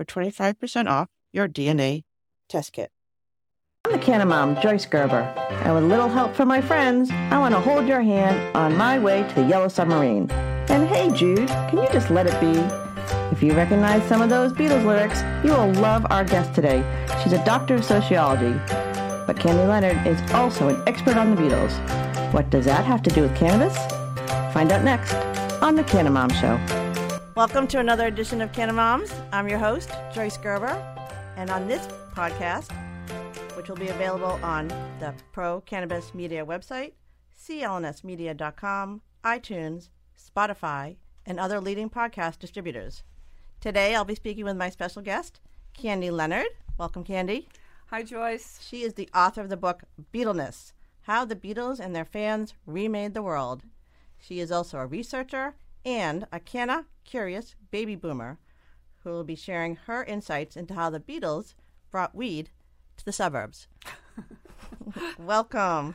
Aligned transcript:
for 0.00 0.06
25% 0.06 0.86
off 0.86 1.08
your 1.30 1.46
DNA 1.46 2.04
test 2.48 2.72
kit. 2.72 2.90
I'm 3.84 3.92
the 3.92 3.98
Canna 3.98 4.24
Mom, 4.24 4.58
Joyce 4.62 4.86
Gerber, 4.86 5.22
and 5.64 5.74
with 5.74 5.84
little 5.84 6.08
help 6.08 6.34
from 6.34 6.48
my 6.48 6.62
friends, 6.62 7.10
I 7.10 7.36
want 7.36 7.54
to 7.54 7.60
hold 7.60 7.86
your 7.86 8.00
hand 8.00 8.56
on 8.56 8.78
my 8.78 8.98
way 8.98 9.28
to 9.28 9.34
the 9.34 9.46
Yellow 9.46 9.68
Submarine. 9.68 10.30
And 10.70 10.88
hey, 10.88 11.10
Jude, 11.10 11.48
can 11.48 11.76
you 11.76 11.88
just 11.92 12.08
let 12.08 12.26
it 12.26 12.40
be? 12.40 12.58
If 13.30 13.42
you 13.42 13.52
recognize 13.52 14.02
some 14.08 14.22
of 14.22 14.30
those 14.30 14.54
Beatles 14.54 14.86
lyrics, 14.86 15.20
you 15.44 15.52
will 15.52 15.70
love 15.82 16.06
our 16.08 16.24
guest 16.24 16.54
today. 16.54 16.82
She's 17.22 17.34
a 17.34 17.44
doctor 17.44 17.74
of 17.74 17.84
sociology. 17.84 18.58
But 19.26 19.38
Candy 19.38 19.64
Leonard 19.64 20.06
is 20.06 20.18
also 20.32 20.68
an 20.68 20.82
expert 20.86 21.18
on 21.18 21.34
the 21.34 21.42
Beatles. 21.42 22.32
What 22.32 22.48
does 22.48 22.64
that 22.64 22.86
have 22.86 23.02
to 23.02 23.10
do 23.10 23.20
with 23.20 23.36
cannabis? 23.36 23.76
Find 24.54 24.72
out 24.72 24.82
next 24.82 25.12
on 25.60 25.74
The 25.74 25.84
Canna 25.84 26.10
Mom 26.10 26.30
Show. 26.30 26.79
Welcome 27.36 27.68
to 27.68 27.78
another 27.78 28.08
edition 28.08 28.40
of 28.40 28.52
Canna 28.52 28.72
Moms. 28.72 29.14
I'm 29.30 29.48
your 29.48 29.60
host, 29.60 29.92
Joyce 30.12 30.36
Gerber. 30.36 30.74
And 31.36 31.48
on 31.48 31.68
this 31.68 31.86
podcast, 32.12 32.72
which 33.56 33.68
will 33.68 33.76
be 33.76 33.86
available 33.86 34.40
on 34.42 34.66
the 34.98 35.14
Pro 35.30 35.60
Cannabis 35.60 36.12
Media 36.12 36.44
website, 36.44 36.94
clnsmedia.com, 37.40 39.02
iTunes, 39.22 39.90
Spotify, 40.18 40.96
and 41.24 41.38
other 41.38 41.60
leading 41.60 41.88
podcast 41.88 42.40
distributors. 42.40 43.04
Today, 43.60 43.94
I'll 43.94 44.04
be 44.04 44.16
speaking 44.16 44.44
with 44.44 44.56
my 44.56 44.68
special 44.68 45.00
guest, 45.00 45.38
Candy 45.72 46.10
Leonard. 46.10 46.48
Welcome, 46.78 47.04
Candy. 47.04 47.48
Hi, 47.86 48.02
Joyce. 48.02 48.58
She 48.60 48.82
is 48.82 48.94
the 48.94 49.08
author 49.14 49.40
of 49.40 49.50
the 49.50 49.56
book 49.56 49.84
Beatleness 50.12 50.72
How 51.02 51.24
the 51.24 51.36
Beatles 51.36 51.78
and 51.78 51.94
Their 51.94 52.04
Fans 52.04 52.54
Remade 52.66 53.14
the 53.14 53.22
World. 53.22 53.62
She 54.18 54.40
is 54.40 54.50
also 54.50 54.78
a 54.78 54.86
researcher 54.86 55.54
and 55.84 56.26
a 56.32 56.40
canna 56.40 56.86
curious 57.04 57.54
baby 57.70 57.96
boomer 57.96 58.38
who 59.02 59.10
will 59.10 59.24
be 59.24 59.34
sharing 59.34 59.76
her 59.76 60.04
insights 60.04 60.56
into 60.56 60.74
how 60.74 60.90
the 60.90 61.00
Beatles 61.00 61.54
brought 61.90 62.14
weed 62.14 62.50
to 62.96 63.04
the 63.04 63.12
suburbs. 63.12 63.66
Welcome. 65.18 65.94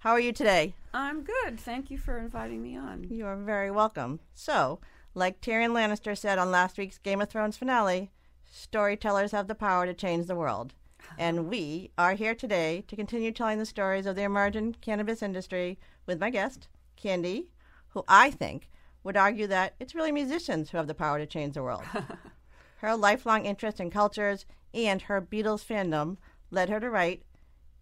How 0.00 0.10
are 0.10 0.20
you 0.20 0.32
today? 0.32 0.74
I'm 0.92 1.22
good. 1.22 1.58
Thank 1.58 1.90
you 1.90 1.98
for 1.98 2.18
inviting 2.18 2.62
me 2.62 2.76
on. 2.76 3.06
You 3.10 3.26
are 3.26 3.36
very 3.36 3.70
welcome. 3.70 4.20
So, 4.34 4.80
like 5.14 5.40
Tyrion 5.40 5.70
Lannister 5.70 6.16
said 6.16 6.38
on 6.38 6.50
last 6.50 6.76
week's 6.76 6.98
Game 6.98 7.22
of 7.22 7.30
Thrones 7.30 7.56
finale, 7.56 8.10
storytellers 8.50 9.32
have 9.32 9.48
the 9.48 9.54
power 9.54 9.86
to 9.86 9.94
change 9.94 10.26
the 10.26 10.36
world. 10.36 10.74
And 11.18 11.48
we 11.48 11.90
are 11.96 12.14
here 12.14 12.34
today 12.34 12.84
to 12.88 12.96
continue 12.96 13.32
telling 13.32 13.58
the 13.58 13.66
stories 13.66 14.06
of 14.06 14.14
the 14.14 14.22
emerging 14.22 14.76
cannabis 14.80 15.22
industry 15.22 15.78
with 16.06 16.20
my 16.20 16.30
guest, 16.30 16.68
Candy, 16.96 17.50
who 17.88 18.04
I 18.06 18.30
think 18.30 18.68
would 19.04 19.16
argue 19.16 19.46
that 19.46 19.74
it's 19.78 19.94
really 19.94 20.10
musicians 20.10 20.70
who 20.70 20.78
have 20.78 20.86
the 20.86 20.94
power 20.94 21.18
to 21.18 21.26
change 21.26 21.54
the 21.54 21.62
world. 21.62 21.84
her 22.78 22.96
lifelong 22.96 23.44
interest 23.46 23.78
in 23.78 23.90
cultures 23.90 24.46
and 24.72 25.02
her 25.02 25.22
Beatles 25.22 25.64
fandom 25.64 26.16
led 26.50 26.68
her 26.68 26.80
to 26.80 26.90
write 26.90 27.22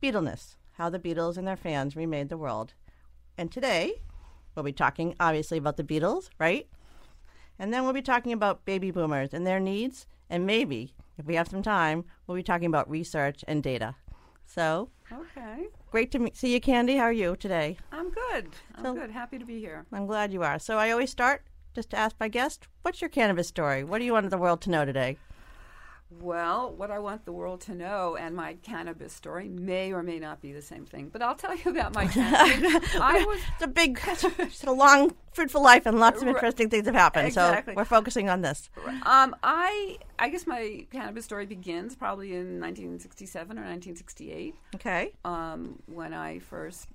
Beatleness 0.03 0.57
How 0.73 0.91
the 0.91 0.99
Beatles 0.99 1.39
and 1.39 1.47
Their 1.47 1.57
Fans 1.57 1.97
Remade 1.97 2.29
the 2.29 2.37
World. 2.37 2.75
And 3.39 3.51
today, 3.51 4.03
we'll 4.55 4.65
be 4.65 4.73
talking 4.73 5.15
obviously 5.19 5.57
about 5.57 5.77
the 5.77 5.85
Beatles, 5.85 6.29
right? 6.39 6.69
And 7.59 7.73
then 7.73 7.85
we'll 7.85 7.93
be 7.93 8.03
talking 8.03 8.33
about 8.33 8.65
baby 8.65 8.91
boomers 8.91 9.33
and 9.33 9.47
their 9.47 9.61
needs. 9.61 10.07
And 10.29 10.45
maybe, 10.45 10.95
if 11.17 11.27
we 11.27 11.37
have 11.37 11.49
some 11.49 11.63
time, 11.63 12.05
we'll 12.27 12.37
be 12.37 12.43
talking 12.43 12.67
about 12.67 12.91
research 12.91 13.45
and 13.47 13.63
data. 13.63 13.95
So, 14.45 14.91
Okay. 15.13 15.67
great 15.91 16.11
to 16.13 16.19
meet, 16.19 16.37
see 16.37 16.53
you, 16.53 16.61
Candy. 16.61 16.97
How 16.97 17.05
are 17.05 17.13
you 17.13 17.37
today? 17.37 17.77
I'm 17.91 18.11
good. 18.11 18.49
I'm 18.75 18.85
So- 18.85 18.95
good. 18.95 19.11
Happy 19.11 19.39
to 19.39 19.45
be 19.45 19.61
here. 19.61 19.85
I'm 19.93 20.07
glad 20.07 20.33
you 20.33 20.43
are. 20.43 20.59
So, 20.59 20.79
I 20.79 20.91
always 20.91 21.11
start 21.11 21.43
just 21.75 21.91
to 21.91 21.99
ask 21.99 22.17
my 22.21 22.29
guest, 22.29 22.67
what's 22.83 23.01
your 23.01 23.11
cannabis 23.11 23.49
story? 23.49 23.85
What 23.85 23.99
do 23.99 24.05
you 24.05 24.13
want 24.13 24.29
the 24.31 24.39
world 24.39 24.61
to 24.63 24.71
know 24.71 24.85
today? 24.85 25.17
Well, 26.21 26.73
what 26.73 26.91
I 26.91 26.99
want 26.99 27.25
the 27.25 27.33
world 27.33 27.61
to 27.63 27.75
know 27.75 28.17
and 28.17 28.35
my 28.37 28.55
cannabis 28.63 29.13
story 29.13 29.49
may 29.49 29.93
or 29.93 30.03
may 30.03 30.19
not 30.19 30.41
be 30.41 30.53
the 30.53 30.63
same 30.63 30.85
thing, 30.87 31.09
but 31.13 31.23
I'll 31.23 31.35
tell 31.35 31.55
you 31.57 31.71
about 31.71 31.95
my 31.95 32.07
cannabis. 32.19 32.95
I 33.01 33.25
was 33.25 33.41
It's 33.55 33.63
a 33.63 33.67
big, 33.69 34.01
it's 34.39 34.65
a 34.65 34.71
long, 34.73 35.15
fruitful 35.33 35.63
life, 35.63 35.87
and 35.87 35.99
lots 35.99 36.23
of 36.23 36.29
interesting 36.29 36.69
things 36.71 36.87
have 36.87 36.95
happened. 36.95 37.29
Exactly. 37.29 37.73
So, 37.75 37.77
we're 37.77 37.85
focusing 37.85 38.29
on 38.29 38.43
this. 38.43 38.71
um 39.05 39.35
I 39.43 39.99
I 40.19 40.29
guess 40.29 40.47
my 40.47 40.87
cannabis 40.93 41.25
story 41.25 41.47
begins 41.47 41.97
probably 41.97 42.33
in 42.33 42.61
1967 42.61 43.59
or 43.59 43.63
1968. 43.63 44.55
Okay. 44.77 45.13
um, 45.25 45.79
when 45.87 46.13
I 46.15 46.39
first 46.39 46.89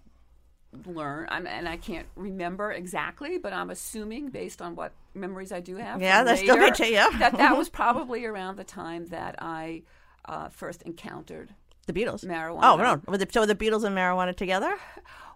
learned, 0.85 1.29
I'm, 1.31 1.47
and 1.47 1.67
I 1.67 1.77
can't 1.77 2.07
remember 2.15 2.71
exactly, 2.71 3.37
but 3.37 3.53
I'm 3.53 3.69
assuming 3.69 4.29
based 4.29 4.61
on 4.61 4.75
what 4.75 4.93
memories 5.13 5.51
I 5.51 5.59
do 5.59 5.75
have. 5.77 6.01
Yeah, 6.01 6.23
that's 6.23 6.41
still 6.41 6.55
later, 6.59 6.75
good, 6.75 6.89
yeah. 6.91 7.09
that 7.19 7.37
that 7.37 7.57
was 7.57 7.69
probably 7.81 8.25
around 8.25 8.57
the 8.57 8.63
time 8.63 9.07
that 9.07 9.35
I 9.39 9.83
uh, 10.25 10.49
first 10.49 10.81
encountered 10.83 11.53
The 11.85 11.93
Beatles. 11.93 12.25
marijuana. 12.25 12.59
Oh, 12.63 12.75
no. 12.77 13.01
Were 13.07 13.17
the, 13.17 13.27
so, 13.31 13.41
were 13.41 13.45
the 13.47 13.55
Beatles 13.55 13.83
and 13.83 13.95
marijuana 13.95 14.35
together? 14.35 14.75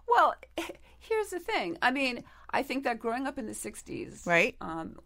Well, 0.08 0.34
here's 0.98 1.30
the 1.30 1.40
thing. 1.40 1.78
I 1.82 1.90
mean, 1.90 2.24
I 2.50 2.62
think 2.62 2.84
that 2.84 2.98
growing 2.98 3.26
up 3.26 3.38
in 3.38 3.46
the 3.46 3.52
'60s, 3.54 4.26
Right. 4.26 4.56
um, 4.60 4.98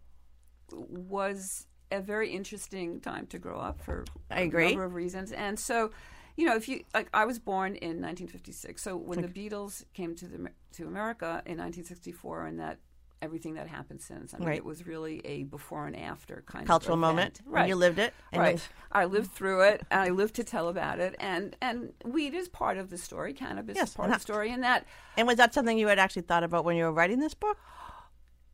was 0.71 1.65
a 1.91 2.01
very 2.01 2.31
interesting 2.31 2.99
time 2.99 3.27
to 3.27 3.39
grow 3.39 3.57
up 3.59 3.79
for 3.81 4.03
I 4.29 4.41
a 4.41 4.43
agree. 4.45 4.69
number 4.69 4.83
of 4.83 4.93
reasons. 4.93 5.31
And 5.31 5.57
so, 5.57 5.91
you 6.37 6.45
know, 6.45 6.55
if 6.55 6.69
you 6.69 6.83
like, 6.93 7.09
I 7.13 7.25
was 7.25 7.39
born 7.39 7.75
in 7.75 7.99
1956. 8.01 8.81
So 8.81 8.95
when 8.95 9.21
the 9.21 9.27
Beatles 9.27 9.83
came 9.93 10.15
to 10.15 10.27
the 10.27 10.49
to 10.73 10.85
America 10.87 11.41
in 11.45 11.57
1964, 11.57 12.45
and 12.45 12.59
that 12.59 12.77
everything 13.19 13.55
that 13.55 13.67
happened 13.67 13.99
since, 13.99 14.35
I 14.35 14.37
mean, 14.37 14.47
Right. 14.49 14.57
it 14.57 14.63
was 14.63 14.85
really 14.85 15.25
a 15.25 15.41
before 15.43 15.87
and 15.87 15.95
after 15.95 16.43
kind 16.45 16.67
Cultural 16.67 16.93
of 16.93 17.01
cultural 17.01 17.15
moment. 17.15 17.41
right? 17.47 17.67
You 17.67 17.75
lived 17.75 17.97
it. 17.97 18.13
And 18.31 18.41
right. 18.43 18.69
I 18.91 19.05
lived 19.05 19.31
through 19.31 19.61
it, 19.61 19.81
and 19.89 19.99
I 19.99 20.09
lived 20.09 20.35
to 20.35 20.43
tell 20.43 20.67
about 20.69 20.99
it. 20.99 21.15
And 21.19 21.55
and 21.59 21.93
weed 22.05 22.35
is 22.35 22.47
part 22.47 22.77
of 22.77 22.91
the 22.91 22.97
story. 22.99 23.33
Cannabis 23.33 23.75
Yes, 23.75 23.89
is 23.89 23.95
part 23.95 24.09
of 24.11 24.17
the 24.17 24.21
story, 24.21 24.51
and 24.51 24.63
that 24.63 24.85
and 25.17 25.27
was 25.27 25.37
that 25.37 25.53
something 25.55 25.79
you 25.79 25.87
had 25.87 25.97
actually 25.97 26.21
thought 26.21 26.43
about 26.43 26.63
when 26.63 26.75
you 26.77 26.83
were 26.83 26.91
writing 26.91 27.19
this 27.19 27.33
book? 27.33 27.57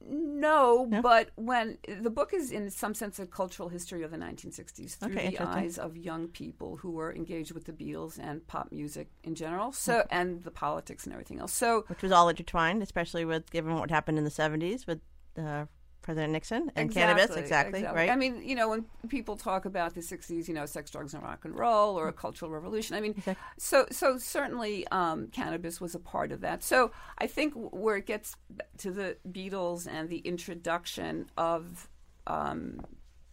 No, 0.05 0.87
but 1.01 1.29
when 1.35 1.77
the 1.87 2.09
book 2.09 2.33
is 2.33 2.51
in 2.51 2.69
some 2.69 2.93
sense 2.93 3.19
a 3.19 3.25
cultural 3.25 3.69
history 3.69 4.03
of 4.03 4.11
the 4.11 4.17
1960s 4.17 4.97
through 4.97 5.13
Okay, 5.13 5.29
the 5.29 5.47
eyes 5.47 5.77
of 5.77 5.95
young 5.95 6.27
people 6.27 6.77
who 6.77 6.91
were 6.91 7.13
engaged 7.13 7.51
with 7.51 7.65
the 7.65 7.71
Beatles 7.71 8.19
and 8.21 8.45
pop 8.47 8.71
music 8.71 9.09
in 9.23 9.35
general. 9.35 9.71
So 9.71 10.05
and 10.11 10.43
the 10.43 10.51
politics 10.51 11.05
and 11.05 11.13
everything 11.13 11.39
else. 11.39 11.53
So 11.53 11.85
Which 11.87 12.01
was 12.01 12.11
all 12.11 12.27
intertwined, 12.27 12.83
especially 12.83 13.23
with 13.23 13.49
given 13.51 13.75
what 13.75 13.91
happened 13.91 14.17
in 14.17 14.23
the 14.23 14.29
70s 14.29 14.85
with 14.85 14.99
uh, 15.37 15.65
President 16.03 16.33
Nixon 16.33 16.71
and 16.75 16.85
exactly, 16.89 17.15
cannabis, 17.15 17.35
exactly, 17.35 17.83
right? 17.83 18.09
I 18.11 18.15
mean, 18.15 18.47
you 18.47 18.55
know, 18.55 18.69
when 18.69 18.85
people 19.09 19.35
talk 19.35 19.65
about 19.65 19.95
the 19.95 20.01
'60s, 20.01 20.47
you 20.47 20.53
know, 20.53 20.67
sex, 20.67 20.91
drugs, 20.91 21.15
and 21.15 21.23
rock 21.23 21.45
and 21.45 21.57
roll, 21.57 21.97
or 21.97 22.07
a 22.07 22.13
cultural 22.13 22.51
revolution. 22.51 22.95
I 22.95 23.01
mean, 23.01 23.15
Exactly. 23.17 23.43
so 23.57 23.85
so 23.89 24.17
certainly 24.19 24.85
um, 24.91 25.27
cannabis 25.29 25.81
was 25.81 25.95
a 25.95 25.99
part 25.99 26.31
of 26.31 26.41
that. 26.41 26.61
So 26.63 26.91
I 27.17 27.25
think 27.27 27.53
where 27.55 27.95
it 27.97 28.05
gets 28.05 28.35
to 28.79 28.91
the 28.91 29.17
Beatles 29.31 29.87
and 29.91 30.09
the 30.09 30.19
introduction 30.19 31.25
of 31.37 31.89
um, 32.27 32.79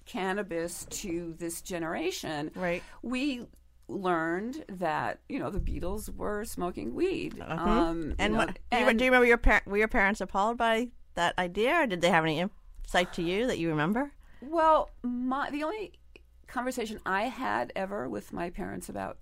cannabis 0.07 0.87
to 0.91 1.35
this 1.39 1.61
generation, 1.63 2.51
Right. 2.55 2.83
We 3.03 3.47
learned 3.89 4.65
that 4.69 5.19
you 5.29 5.39
know 5.41 5.51
the 5.51 5.59
Beatles 5.61 6.15
were 6.15 6.45
smoking 6.45 6.95
weed. 6.95 7.41
Um, 7.41 7.59
Mm-hmm. 7.59 8.11
and 8.19 8.21
you 8.21 8.29
know, 8.29 8.37
what, 8.47 8.59
do, 8.71 8.79
you, 8.79 8.95
do 8.95 9.05
you 9.05 9.11
remember 9.11 9.27
your 9.27 9.37
par- 9.39 9.63
were 9.67 9.77
your 9.79 9.89
parents 9.89 10.21
appalled 10.21 10.57
by 10.57 10.89
that 11.17 11.37
idea, 11.39 11.75
or 11.83 11.87
did 11.87 12.01
they 12.01 12.09
have 12.11 12.25
any 12.25 12.45
insight 12.91 13.13
to 13.15 13.23
you 13.23 13.47
that 13.47 13.59
you 13.59 13.69
remember? 13.69 14.11
Well, 14.41 14.91
my 15.03 15.51
the 15.51 15.63
only 15.63 15.93
conversation 16.49 16.99
I 17.07 17.25
had 17.25 17.73
ever 17.77 18.09
with 18.09 18.33
my 18.33 18.51
parents 18.51 18.89
about 18.89 19.19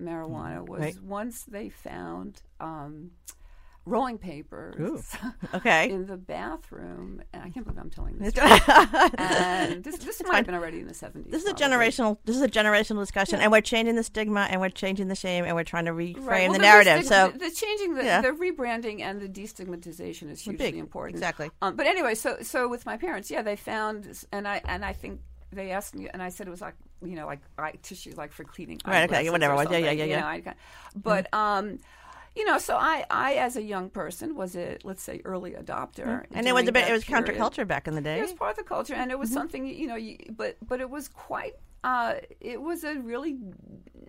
marijuana 0.00 0.66
was 0.66 0.80
Right. 0.80 1.02
once 1.02 1.42
they 1.42 1.68
found 1.68 2.42
um, 2.60 3.10
rolling 3.86 4.16
papers 4.18 5.14
Okay. 5.54 5.90
in 5.90 6.06
the 6.06 6.16
bathroom. 6.16 7.22
I 7.34 7.50
can't 7.50 7.66
believe 7.66 7.78
I'm 7.78 7.90
telling 7.90 8.18
this. 8.18 8.34
and 9.18 9.84
this 9.84 9.98
this 9.98 10.22
might 10.26 10.36
have 10.36 10.46
been 10.46 10.54
already 10.54 10.80
in 10.80 10.86
the 10.88 10.94
70s. 10.94 11.30
This 11.30 11.42
is 11.44 11.48
a 11.50 11.54
generational. 11.54 12.18
This 12.24 12.36
is 12.36 12.42
a 12.42 12.48
generational 12.48 13.00
discussion, 13.00 13.40
and 13.40 13.52
we're 13.52 13.60
changing 13.60 13.96
the 13.96 14.02
stigma, 14.02 14.46
and 14.50 14.60
we're 14.60 14.68
changing 14.70 15.08
the 15.08 15.14
shame, 15.14 15.44
and 15.44 15.54
we're 15.54 15.64
trying 15.64 15.84
to 15.86 15.92
reframe 15.92 16.24
Right. 16.26 16.42
Well, 16.48 16.52
the 16.52 16.58
the 16.58 16.64
narrative. 16.64 17.00
destig- 17.04 17.08
so 17.08 17.28
the, 17.32 17.38
the 17.38 17.50
changing, 17.50 17.94
the, 17.94 18.04
Yeah. 18.04 18.20
the 18.22 18.28
rebranding, 18.30 19.00
and 19.00 19.20
the 19.20 19.28
destigmatization 19.28 20.30
is 20.30 20.40
hugely 20.40 20.56
big. 20.72 20.76
important. 20.76 21.16
Exactly. 21.16 21.50
Um, 21.62 21.76
but 21.76 21.86
anyway, 21.86 22.14
so 22.14 22.38
so 22.42 22.68
with 22.68 22.86
my 22.86 22.96
parents, 22.96 23.30
yeah, 23.30 23.42
they 23.42 23.56
found, 23.56 24.06
and 24.32 24.48
I 24.48 24.60
and 24.66 24.84
I 24.84 24.92
think 24.92 25.20
they 25.52 25.70
asked 25.70 25.94
me, 25.94 26.08
and 26.12 26.22
I 26.22 26.30
said 26.30 26.46
it 26.46 26.50
was 26.50 26.60
like 26.60 26.74
you 27.02 27.16
know 27.16 27.26
like 27.26 27.40
eye 27.58 27.74
tissue, 27.82 28.14
like 28.16 28.32
for 28.32 28.44
cleaning. 28.44 28.80
Right, 28.86 29.10
okay, 29.10 29.28
whatever 29.30 29.54
was. 29.54 29.68
Yeah, 29.70 29.78
yeah, 29.78 29.90
yeah, 29.90 30.04
you 30.04 30.10
yeah. 30.10 30.20
know, 30.20 30.26
I 30.26 30.40
got- 30.40 30.56
but 30.96 31.32
um, 31.34 31.80
you 32.36 32.44
know, 32.44 32.58
so 32.58 32.76
I 32.76 33.04
I 33.10 33.34
as 33.34 33.56
a 33.56 33.62
young 33.62 33.90
person 33.90 34.34
was 34.34 34.56
a 34.56 34.78
let's 34.84 35.02
say 35.02 35.20
early 35.24 35.52
adopter, 35.52 36.24
and 36.32 36.46
it 36.46 36.54
was 36.54 36.66
a 36.68 36.72
bit. 36.72 36.88
It 36.88 36.92
was 36.92 37.04
period. 37.04 37.26
counterculture 37.26 37.66
back 37.66 37.86
in 37.88 37.94
the 37.94 38.00
day. 38.00 38.18
It 38.18 38.22
was 38.22 38.32
part 38.32 38.52
of 38.52 38.56
the 38.56 38.64
culture, 38.64 38.94
and 38.94 39.10
it 39.10 39.14
Mm-hmm. 39.14 39.20
was 39.20 39.30
something 39.32 39.66
you 39.66 39.86
know. 39.86 39.96
You, 39.96 40.16
but 40.36 40.56
but 40.66 40.80
it 40.80 40.90
was 40.90 41.08
quite. 41.08 41.54
Uh, 41.84 42.14
it 42.40 42.60
was 42.62 42.82
a 42.82 42.94
really, 42.94 43.36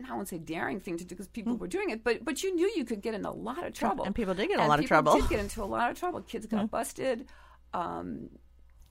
I 0.10 0.16
won't 0.16 0.30
say 0.30 0.38
daring 0.38 0.80
thing 0.80 0.95
to 0.98 1.04
do 1.04 1.10
because 1.10 1.27
people 1.27 1.57
were 1.57 1.68
doing 1.68 1.89
it, 1.89 2.06
but 2.06 2.24
but 2.24 2.42
you 2.42 2.56
knew 2.56 2.72
you 2.75 2.86
could 2.86 3.01
get 3.01 3.13
in 3.13 3.25
a 3.25 3.31
lot 3.31 3.66
of 3.66 3.74
trouble, 3.74 4.06
and 4.06 4.16
people 4.16 4.33
did 4.33 4.48
get 4.48 4.60
in 4.60 4.66
a 4.66 4.68
lot 4.68 4.80
of 4.80 4.86
trouble. 4.86 5.12
Mm-hmm. 5.13 5.22
Did 5.27 5.30
get 5.30 5.39
into 5.42 5.62
a 5.62 5.66
lot 5.66 5.92
of 5.92 6.00
trouble. 6.00 6.22
Kids 6.22 6.45
got 6.45 6.72
busted. 6.72 7.27
Um, 7.74 8.30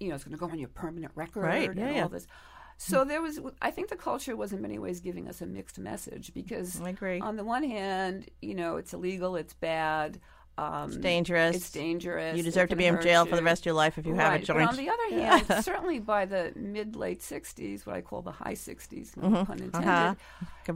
you 0.01 0.09
know, 0.11 0.17
it's 0.17 0.25
going 0.25 0.37
to 0.37 0.39
go 0.39 0.47
on 0.51 0.59
your 0.59 0.69
permanent 0.69 1.13
record 1.15 1.45
Right, 1.45 1.71
and 1.71 1.79
yeah, 1.79 1.87
all 1.87 1.93
yeah. 1.95 2.07
this. 2.09 2.27
So 2.77 3.05
there 3.05 3.23
was, 3.23 3.41
I 3.63 3.71
think, 3.71 3.89
the 3.89 3.97
culture 3.97 4.37
was 4.37 4.53
in 4.53 4.61
many 4.61 4.79
ways 4.79 5.01
giving 5.01 5.29
us 5.29 5.41
a 5.41 5.47
mixed 5.47 5.79
message 5.79 6.33
because 6.35 6.81
on 7.23 7.37
the 7.37 7.45
one 7.45 7.63
hand, 7.63 8.29
you 8.43 8.55
know, 8.55 8.77
it's 8.77 8.93
illegal, 8.93 9.37
it's 9.37 9.55
bad. 9.55 10.21
Um, 10.57 10.89
it's 10.91 10.97
dangerous. 10.99 11.57
It's 11.57 11.71
dangerous. 11.73 12.37
You 12.37 12.43
deserve 12.45 12.69
to 12.69 12.77
be 12.77 12.87
in 12.87 13.01
jail 13.03 13.27
for 13.27 13.35
the 13.35 13.43
rest 13.43 13.63
of 13.63 13.67
your 13.67 13.75
life 13.75 13.99
if 13.99 14.07
you 14.07 14.15
have 14.15 14.27
a 14.27 14.37
Right, 14.37 14.45
joint. 14.45 14.61
But 14.61 14.69
on 14.69 14.77
the 14.77 14.89
other 14.89 15.11
hand, 15.51 15.65
certainly 15.65 15.99
by 15.99 16.27
the 16.27 16.53
mid 16.55 16.95
late 16.95 17.21
'60s, 17.21 17.85
what 17.87 17.97
I 17.97 18.01
call 18.03 18.23
the 18.23 18.31
high 18.31 18.55
'60s, 18.55 19.17
no 19.17 19.45
pun 19.45 19.59
intended, 19.59 19.89
Uh-huh. 19.89 20.15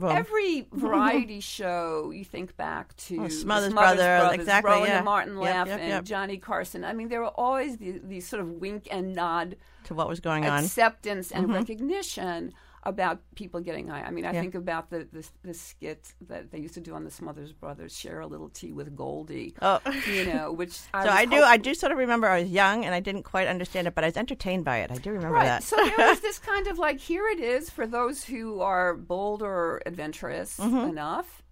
Every 0.09 0.67
variety 0.73 1.39
show 1.39 2.11
you 2.11 2.25
think 2.25 2.57
back 2.57 2.95
to 2.97 3.21
Oh, 3.21 3.23
the 3.23 3.29
Smothers 3.29 3.73
Brothers, 3.73 4.33
exactly, 4.33 4.71
Rowan 4.71 4.87
yeah. 4.87 4.95
and 4.97 5.05
Martin 5.05 5.33
Yep, 5.35 5.43
Laugh, 5.43 5.67
yep, 5.67 5.79
and. 5.79 6.05
Johnny 6.05 6.37
Carson. 6.37 6.83
I 6.83 6.93
mean, 6.93 7.07
there 7.07 7.21
were 7.21 7.27
always 7.27 7.77
these, 7.77 7.99
these 8.03 8.27
sort 8.27 8.41
of 8.41 8.49
wink 8.49 8.87
and 8.91 9.15
nod 9.15 9.55
to 9.85 9.93
what 9.93 10.07
was 10.09 10.19
going 10.19 10.45
on. 10.45 10.63
acceptance 10.63 11.29
Mm-hmm. 11.31 11.43
and 11.45 11.53
recognition 11.53 12.53
about 12.83 13.19
people 13.35 13.59
getting 13.59 13.87
high. 13.87 14.01
I 14.01 14.11
mean, 14.11 14.25
I 14.25 14.31
think 14.31 14.55
about 14.55 14.89
the, 14.89 15.07
the 15.11 15.27
the 15.43 15.53
skit 15.53 16.13
that 16.29 16.51
they 16.51 16.59
used 16.59 16.75
to 16.75 16.79
do 16.81 16.93
on 16.93 17.03
the 17.03 17.11
Smothers 17.11 17.51
Brothers, 17.51 17.95
share 17.95 18.19
a 18.21 18.27
little 18.27 18.49
tea 18.49 18.71
with 18.71 18.95
Goldie. 18.95 19.53
Oh. 19.61 19.79
you 20.09 20.25
know, 20.25 20.51
which 20.61 20.79
I 20.93 21.03
So 21.05 21.09
I 21.11 21.25
do. 21.25 21.35
hope- 21.37 21.45
I 21.45 21.57
do 21.57 21.73
sort 21.73 21.91
of 21.91 21.97
remember. 21.97 22.27
I 22.27 22.41
was 22.41 22.49
young 22.49 22.85
and 22.85 22.95
I 22.95 22.99
didn't 23.01 23.23
quite 23.23 23.47
understand 23.47 23.87
it, 23.87 23.95
but 23.95 24.03
I 24.03 24.07
was 24.07 24.17
entertained 24.17 24.63
by 24.65 24.77
it. 24.77 24.91
I 24.91 24.95
do 24.95 25.11
remember 25.11 25.35
Right. 25.35 25.45
that. 25.45 25.63
So 25.63 25.75
there 25.75 26.07
was 26.09 26.19
this 26.27 26.39
kind 26.39 26.67
of 26.67 26.77
like, 26.79 26.99
here 26.99 27.27
it 27.27 27.39
is 27.39 27.69
for 27.69 27.85
those 27.85 28.23
who 28.23 28.61
are 28.61 28.95
bold 28.95 29.41
or 29.41 29.81
adventurous 29.85 30.57
enough, 30.59 31.43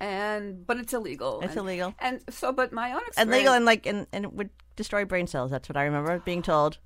and 0.00 0.66
but 0.66 0.78
it's 0.78 0.92
illegal. 0.92 1.34
Mm-hmm. 1.36 1.44
It's 1.44 1.52
and, 1.56 1.60
illegal. 1.60 1.94
And 2.00 2.20
so, 2.30 2.52
but 2.52 2.72
my 2.72 2.90
own 2.92 2.98
experience 3.06 3.18
and 3.18 3.30
legal 3.30 3.54
and 3.54 3.64
like 3.64 3.86
and, 3.86 4.06
and 4.12 4.24
it 4.24 4.32
would 4.32 4.50
destroy 4.76 5.04
brain 5.04 5.26
cells. 5.28 5.50
That's 5.50 5.68
what 5.68 5.76
I 5.76 5.84
remember 5.84 6.18
being 6.18 6.42
told. 6.42 6.78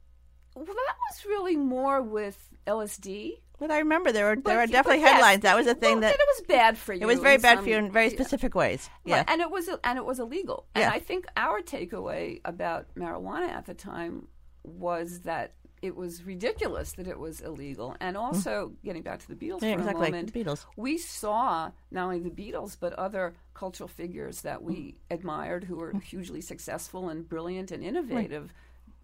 well, 0.54 0.66
that 0.66 0.74
was 1.10 1.24
really 1.26 1.56
more 1.56 2.02
with 2.02 2.38
LSD. 2.66 3.38
But 3.58 3.70
I 3.70 3.78
remember 3.78 4.12
there 4.12 4.26
were 4.26 4.36
But- 4.36 4.44
there 4.44 4.58
were 4.58 4.66
definitely 4.66 5.00
yes, 5.00 5.12
headlines. 5.12 5.42
That 5.42 5.56
was 5.56 5.66
a 5.66 5.74
thing 5.74 5.92
well, 6.00 6.00
that 6.02 6.14
it 6.14 6.20
was 6.36 6.42
bad 6.46 6.78
for 6.78 6.92
you. 6.92 7.00
it 7.02 7.06
was 7.06 7.18
very 7.20 7.38
bad 7.38 7.56
some- 7.56 7.64
for 7.64 7.70
you 7.70 7.76
in 7.76 7.90
very 7.90 8.06
yeah. 8.06 8.12
specific 8.12 8.54
ways. 8.54 8.88
Right, 9.04 9.16
Yeah. 9.16 9.24
and 9.26 9.40
it 9.40 9.50
was 9.50 9.68
and 9.84 9.98
it 9.98 10.04
was 10.04 10.20
illegal. 10.20 10.66
And 10.74 10.82
Yeah. 10.82 10.90
I 10.92 11.00
think 11.00 11.26
our 11.36 11.60
takeaway 11.60 12.40
about 12.44 12.86
marijuana 12.96 13.48
at 13.48 13.66
the 13.66 13.74
time 13.74 14.28
was 14.64 15.20
that 15.22 15.54
it 15.80 15.94
was 15.94 16.24
ridiculous 16.24 16.92
that 16.94 17.06
it 17.06 17.18
was 17.20 17.40
illegal. 17.40 17.94
And 18.00 18.16
also, 18.16 18.72
getting 18.84 19.02
back 19.02 19.20
to 19.20 19.28
the 19.28 19.36
Beatles 19.36 19.60
Mm. 19.60 19.62
Yeah, 19.62 19.74
for 19.74 19.80
exactly. 19.80 20.08
a 20.08 20.10
moment, 20.10 20.32
The 20.32 20.44
Beatles. 20.44 20.66
we 20.76 20.98
saw 20.98 21.70
not 21.92 22.02
only 22.04 22.18
the 22.18 22.30
Beatles 22.30 22.76
but 22.78 22.92
other 22.94 23.34
cultural 23.54 23.86
figures 23.88 24.42
that 24.42 24.62
we 24.64 24.96
admired 25.08 25.64
who 25.64 25.76
were 25.76 25.92
hugely 26.00 26.40
successful 26.40 27.08
and 27.08 27.28
brilliant 27.28 27.70
and 27.70 27.82
innovative. 27.84 28.52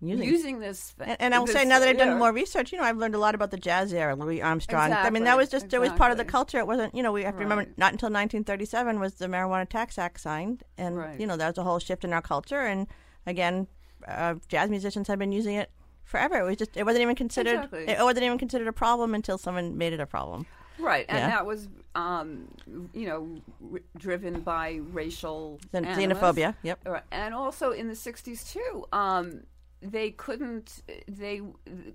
Using- 0.00 0.28
Using, 0.28 0.58
this, 0.60 0.94
And, 1.00 1.16
and 1.18 1.34
I 1.34 1.38
will 1.38 1.46
say 1.46 1.64
now 1.64 1.78
that 1.78 1.88
I've 1.88 1.96
done 1.96 2.08
yeah. 2.08 2.16
more 2.18 2.30
research, 2.32 2.72
you 2.72 2.78
know, 2.78 2.84
I've 2.84 2.98
learned 2.98 3.14
a 3.14 3.18
lot 3.18 3.34
about 3.34 3.50
the 3.50 3.56
jazz 3.56 3.92
era, 3.92 4.14
Louis 4.14 4.42
Armstrong. 4.42 4.92
I 4.92 5.08
mean, 5.08 5.24
that 5.24 5.36
was 5.36 5.48
just 5.48 5.72
it 5.72 5.78
was 5.78 5.90
part 5.92 6.12
of 6.12 6.18
the 6.18 6.24
culture. 6.26 6.58
It 6.58 6.66
wasn't, 6.66 6.94
you 6.94 7.02
know, 7.02 7.12
we 7.12 7.22
have 7.22 7.34
to 7.34 7.40
remember 7.40 7.64
not 7.76 7.92
until 7.92 8.08
1937 8.10 9.00
was 9.00 9.14
the 9.14 9.26
Marijuana 9.28 9.66
Tax 9.68 9.96
Act 9.98 10.20
signed, 10.20 10.62
and 10.76 10.98
Right. 10.98 11.18
you 11.18 11.26
know 11.26 11.36
that 11.36 11.48
was 11.48 11.58
a 11.58 11.62
whole 11.64 11.78
shift 11.78 12.04
in 12.04 12.12
our 12.12 12.20
culture. 12.22 12.60
And 12.60 12.86
again, 13.26 13.66
uh, 14.06 14.34
jazz 14.48 14.68
musicians 14.68 15.08
have 15.08 15.18
been 15.18 15.32
using 15.32 15.54
it 15.54 15.70
forever. 16.02 16.38
It 16.40 16.44
was 16.44 16.56
just 16.58 16.76
it 16.76 16.84
wasn't 16.84 17.02
even 17.02 17.14
considered 17.16 17.54
Exactly. 17.64 17.88
it 17.88 17.98
wasn't 18.02 18.24
even 18.24 18.36
considered 18.36 18.68
a 18.68 18.72
problem 18.72 19.14
until 19.14 19.38
someone 19.38 19.78
made 19.78 19.92
it 19.94 20.00
a 20.00 20.06
problem. 20.06 20.44
Right, 20.78 21.06
and 21.08 21.18
Yeah. 21.18 21.28
that 21.30 21.46
was, 21.46 21.68
um, 21.94 22.48
you 22.92 23.06
know, 23.06 23.36
r- 23.72 23.78
driven 23.96 24.40
by 24.40 24.80
racial 24.92 25.60
Xen- 25.72 25.94
xenophobia, 25.94 26.56
yep. 26.62 26.80
And 27.12 27.32
also 27.32 27.70
in 27.70 27.86
the 27.88 27.94
'60s 27.94 28.52
too, 28.52 28.84
um, 28.92 29.44
they 29.84 30.10
couldn't. 30.10 30.82
They 31.06 31.42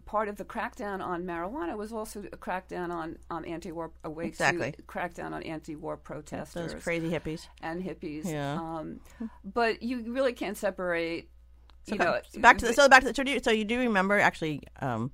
part 0.06 0.30
of 0.30 0.36
the 0.38 0.46
crackdown 0.46 1.02
on 1.04 1.24
marijuana 1.24 1.76
was 1.76 1.92
also 1.92 2.20
a 2.32 2.38
crackdown 2.38 2.92
on 2.92 3.18
um, 3.32 3.44
anti-war, 3.48 3.92
a 4.04 4.10
way 4.10 4.26
Exactly. 4.28 4.74
crackdown 4.88 5.32
on 5.34 5.42
anti-war 5.44 5.98
protesters 5.98 6.74
Those 6.74 6.84
crazy 6.84 7.10
hippies. 7.10 7.48
and 7.62 7.84
hippies. 7.84 8.26
Yeah. 8.26 8.54
Um, 8.56 9.00
but 9.44 9.82
you 9.82 10.14
really 10.14 10.34
can't 10.34 10.58
separate. 10.58 11.30
You 11.88 11.96
Okay, 11.96 12.04
know, 12.04 12.20
back 12.42 12.60
to 12.60 12.68
the, 12.68 12.74
so 12.74 12.88
back 12.88 13.02
to 13.02 13.08
the, 13.08 13.16
so, 13.16 13.24
do 13.24 13.32
you, 13.32 13.40
so 13.44 13.50
you 13.50 13.66
do 13.66 13.80
remember 13.80 14.20
actually 14.20 14.62
um, 14.80 15.12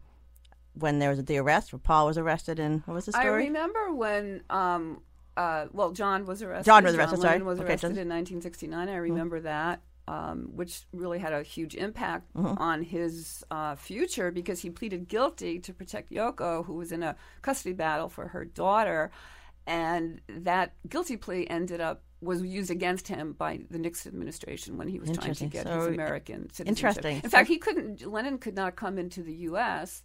when 0.74 1.00
there 1.00 1.10
was 1.10 1.24
the 1.24 1.38
arrest 1.38 1.72
where 1.72 1.80
Paul 1.80 2.08
was 2.08 2.18
arrested 2.18 2.60
and 2.60 2.82
what 2.86 2.96
was 2.96 3.06
the 3.06 3.14
story 3.14 3.26
I 3.28 3.30
remember 3.48 3.94
when, 3.94 4.42
um, 4.50 5.02
uh, 5.38 5.68
well, 5.72 5.92
John 5.92 6.26
was 6.26 6.42
arrested. 6.42 6.66
John 6.66 6.84
was 6.84 6.96
arrested, 6.96 7.22
sorry. 7.22 7.34
Lennon 7.36 7.48
was 7.48 7.60
Okay, 7.62 7.70
arrested 7.70 7.88
John- 7.96 7.98
in 8.00 8.10
1969. 8.10 8.90
I 8.90 8.96
remember 8.98 9.40
that, 9.42 9.82
um, 10.08 10.50
which 10.56 10.82
really 10.94 11.20
had 11.20 11.34
a 11.34 11.42
huge 11.44 11.76
impact 11.76 12.30
on 12.36 12.84
his 12.84 13.44
uh, 13.52 13.76
future 13.76 14.32
because 14.32 14.62
he 14.62 14.70
pleaded 14.70 15.08
guilty 15.08 15.60
to 15.60 15.74
protect 15.74 16.12
Yoko, 16.12 16.66
who 16.66 16.74
was 16.74 16.92
in 16.92 17.02
a 17.04 17.16
custody 17.42 17.74
battle 17.74 18.10
for 18.10 18.28
her 18.28 18.46
daughter, 18.46 19.10
and 19.66 20.22
that 20.28 20.74
guilty 20.88 21.18
plea 21.18 21.48
ended 21.50 21.82
up 21.82 22.04
was 22.22 22.42
used 22.42 22.72
against 22.72 23.08
him 23.08 23.34
by 23.34 23.60
the 23.70 23.78
Nixon 23.78 24.12
administration 24.14 24.78
when 24.78 24.88
he 24.88 25.00
was 25.00 25.12
trying 25.12 25.34
to 25.36 25.46
get 25.48 25.66
So, 25.68 25.78
his 25.80 25.88
American 25.88 26.50
citizenship. 26.50 26.68
interesting. 26.68 27.22
In 27.24 27.30
fact, 27.30 27.48
he 27.48 27.58
couldn't. 27.58 28.06
Lennon 28.06 28.38
could 28.38 28.56
not 28.56 28.76
come 28.76 28.98
into 28.98 29.22
the 29.22 29.34
U.S. 29.50 30.02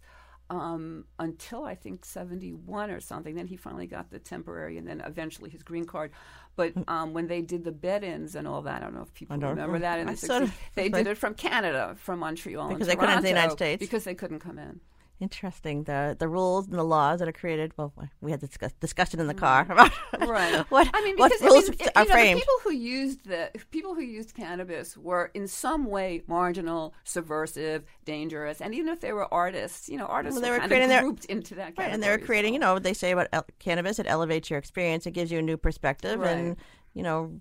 Um, 0.49 1.05
until 1.17 1.63
I 1.63 1.75
think 1.75 2.03
seventy 2.03 2.51
one 2.51 2.91
or 2.91 2.99
something. 2.99 3.35
Then 3.35 3.47
he 3.47 3.55
finally 3.55 3.87
got 3.87 4.09
the 4.11 4.19
temporary, 4.19 4.77
and 4.77 4.85
then 4.85 5.01
eventually 5.05 5.49
his 5.49 5.63
green 5.63 5.85
card. 5.85 6.11
But 6.57 6.73
um, 6.89 7.13
when 7.13 7.27
they 7.27 7.41
did 7.41 7.63
the 7.63 7.71
bed-ins 7.71 8.35
and 8.35 8.45
all 8.45 8.61
that, 8.63 8.81
I 8.81 8.85
don't 8.85 8.93
know 8.93 9.01
if 9.03 9.13
people 9.13 9.37
remember 9.37 9.79
that 9.79 9.99
in 9.99 10.07
the 10.07 10.17
sort 10.17 10.43
of- 10.43 10.53
They 10.75 10.89
did 10.89 11.07
it 11.07 11.17
from 11.17 11.33
Canada, 11.35 11.95
from 11.97 12.19
Montreal, 12.19 12.67
Because 12.69 12.87
they 12.87 12.95
couldn't 12.97 13.11
enter 13.11 13.21
the 13.21 13.27
United 13.29 13.53
States. 13.53 13.79
because 13.79 14.03
they 14.03 14.13
couldn't 14.15 14.39
come 14.39 14.59
in. 14.59 14.81
Interesting. 15.21 15.83
The 15.83 16.15
the 16.17 16.27
rules 16.27 16.65
and 16.67 16.75
the 16.79 16.83
laws 16.83 17.19
that 17.19 17.27
are 17.27 17.31
created. 17.31 17.73
Well, 17.77 17.93
we 18.21 18.31
had 18.31 18.39
discussed 18.39 18.79
discussed 18.79 19.13
it 19.13 19.19
in 19.19 19.27
the 19.27 19.35
car 19.35 19.67
about 19.69 19.91
Right. 20.27 20.65
what 20.71 20.89
I 20.91 21.01
mean, 21.03 21.15
what 21.15 21.31
because 21.31 21.47
rules 21.47 21.69
I 21.69 21.71
mean, 21.71 21.89
are 21.95 22.01
you 22.01 22.07
know, 22.07 22.13
framed. 22.15 22.37
the 22.37 22.41
people 22.41 22.53
who 22.63 22.71
used 22.73 23.25
the 23.25 23.51
people 23.69 23.93
who 23.93 24.01
used 24.01 24.33
cannabis 24.33 24.97
were 24.97 25.29
in 25.35 25.47
some 25.47 25.85
way 25.85 26.23
marginal, 26.25 26.95
subversive, 27.03 27.83
dangerous, 28.03 28.61
and 28.61 28.73
even 28.73 28.91
if 28.91 28.99
they 28.99 29.13
were 29.13 29.31
artists, 29.31 29.87
you 29.87 29.97
know, 29.97 30.05
artists 30.07 30.33
Well, 30.35 30.41
they 30.41 30.49
were, 30.49 30.55
were 30.55 30.59
kind 30.61 30.69
creating 30.71 30.89
their- 30.89 31.01
grouped 31.03 31.25
into 31.25 31.53
that 31.55 31.77
Right, 31.77 31.93
and 31.93 32.01
they're 32.01 32.19
as 32.19 32.25
creating. 32.25 32.53
You 32.55 32.59
know, 32.59 32.79
they 32.79 32.93
say 32.95 33.11
about 33.11 33.27
el- 33.31 33.45
cannabis, 33.59 33.99
it 33.99 34.07
elevates 34.07 34.49
your 34.49 34.57
experience. 34.57 35.05
It 35.05 35.11
gives 35.11 35.31
you 35.31 35.37
a 35.37 35.43
new 35.43 35.55
perspective, 35.57 36.19
and 36.23 36.57
you 36.95 37.03
know, 37.03 37.39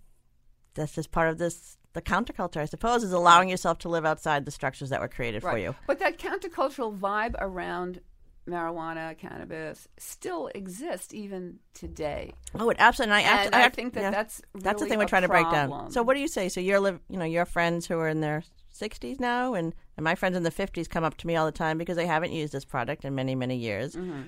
that's 0.74 0.92
just 0.94 1.10
part 1.10 1.30
of 1.30 1.38
this 1.38 1.78
the 1.92 2.02
counterculture, 2.02 2.58
I 2.58 2.66
suppose, 2.66 3.02
is 3.02 3.12
allowing 3.12 3.48
yourself 3.48 3.78
to 3.80 3.88
live 3.88 4.04
outside 4.04 4.44
the 4.44 4.50
structures 4.50 4.90
that 4.90 5.00
were 5.00 5.08
created 5.08 5.42
right. 5.42 5.52
for 5.52 5.58
you. 5.58 5.74
But 5.86 5.98
that 5.98 6.18
countercultural 6.18 6.96
vibe 6.98 7.34
around 7.38 8.00
marijuana, 8.48 9.16
cannabis 9.16 9.88
still 9.98 10.50
exists 10.54 11.14
even 11.14 11.58
today. 11.74 12.32
Oh, 12.58 12.70
it 12.70 12.76
absolutely. 12.78 13.22
And 13.22 13.26
I, 13.26 13.44
and 13.44 13.54
I, 13.54 13.64
I 13.66 13.68
think 13.68 13.94
that 13.94 14.00
yeah. 14.00 14.10
that's 14.10 14.40
that's 14.54 14.82
the 14.82 14.88
thing 14.88 14.98
we're 14.98 15.06
trying 15.06 15.22
to 15.22 15.28
break 15.28 15.50
down. 15.50 15.90
So, 15.90 16.02
what 16.02 16.14
do 16.14 16.20
you 16.20 16.28
say? 16.28 16.48
So, 16.48 16.60
you're 16.60 16.80
live, 16.80 17.00
you 17.08 17.18
know, 17.18 17.24
your 17.24 17.44
friends 17.44 17.86
who 17.86 17.98
are 17.98 18.08
in 18.08 18.20
their 18.20 18.42
60s 18.80 19.20
now, 19.20 19.54
and, 19.54 19.74
and 19.96 20.04
my 20.04 20.14
friends 20.14 20.36
in 20.36 20.42
the 20.42 20.50
50s 20.50 20.88
come 20.88 21.04
up 21.04 21.16
to 21.18 21.26
me 21.26 21.36
all 21.36 21.46
the 21.46 21.52
time 21.52 21.78
because 21.78 21.96
they 21.96 22.06
haven't 22.06 22.32
used 22.32 22.52
this 22.52 22.64
product 22.64 23.04
in 23.04 23.14
many, 23.14 23.34
many 23.34 23.56
years. 23.56 23.94
Mm-hmm. 23.94 24.22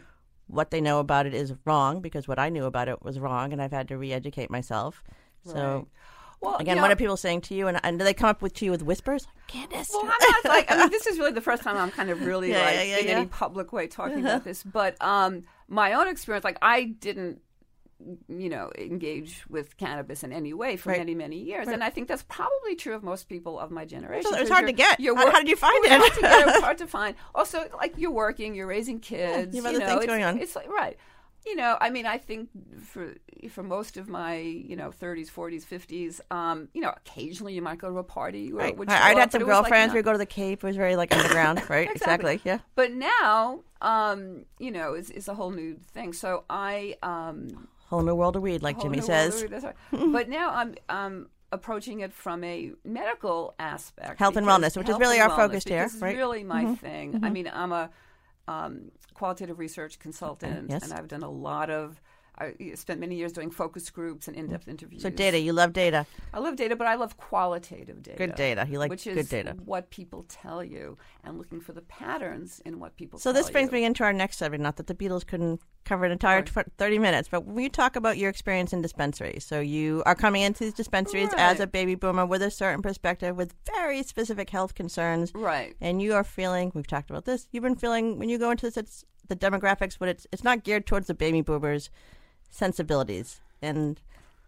What 0.49 0.71
they 0.71 0.81
know 0.81 0.99
about 0.99 1.27
it 1.27 1.35
is 1.35 1.55
wrong 1.65 2.01
because 2.01 2.29
what 2.29 2.39
I 2.39 2.51
knew 2.51 2.65
about 2.65 2.89
it 2.89 3.03
was 3.03 3.19
wrong, 3.19 3.53
and 3.53 3.63
I've 3.63 3.73
had 3.73 3.89
to 3.89 3.99
re-educate 3.99 4.51
myself. 4.51 5.03
Right. 5.45 5.55
So, 5.55 5.89
well, 6.43 6.57
again, 6.57 6.77
you 6.77 6.83
what 6.83 6.89
know, 6.89 6.93
are 6.93 6.97
people 6.97 7.17
saying 7.17 7.41
to 7.43 7.55
you? 7.55 7.69
And, 7.69 7.79
and 7.83 7.99
do 7.99 8.05
they 8.05 8.13
come 8.15 8.29
up 8.29 8.43
with 8.43 8.53
to 8.55 8.65
you 8.65 8.71
with 8.71 8.83
whispers? 8.83 9.27
Candace. 9.47 9.91
Well, 9.93 10.03
I'm 10.03 10.09
not 10.09 10.45
like. 10.57 10.71
I 10.71 10.77
mean, 10.77 10.91
this 10.91 11.07
is 11.07 11.19
really 11.19 11.33
the 11.33 11.41
first 11.41 11.63
time 11.63 11.77
I'm 11.77 11.91
kind 11.91 12.11
of 12.11 12.21
really 12.27 12.51
Yeah, 12.51 12.63
like 12.65 12.75
yeah, 12.75 12.83
yeah, 12.83 12.97
in 12.99 13.07
yeah. 13.07 13.13
any 13.19 13.27
public 13.27 13.73
way 13.73 13.87
talking 13.87 14.21
about 14.21 14.45
this. 14.45 14.63
But 14.63 15.01
um, 15.03 15.45
my 15.69 15.95
own 15.95 16.09
experience, 16.09 16.45
like 16.45 16.59
I 16.61 16.83
didn't, 16.85 17.41
you 18.29 18.49
know, 18.49 18.71
engage 18.77 19.45
with 19.49 19.77
cannabis 19.77 20.25
in 20.25 20.33
any 20.33 20.53
way 20.53 20.77
for 20.77 20.89
Right. 20.91 20.99
many, 20.99 21.15
many 21.15 21.37
years, 21.39 21.69
and 21.69 21.85
I 21.85 21.91
think 21.91 22.09
that's 22.09 22.25
probably 22.25 22.75
true 22.75 22.95
of 22.97 23.05
most 23.05 23.29
people 23.29 23.61
of 23.61 23.71
my 23.71 23.85
generation. 23.85 24.25
So 24.31 24.37
it 24.37 24.41
was 24.41 24.49
'cause 24.49 24.57
hard 24.59 24.67
to 24.67 24.73
get. 24.73 24.99
you're 24.99 25.15
wor- 25.15 25.31
how 25.31 25.39
did 25.39 25.49
you 25.49 25.55
find 25.57 25.85
it? 25.85 25.91
Was 26.01 26.19
it? 26.19 26.25
hard 26.25 26.45
to 26.47 26.51
get. 26.53 26.63
Hard 26.65 26.79
to 26.79 26.87
find. 26.89 27.15
Also, 27.35 27.65
like 27.77 27.95
you're 27.97 28.11
working, 28.11 28.55
you're 28.57 28.67
raising 28.67 28.99
kids. 28.99 29.55
You 29.55 29.63
have 29.63 29.73
you 29.73 29.79
other 29.79 29.87
know, 29.87 29.87
things 29.93 30.05
it's, 30.05 30.07
going 30.07 30.23
on. 30.25 30.39
It's 30.41 30.57
like 30.57 30.69
right. 30.69 30.97
You 31.45 31.57
know, 31.57 31.77
I 31.81 31.91
mean, 31.91 32.07
I 32.07 32.19
think 32.19 32.49
for 32.85 33.15
for 33.51 33.63
most 33.65 33.97
of 33.97 34.09
my 34.09 34.37
you 34.37 34.77
know 34.77 34.91
30s, 34.91 35.31
40s, 35.31 35.65
50s, 35.67 36.21
um, 36.31 36.69
you 36.73 36.81
know, 36.81 36.91
occasionally 36.97 37.55
you 37.55 37.63
might 37.63 37.79
go 37.79 37.91
to 37.91 37.99
a 37.99 38.05
party. 38.05 38.53
Or 38.53 38.57
Right. 38.59 38.77
would 38.77 38.89
I- 38.89 38.97
show 38.99 39.05
I'd 39.05 39.13
up, 39.13 39.19
had 39.19 39.33
some 39.33 39.43
like, 39.43 39.49
girlfriends. 39.49 39.93
know, 39.93 39.99
We'd 39.99 40.05
go 40.05 40.13
to 40.13 40.19
the 40.19 40.27
Cape. 40.27 40.63
It 40.63 40.67
was 40.67 40.77
very 40.77 40.95
like 40.97 41.15
underground, 41.15 41.63
right? 41.69 41.91
exactly. 41.91 42.41
Yeah. 42.45 42.59
but 42.77 42.93
now, 42.93 43.61
um, 43.81 44.45
you 44.61 44.71
know, 44.71 44.95
it's, 44.95 45.11
it's 45.11 45.27
a 45.29 45.35
whole 45.35 45.51
new 45.51 45.77
thing. 45.93 46.13
So 46.13 46.45
I, 46.49 46.97
um, 47.03 47.69
Whole 47.89 48.03
new 48.03 48.15
world 48.15 48.37
of 48.37 48.43
weed, 48.43 48.63
like 48.63 48.81
Jimmy 48.81 49.01
says. 49.03 49.45
right. 49.51 49.75
but 50.13 50.29
now 50.29 50.51
I'm, 50.51 50.75
I'm 50.89 51.29
approaching 51.51 52.01
it 52.01 52.13
from 52.15 52.43
a 52.45 52.73
medical 52.85 53.55
aspect, 53.59 54.19
Health 54.19 54.37
and 54.37 54.47
wellness, 54.47 54.77
which 54.79 54.89
is 54.89 54.99
really 54.99 55.21
our 55.21 55.29
focus 55.29 55.65
here, 55.65 55.83
right? 56.01 56.15
Mm-hmm. 56.15 56.17
really 56.19 56.45
my 56.45 56.75
thing. 56.77 57.21
I 57.23 57.29
mean, 57.31 57.51
I'm 57.53 57.73
a 57.73 57.91
um, 58.49 58.91
qualitative 59.15 59.59
research 59.59 59.99
consultant, 59.99 60.71
Yes. 60.71 60.85
and 60.85 60.93
I've 60.93 61.09
done 61.09 61.23
a 61.23 61.31
lot 61.31 61.71
of. 61.71 62.01
I 62.39 62.55
spent 62.75 62.99
many 62.99 63.17
years 63.17 63.33
doing 63.33 63.51
focus 63.51 63.91
groups 63.91 64.27
and 64.27 64.37
in-depth 64.37 64.67
mm. 64.67 64.71
interviews. 64.71 65.03
So 65.03 65.11
data, 65.11 65.39
you 65.39 65.53
love 65.53 65.73
data. 65.73 66.07
I 66.33 66.39
love 66.39 66.57
data, 66.57 66.75
but 66.75 66.87
I 66.87 66.95
love 66.95 67.17
qualitative 67.19 68.03
data. 68.03 68.17
Good 68.17 68.35
data. 68.35 68.67
You 68.69 68.79
like 68.79 68.91
which 68.91 69.05
good 69.05 69.19
is 69.19 69.29
data. 69.29 69.55
what 69.65 69.91
people 69.91 70.25
tell 70.29 70.65
you, 70.65 70.97
and 71.25 71.37
looking 71.37 71.61
for 71.61 71.73
the 71.73 71.83
patterns 71.83 72.61
in 72.65 72.81
what 72.81 72.97
people. 72.97 73.19
So 73.19 73.33
this 73.33 73.51
brings 73.51 73.71
you. 73.71 73.79
me 73.79 73.85
into 73.85 74.03
our 74.03 74.13
next 74.13 74.39
subject. 74.39 74.63
Not 74.63 74.77
that 74.77 74.87
the 74.87 74.95
Beatles 74.95 75.27
couldn't 75.27 75.61
cover 75.85 76.05
an 76.05 76.13
entire 76.13 76.39
Right. 76.39 76.47
tw- 76.47 76.73
thirty 76.79 76.99
minutes, 76.99 77.29
but 77.29 77.45
when 77.45 77.63
you 77.63 77.69
talk 77.69 77.97
about 77.97 78.17
your 78.17 78.31
experience 78.31 78.73
in 78.73 78.81
dispensaries, 78.81 79.45
so 79.45 79.61
you 79.61 80.03
are 80.07 80.15
coming 80.15 80.43
into 80.43 80.65
these 80.65 80.75
dispensaries 80.75 81.31
as 81.37 81.61
a 81.61 81.67
baby 81.67 81.97
boomer 81.97 82.25
with 82.25 82.43
a 82.43 82.51
certain 82.51 82.81
perspective, 82.83 83.37
with 83.37 83.55
very 83.77 84.03
specific 84.03 84.49
health 84.51 84.75
concerns, 84.75 85.33
Right. 85.35 85.77
and 85.81 86.01
you 86.01 86.15
are 86.15 86.25
feeling. 86.25 86.73
We've 86.75 86.87
talked 86.87 87.11
about 87.11 87.27
this. 87.27 87.47
You've 87.53 87.65
been 87.65 87.77
feeling 87.77 88.19
when 88.19 88.31
you 88.31 88.39
go 88.39 88.51
into 88.51 88.67
this, 88.67 88.77
it's 88.77 89.05
the 89.29 89.37
demographics, 89.37 89.97
but 89.99 90.09
it's 90.09 90.27
it's 90.33 90.45
not 90.45 90.65
geared 90.65 90.87
towards 90.87 91.09
the 91.09 91.15
baby 91.15 91.43
boomers' 91.43 91.91
sensibilities, 92.53 93.41
and 93.61 94.01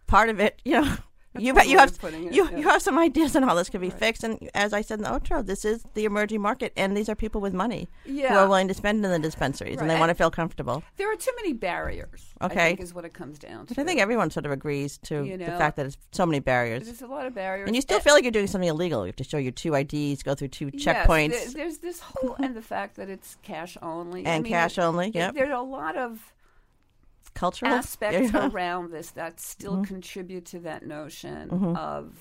part 0.07 0.29
of 0.29 0.39
it, 0.39 0.61
you 0.63 0.81
know. 0.81 0.95
You, 1.37 1.47
you 1.65 1.77
have 1.79 1.89
it, 2.01 2.33
you, 2.33 2.47
yeah. 2.49 2.57
you 2.57 2.69
have 2.69 2.81
some 2.81 2.97
ideas 2.97 3.35
on 3.35 3.43
how 3.43 3.55
this 3.55 3.69
could 3.69 3.81
be 3.81 3.89
fixed, 3.89 4.23
and 4.23 4.49
as 4.53 4.71
I 4.71 4.79
said 4.79 4.99
in 4.99 5.03
the 5.03 5.09
outro, 5.09 5.45
this 5.45 5.65
is 5.65 5.83
the 5.93 6.05
emerging 6.05 6.39
market, 6.39 6.71
and 6.77 6.95
these 6.95 7.09
are 7.09 7.15
people 7.15 7.41
with 7.41 7.53
money 7.53 7.89
who 8.05 8.23
are 8.23 8.47
willing 8.47 8.69
to 8.69 8.73
spend 8.73 9.03
in 9.03 9.11
the 9.11 9.19
dispensaries, 9.19 9.81
and 9.81 9.89
they 9.89 9.95
Right. 9.95 9.99
want 9.99 10.11
to 10.11 10.15
feel 10.15 10.31
comfortable. 10.31 10.81
There 10.95 11.11
are 11.11 11.15
too 11.17 11.33
many 11.35 11.51
barriers. 11.51 12.33
I 12.39 12.45
Okay. 12.45 12.55
think 12.67 12.79
is 12.79 12.93
what 12.93 13.03
it 13.03 13.13
comes 13.13 13.37
down 13.37 13.65
to. 13.65 13.75
But 13.75 13.81
I 13.81 13.83
think 13.85 13.99
everyone 13.99 14.31
sort 14.31 14.45
of 14.45 14.53
agrees 14.53 14.97
to 14.99 15.25
You 15.25 15.35
the 15.37 15.47
fact 15.47 15.75
that 15.75 15.85
it's 15.87 15.97
so 16.13 16.25
many 16.25 16.39
barriers, 16.39 16.85
there's 16.85 17.01
a 17.01 17.07
lot 17.07 17.25
of 17.25 17.35
barriers, 17.35 17.67
and 17.67 17.75
you 17.75 17.81
still 17.81 17.97
Eh, 17.97 17.99
feel 17.99 18.13
like 18.13 18.23
you're 18.23 18.31
doing 18.31 18.47
something 18.47 18.69
illegal. 18.69 19.01
You 19.01 19.07
have 19.07 19.17
to 19.17 19.25
show 19.25 19.37
your 19.37 19.51
two 19.51 19.75
IDs, 19.75 20.23
go 20.23 20.35
through 20.35 20.47
two 20.59 20.71
yes, 20.73 20.85
checkpoints, 20.85 21.31
there- 21.31 21.51
there's 21.65 21.79
this 21.79 21.99
whole 21.99 22.35
and 22.39 22.55
the 22.55 22.61
fact 22.61 22.95
that 22.95 23.09
it's 23.09 23.35
cash 23.43 23.77
only 23.81 24.25
I 24.25 24.29
and 24.35 24.43
mean, 24.45 24.53
cash 24.53 24.77
only. 24.77 25.11
Yeah, 25.13 25.31
There's 25.31 25.51
a 25.51 25.59
lot 25.59 25.97
of 25.97 26.31
cultural 27.35 27.71
aspects 27.81 28.31
Yeah. 28.33 28.49
around 28.51 28.91
this 28.91 29.11
that 29.11 29.39
still 29.39 29.73
Mm-hmm. 29.73 29.83
contribute 29.83 30.45
to 30.47 30.59
that 30.61 30.85
notion 30.85 31.51
of 31.75 32.15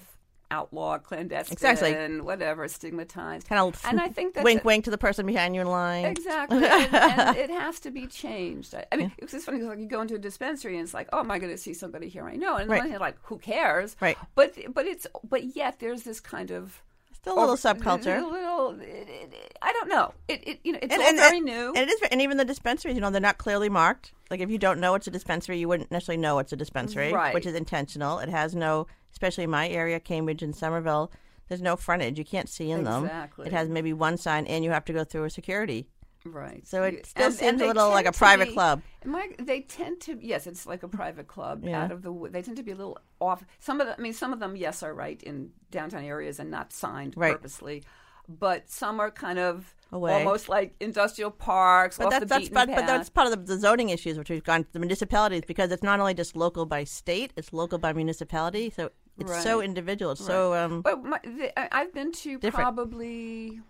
outlaw, 0.50 0.98
clandestine, 0.98 1.52
Exactly. 1.54 2.20
whatever, 2.20 2.68
stigmatized. 2.68 3.48
kind 3.48 3.60
of 3.60 3.80
And 3.84 4.00
I 4.00 4.08
think 4.08 4.34
that's 4.34 4.44
wink, 4.44 4.64
wink 4.64 4.84
to 4.84 4.90
the 4.90 4.98
person 4.98 5.26
behind 5.26 5.54
you 5.54 5.62
in 5.62 5.66
line. 5.66 6.04
Exactly, 6.04 6.58
and, 6.64 6.94
and 6.94 7.36
it 7.36 7.50
has 7.50 7.80
to 7.80 7.90
be 7.90 8.06
changed. 8.06 8.74
I, 8.74 8.84
I 8.92 8.96
mean, 8.96 9.10
it's 9.18 9.32
just 9.32 9.46
funny 9.46 9.58
because 9.58 9.70
like 9.70 9.78
you 9.80 9.86
go 9.88 10.00
into 10.02 10.14
a 10.14 10.18
dispensary 10.18 10.74
and 10.74 10.84
it's 10.84 10.94
like, 10.94 11.08
oh, 11.12 11.20
am 11.20 11.30
I 11.30 11.38
going 11.38 11.50
to 11.50 11.58
see 11.58 11.74
somebody 11.74 12.08
here 12.08 12.26
I 12.28 12.36
know? 12.36 12.56
And 12.56 12.68
Right. 12.68 12.82
on 12.82 12.86
the 12.86 12.90
one 12.90 12.90
hand, 12.90 13.00
like, 13.00 13.16
who 13.22 13.38
cares? 13.38 13.96
Right. 14.00 14.18
But 14.36 14.54
but 14.72 14.86
it's 14.86 15.06
but 15.28 15.56
yet 15.56 15.80
there's 15.80 16.02
this 16.02 16.20
kind 16.20 16.50
of 16.52 16.82
Still 17.24 17.38
a 17.38 17.40
little 17.40 17.56
subculture. 17.56 18.22
a 18.22 18.26
little. 18.26 18.80
It, 18.80 19.08
it, 19.32 19.58
I 19.62 19.72
don't 19.72 19.88
know. 19.88 20.12
It, 20.28 20.46
it 20.46 20.60
you 20.62 20.72
know 20.72 20.78
it's 20.82 20.92
and, 20.92 21.02
and, 21.02 21.16
very 21.16 21.38
and- 21.38 21.46
new. 21.46 21.68
and 21.68 21.78
it 21.78 21.88
is, 21.88 22.00
and 22.10 22.20
even 22.20 22.36
the 22.36 22.44
dispensaries, 22.44 22.94
you 22.94 23.00
know, 23.00 23.10
they're 23.10 23.20
not 23.20 23.38
clearly 23.38 23.68
marked. 23.68 24.12
Like 24.30 24.40
if 24.40 24.50
you 24.50 24.58
don't 24.58 24.78
know 24.78 24.94
it's 24.94 25.06
a 25.06 25.10
dispensary, 25.10 25.58
you 25.58 25.66
wouldn't 25.68 25.90
necessarily 25.90 26.20
know 26.20 26.38
it's 26.38 26.52
a 26.52 26.56
dispensary, 26.56 27.12
Right. 27.12 27.32
which 27.34 27.46
is 27.46 27.54
intentional. 27.54 28.18
It 28.18 28.28
has 28.28 28.54
no, 28.54 28.86
especially 29.12 29.44
in 29.44 29.50
my 29.50 29.68
area, 29.68 30.00
Cambridge 30.00 30.42
and 30.42 30.54
Somerville. 30.54 31.10
There's 31.48 31.60
no 31.62 31.76
frontage. 31.76 32.18
You 32.18 32.24
can't 32.24 32.48
see 32.48 32.70
in 32.70 32.84
them. 32.84 33.04
Exactly. 33.04 33.46
It 33.46 33.52
has 33.52 33.68
maybe 33.68 33.92
one 33.92 34.16
sign, 34.16 34.46
and 34.46 34.64
you 34.64 34.70
have 34.70 34.84
to 34.86 34.92
go 34.94 35.04
through 35.04 35.24
a 35.24 35.30
security. 35.30 35.86
Right. 36.26 36.66
So 36.66 36.82
it 36.84 37.06
still 37.06 37.26
and- 37.26 37.34
seems 37.34 37.52
and 37.52 37.62
a 37.62 37.66
little 37.66 37.90
like 37.90 38.06
a 38.06 38.12
private 38.12 38.48
be- 38.48 38.54
club. 38.54 38.82
My, 39.04 39.28
they 39.38 39.60
tend 39.60 40.00
to 40.02 40.18
yes, 40.20 40.46
it's 40.46 40.66
like 40.66 40.82
a 40.82 40.88
private 40.88 41.28
club 41.28 41.64
Yeah. 41.64 41.84
out 41.84 41.92
of 41.92 42.02
the. 42.02 42.12
They 42.30 42.40
tend 42.42 42.56
to 42.56 42.62
be 42.62 42.72
a 42.72 42.76
little 42.76 42.98
off. 43.20 43.44
Some 43.58 43.80
of 43.80 43.86
them, 43.86 43.96
I 43.98 44.02
mean, 44.02 44.14
some 44.14 44.32
of 44.32 44.40
them, 44.40 44.56
yes, 44.56 44.82
are 44.82 44.94
right 44.94 45.22
in 45.22 45.50
downtown 45.70 46.04
areas 46.04 46.38
and 46.40 46.50
not 46.50 46.72
signed 46.72 47.12
Right. 47.16 47.32
purposely, 47.34 47.82
but 48.26 48.70
some 48.70 49.00
are 49.00 49.10
kind 49.10 49.38
of 49.38 49.74
Away. 49.92 50.14
almost 50.14 50.48
like 50.48 50.74
industrial 50.80 51.30
parks 51.30 51.98
But 51.98 52.06
off 52.06 52.10
that's 52.12 52.22
the 52.22 52.26
that's 52.28 52.48
but, 52.48 52.68
but 52.68 52.86
that's 52.86 53.10
part 53.10 53.30
of 53.30 53.32
the, 53.46 53.54
the 53.54 53.60
zoning 53.60 53.90
issues 53.90 54.16
which 54.16 54.30
we've 54.30 54.42
gone 54.42 54.64
to 54.64 54.72
the 54.72 54.78
municipalities 54.78 55.42
because 55.46 55.70
it's 55.70 55.82
not 55.82 56.00
only 56.00 56.14
just 56.14 56.34
local 56.34 56.64
by 56.64 56.84
state, 56.84 57.32
it's 57.36 57.52
local 57.52 57.76
by 57.78 57.92
municipality. 57.92 58.70
So 58.70 58.90
it's 59.18 59.42
so 59.42 59.60
individual. 59.60 60.12
It's 60.12 60.24
so 60.24 60.54
um, 60.54 60.80
But 60.80 61.04
my, 61.04 61.20
the, 61.22 61.56
I, 61.58 61.82
I've 61.82 61.92
been 61.92 62.12
to 62.12 62.38
Different. 62.38 62.54
probably. 62.74 63.60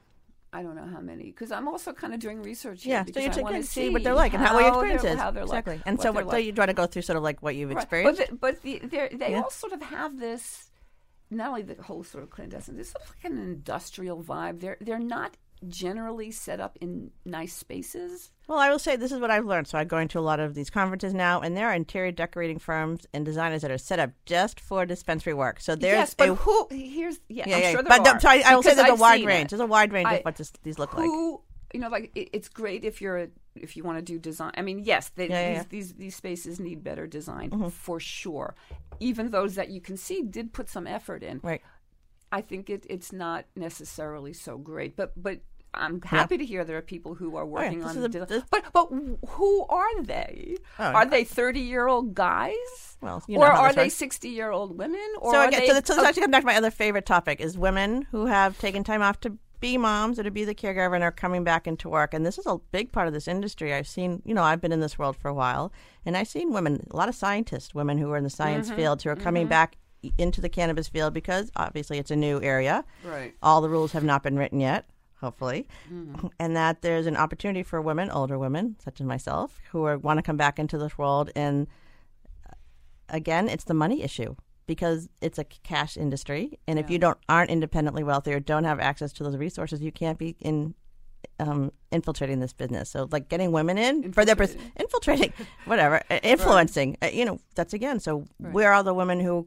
I 0.55 0.63
don't 0.63 0.77
know 0.77 0.87
how 0.87 1.01
many 1.01 1.25
because 1.25 1.51
I'm 1.51 1.67
also 1.67 1.93
kind 1.93 2.15
of 2.15 2.21
doing 2.21 2.41
research. 2.41 2.85
Here 2.85 3.05
yeah. 3.07 3.13
So 3.33 3.39
you 3.39 3.43
wanna 3.43 3.63
see 3.65 3.91
what 3.91 4.05
they're 4.05 4.15
like 4.15 4.35
and 4.35 4.43
how, 4.43 4.57
your 4.59 4.69
experience 4.69 5.05
is. 5.05 5.19
how 5.19 5.33
they're 5.33 5.43
exactly. 5.43 5.75
Like, 5.75 5.83
and 5.85 6.01
so 6.01 6.13
what, 6.13 6.25
so 6.27 6.31
like. 6.31 6.45
you 6.45 6.53
try 6.53 6.67
to 6.67 6.73
go 6.73 6.87
through 6.87 7.03
sort 7.03 7.17
of 7.17 7.25
like 7.25 7.43
what 7.43 7.57
you've 7.57 7.71
Right. 7.71 7.79
experienced. 7.83 8.21
But, 8.41 8.63
the, 8.63 8.79
but 8.79 8.91
the, 8.91 9.09
they 9.17 9.33
Yeah. 9.33 9.43
all 9.43 9.51
sort 9.51 9.73
of 9.73 9.83
have 9.83 10.21
this, 10.21 10.71
not 11.29 11.49
only 11.49 11.63
the 11.63 11.83
whole 11.83 12.05
sort 12.05 12.23
of 12.23 12.31
clandestine, 12.31 12.77
there's 12.77 12.91
sort 12.91 13.03
of 13.03 13.11
like 13.11 13.33
an 13.33 13.39
industrial 13.39 14.23
vibe. 14.23 14.61
They're 14.61 14.77
they're 14.81 15.01
not 15.01 15.37
generally 15.69 16.31
set 16.31 16.61
up 16.61 16.77
in 16.81 17.11
nice 17.25 17.53
spaces. 17.55 18.31
Well, 18.47 18.59
I 18.59 18.69
will 18.71 18.79
say 18.79 18.97
this 18.97 19.13
is 19.13 19.21
what 19.21 19.31
I've 19.31 19.47
learned. 19.47 19.69
So 19.69 19.79
I'm 19.79 19.89
going 19.89 20.09
to 20.09 20.19
a 20.19 20.21
lot 20.21 20.39
of 20.41 20.55
these 20.55 20.69
conferences 20.71 21.15
now, 21.15 21.41
and 21.41 21.57
there 21.57 21.69
are 21.69 21.75
interior 21.75 22.13
decorating 22.13 22.59
firms 22.59 23.07
and 23.15 23.25
designers 23.25 23.63
that 23.63 23.71
are 23.71 23.79
set 23.79 23.99
up 23.99 24.11
just 24.27 24.61
for 24.61 24.85
dispensary 24.85 25.35
work. 25.35 25.61
So 25.61 25.75
there's 25.77 25.97
yes, 25.97 26.15
but 26.15 26.29
a, 26.29 26.35
who? 26.35 26.67
Here's 26.71 27.21
yeah, 27.29 27.45
yeah, 27.49 27.57
I'm 27.57 27.63
yeah. 27.63 27.71
sure 27.73 27.83
there 27.83 27.99
but 27.99 28.07
are, 28.07 28.21
so 28.21 28.29
I, 28.29 28.43
I 28.47 28.55
will 28.55 28.63
say 28.63 28.75
there's 28.75 28.89
a 28.89 28.93
I've 28.93 29.01
wide 29.01 29.25
range. 29.25 29.47
it. 29.47 29.51
There's 29.51 29.61
a 29.61 29.67
wide 29.67 29.93
range 29.93 30.09
I- 30.09 30.15
of 30.17 30.25
what 30.25 30.37
this, 30.37 30.53
these 30.63 30.79
look 30.79 30.95
like. 30.95 31.07
you 31.07 31.81
know 31.81 31.89
like 31.89 32.13
it, 32.15 32.29
it's 32.33 32.49
great 32.49 32.85
if 32.85 33.01
you're 33.01 33.17
a, 33.19 33.29
if 33.57 33.77
you 33.77 33.83
want 33.83 33.99
to 33.99 34.03
do 34.03 34.17
design 34.17 34.53
i 34.57 34.63
mean 34.63 34.79
yes 34.85 35.09
they, 35.17 35.29
Yeah, 35.29 35.41
yeah, 35.41 35.49
these, 35.49 35.57
yeah. 35.57 35.65
these 35.71 35.93
these 35.95 36.17
spaces 36.17 36.61
need 36.61 36.85
better 36.85 37.07
design 37.09 37.51
Mm-hmm. 37.51 37.69
for 37.71 37.99
sure 37.99 38.55
even 39.01 39.31
those 39.31 39.57
that 39.57 39.71
you 39.71 39.81
can 39.81 39.97
see 39.97 40.23
did 40.23 40.53
put 40.53 40.69
some 40.69 40.87
effort 40.87 41.25
in 41.25 41.41
Right. 41.43 41.63
I 42.39 42.41
think 42.49 42.65
it, 42.75 42.83
it's 42.95 43.13
not 43.13 43.45
necessarily 43.57 44.33
so 44.33 44.53
great 44.71 44.93
but 44.97 45.13
but 45.29 45.39
I'm 45.77 46.01
happy 46.03 46.37
to 46.39 46.47
hear 46.47 46.63
there 46.65 46.79
are 46.79 46.83
people 46.83 47.13
who 47.21 47.35
are 47.41 47.45
working 47.45 47.81
this 47.81 47.97
on 47.97 47.97
is 47.99 48.05
a- 48.05 48.27
this- 48.27 48.45
but 48.49 48.63
but 48.73 48.87
who 49.35 49.67
are 49.67 50.03
they? 50.03 50.57
Oh, 50.79 50.85
are 50.99 51.05
they 51.15 51.25
thirty 51.25 51.59
year 51.73 51.89
old 51.89 52.15
guys? 52.15 52.97
Well, 53.01 53.19
you 53.27 53.39
know 53.39 53.47
or 53.47 53.51
are 53.67 53.73
they 53.73 53.89
sixty 53.89 54.29
year 54.29 54.51
old 54.53 54.79
women? 54.79 55.05
Or 55.21 55.33
So 55.35 55.39
again, 55.49 55.61
they, 55.63 55.67
so, 55.67 55.75
this, 55.75 55.83
so 55.89 55.95
this 55.97 56.05
oh, 56.05 56.07
actually 56.07 56.23
comes 56.23 56.31
back 56.37 56.43
to 56.43 56.47
my 56.47 56.57
other 56.57 56.71
favorite 56.71 57.07
topic: 57.07 57.41
is 57.41 57.59
women 57.59 57.91
who 58.13 58.27
have 58.27 58.57
taken 58.61 58.85
time 58.85 59.03
off 59.03 59.19
to 59.27 59.37
be 59.59 59.77
moms 59.77 60.17
or 60.21 60.23
to 60.23 60.31
be 60.31 60.45
the 60.45 60.55
caregiver 60.55 60.95
and 60.95 61.03
are 61.03 61.11
coming 61.11 61.43
back 61.43 61.67
into 61.67 61.89
work. 61.89 62.15
And 62.15 62.25
this 62.25 62.39
is 62.39 62.47
a 62.47 62.59
big 62.71 62.93
part 62.93 63.09
of 63.09 63.13
this 63.13 63.27
industry. 63.27 63.75
I've 63.75 63.89
seen, 63.89 64.23
you 64.25 64.35
know, 64.35 64.45
I've 64.45 64.61
been 64.61 64.73
in 64.73 64.79
this 64.87 64.97
world 64.97 65.17
for 65.17 65.27
a 65.29 65.35
while, 65.35 65.73
and 66.07 66.17
I've 66.17 66.29
seen 66.29 66.53
women, 66.53 66.87
a 66.93 66.97
lot 66.97 67.09
of 67.09 67.17
scientists, 67.17 67.75
women 67.75 67.99
who 67.99 68.13
are 68.13 68.17
in 68.17 68.23
the 68.25 68.31
science 68.31 68.69
Mm-hmm. 68.69 68.77
field, 68.77 69.03
who 69.03 69.11
are 69.11 69.17
coming 69.17 69.49
back 69.49 69.77
into 70.19 70.41
the 70.41 70.49
cannabis 70.49 70.89
field 70.89 71.15
because 71.15 71.51
obviously 71.57 71.99
it's 71.99 72.11
a 72.11 72.17
new 72.17 72.41
area. 72.43 72.85
right. 73.05 73.35
All 73.43 73.61
the 73.61 73.69
rules 73.69 73.93
have 73.93 74.05
not 74.05 74.23
been 74.23 74.37
written 74.37 74.61
yet, 74.61 74.85
hopefully, 75.21 75.67
Mm-hmm. 75.93 76.27
and 76.39 76.57
that 76.57 76.83
there's 76.83 77.07
an 77.07 77.17
opportunity 77.17 77.63
for 77.63 77.81
women, 77.81 78.11
older 78.11 78.39
women 78.39 78.77
such 78.85 79.01
as 79.01 79.07
myself, 79.07 79.61
who 79.71 79.85
are, 79.85 79.97
want 79.99 80.19
to 80.19 80.23
come 80.23 80.37
back 80.37 80.59
into 80.59 80.77
this 80.79 80.97
world. 80.99 81.31
And 81.37 81.67
uh, 82.49 82.53
again, 83.09 83.49
it's 83.49 83.65
the 83.65 83.75
money 83.75 84.03
issue. 84.03 84.35
because 84.67 85.09
it's 85.21 85.39
a 85.39 85.45
cash 85.45 85.97
industry, 85.97 86.59
and 86.67 86.79
if 86.79 86.89
you 86.91 86.99
don't 86.99 87.19
aren't 87.29 87.51
independently 87.51 88.03
wealthy 88.03 88.33
or 88.33 88.41
don't 88.41 88.65
have 88.65 88.81
access 88.81 89.13
to 89.13 89.23
those 89.23 89.37
resources, 89.37 89.83
you 89.83 89.93
can't 89.93 90.19
be 90.19 90.37
in 90.41 90.75
um, 91.39 91.71
infiltrating 91.93 92.41
this 92.41 92.55
business. 92.55 92.89
So, 92.89 93.07
like 93.11 93.29
getting 93.29 93.53
women 93.53 93.77
in 93.77 94.13
for 94.13 94.25
their 94.25 94.37
pers- 94.37 94.57
Infiltrating. 94.77 95.33
whatever, 95.67 96.01
uh, 96.11 96.19
influencing. 96.23 96.97
Uh, 97.03 97.09
you 97.13 97.25
know, 97.27 97.39
that's 97.55 97.75
again. 97.75 98.01
So, 98.01 98.25
where 98.39 98.73
are 98.73 98.83
the 98.83 98.95
women 98.95 99.21
who 99.21 99.47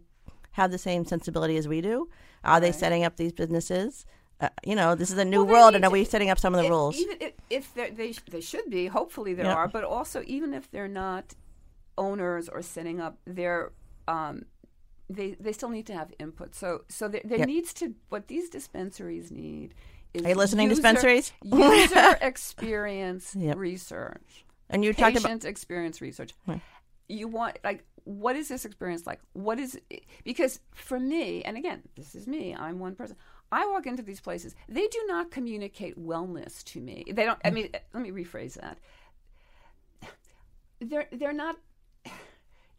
have 0.57 0.71
the 0.71 0.77
same 0.77 1.05
sensibility 1.05 1.55
as 1.57 1.67
we 1.67 1.79
do? 1.81 2.09
Are 2.43 2.59
they 2.59 2.71
setting 2.71 3.03
up 3.03 3.15
these 3.15 3.31
businesses? 3.31 4.05
Uh, 4.39 4.49
you 4.65 4.75
know, 4.75 4.93
this 4.95 5.09
is 5.09 5.17
a 5.17 5.25
new 5.25 5.43
Well, 5.43 5.53
world, 5.53 5.75
and 5.75 5.83
are 5.85 5.89
we 5.91 6.03
setting 6.03 6.29
up 6.29 6.37
some 6.39 6.53
of 6.53 6.61
the 6.63 6.69
rules? 6.69 6.95
Even 6.97 7.17
if, 7.49 7.73
they 7.73 8.11
they 8.29 8.41
should 8.41 8.69
be, 8.69 8.87
hopefully 8.87 9.33
there 9.33 9.49
are, 9.59 9.67
but 9.67 9.83
also 9.83 10.21
even 10.27 10.53
if 10.53 10.69
they're 10.71 10.87
not 11.05 11.33
owners 11.97 12.47
or 12.49 12.61
setting 12.61 12.99
up, 13.01 13.17
they're 13.25 13.71
um, 14.07 14.45
they 15.09 15.31
they 15.39 15.53
still 15.53 15.69
need 15.69 15.87
to 15.87 15.93
have 15.93 16.11
input. 16.19 16.53
So 16.53 16.83
so 16.89 17.07
there, 17.07 17.21
there 17.25 17.39
Yep. 17.39 17.47
needs 17.47 17.73
to 17.75 17.95
what 18.09 18.27
these 18.27 18.49
dispensaries 18.49 19.31
need. 19.31 19.73
Is 20.13 20.23
Are 20.25 20.29
you 20.29 20.35
listening, 20.35 20.69
user- 20.69 20.81
dispensaries? 20.81 21.31
user 21.43 22.17
experience 22.21 23.35
Yep. 23.35 23.55
research, 23.57 24.45
and 24.69 24.83
you 24.85 24.93
talked 24.93 25.17
about 25.17 25.45
experience 25.45 25.99
research. 26.01 26.33
Right. 26.45 26.61
You 27.09 27.27
want 27.27 27.57
like 27.63 27.83
what 28.07 28.37
is 28.37 28.47
this 28.47 28.63
experience 28.63 29.05
like? 29.05 29.19
What 29.33 29.59
is 29.59 29.79
because 30.23 30.61
for 30.73 30.99
me, 30.99 31.43
and 31.43 31.57
again, 31.57 31.83
this 31.95 32.15
is 32.15 32.25
me. 32.25 32.55
I'm 32.55 32.79
one 32.79 32.95
person. 32.95 33.17
I 33.51 33.67
walk 33.67 33.85
into 33.85 34.01
these 34.01 34.21
places. 34.21 34.55
They 34.69 34.87
do 34.87 35.03
not 35.07 35.29
communicate 35.29 35.99
wellness 35.99 36.63
to 36.65 36.79
me. 36.79 37.03
They 37.07 37.25
don't. 37.25 37.39
I 37.43 37.49
mean, 37.49 37.67
mm. 37.67 37.79
let 37.93 38.03
me 38.03 38.11
rephrase 38.11 38.59
that. 38.61 38.77
They're 40.79 41.07
they're 41.11 41.33
not. 41.33 41.57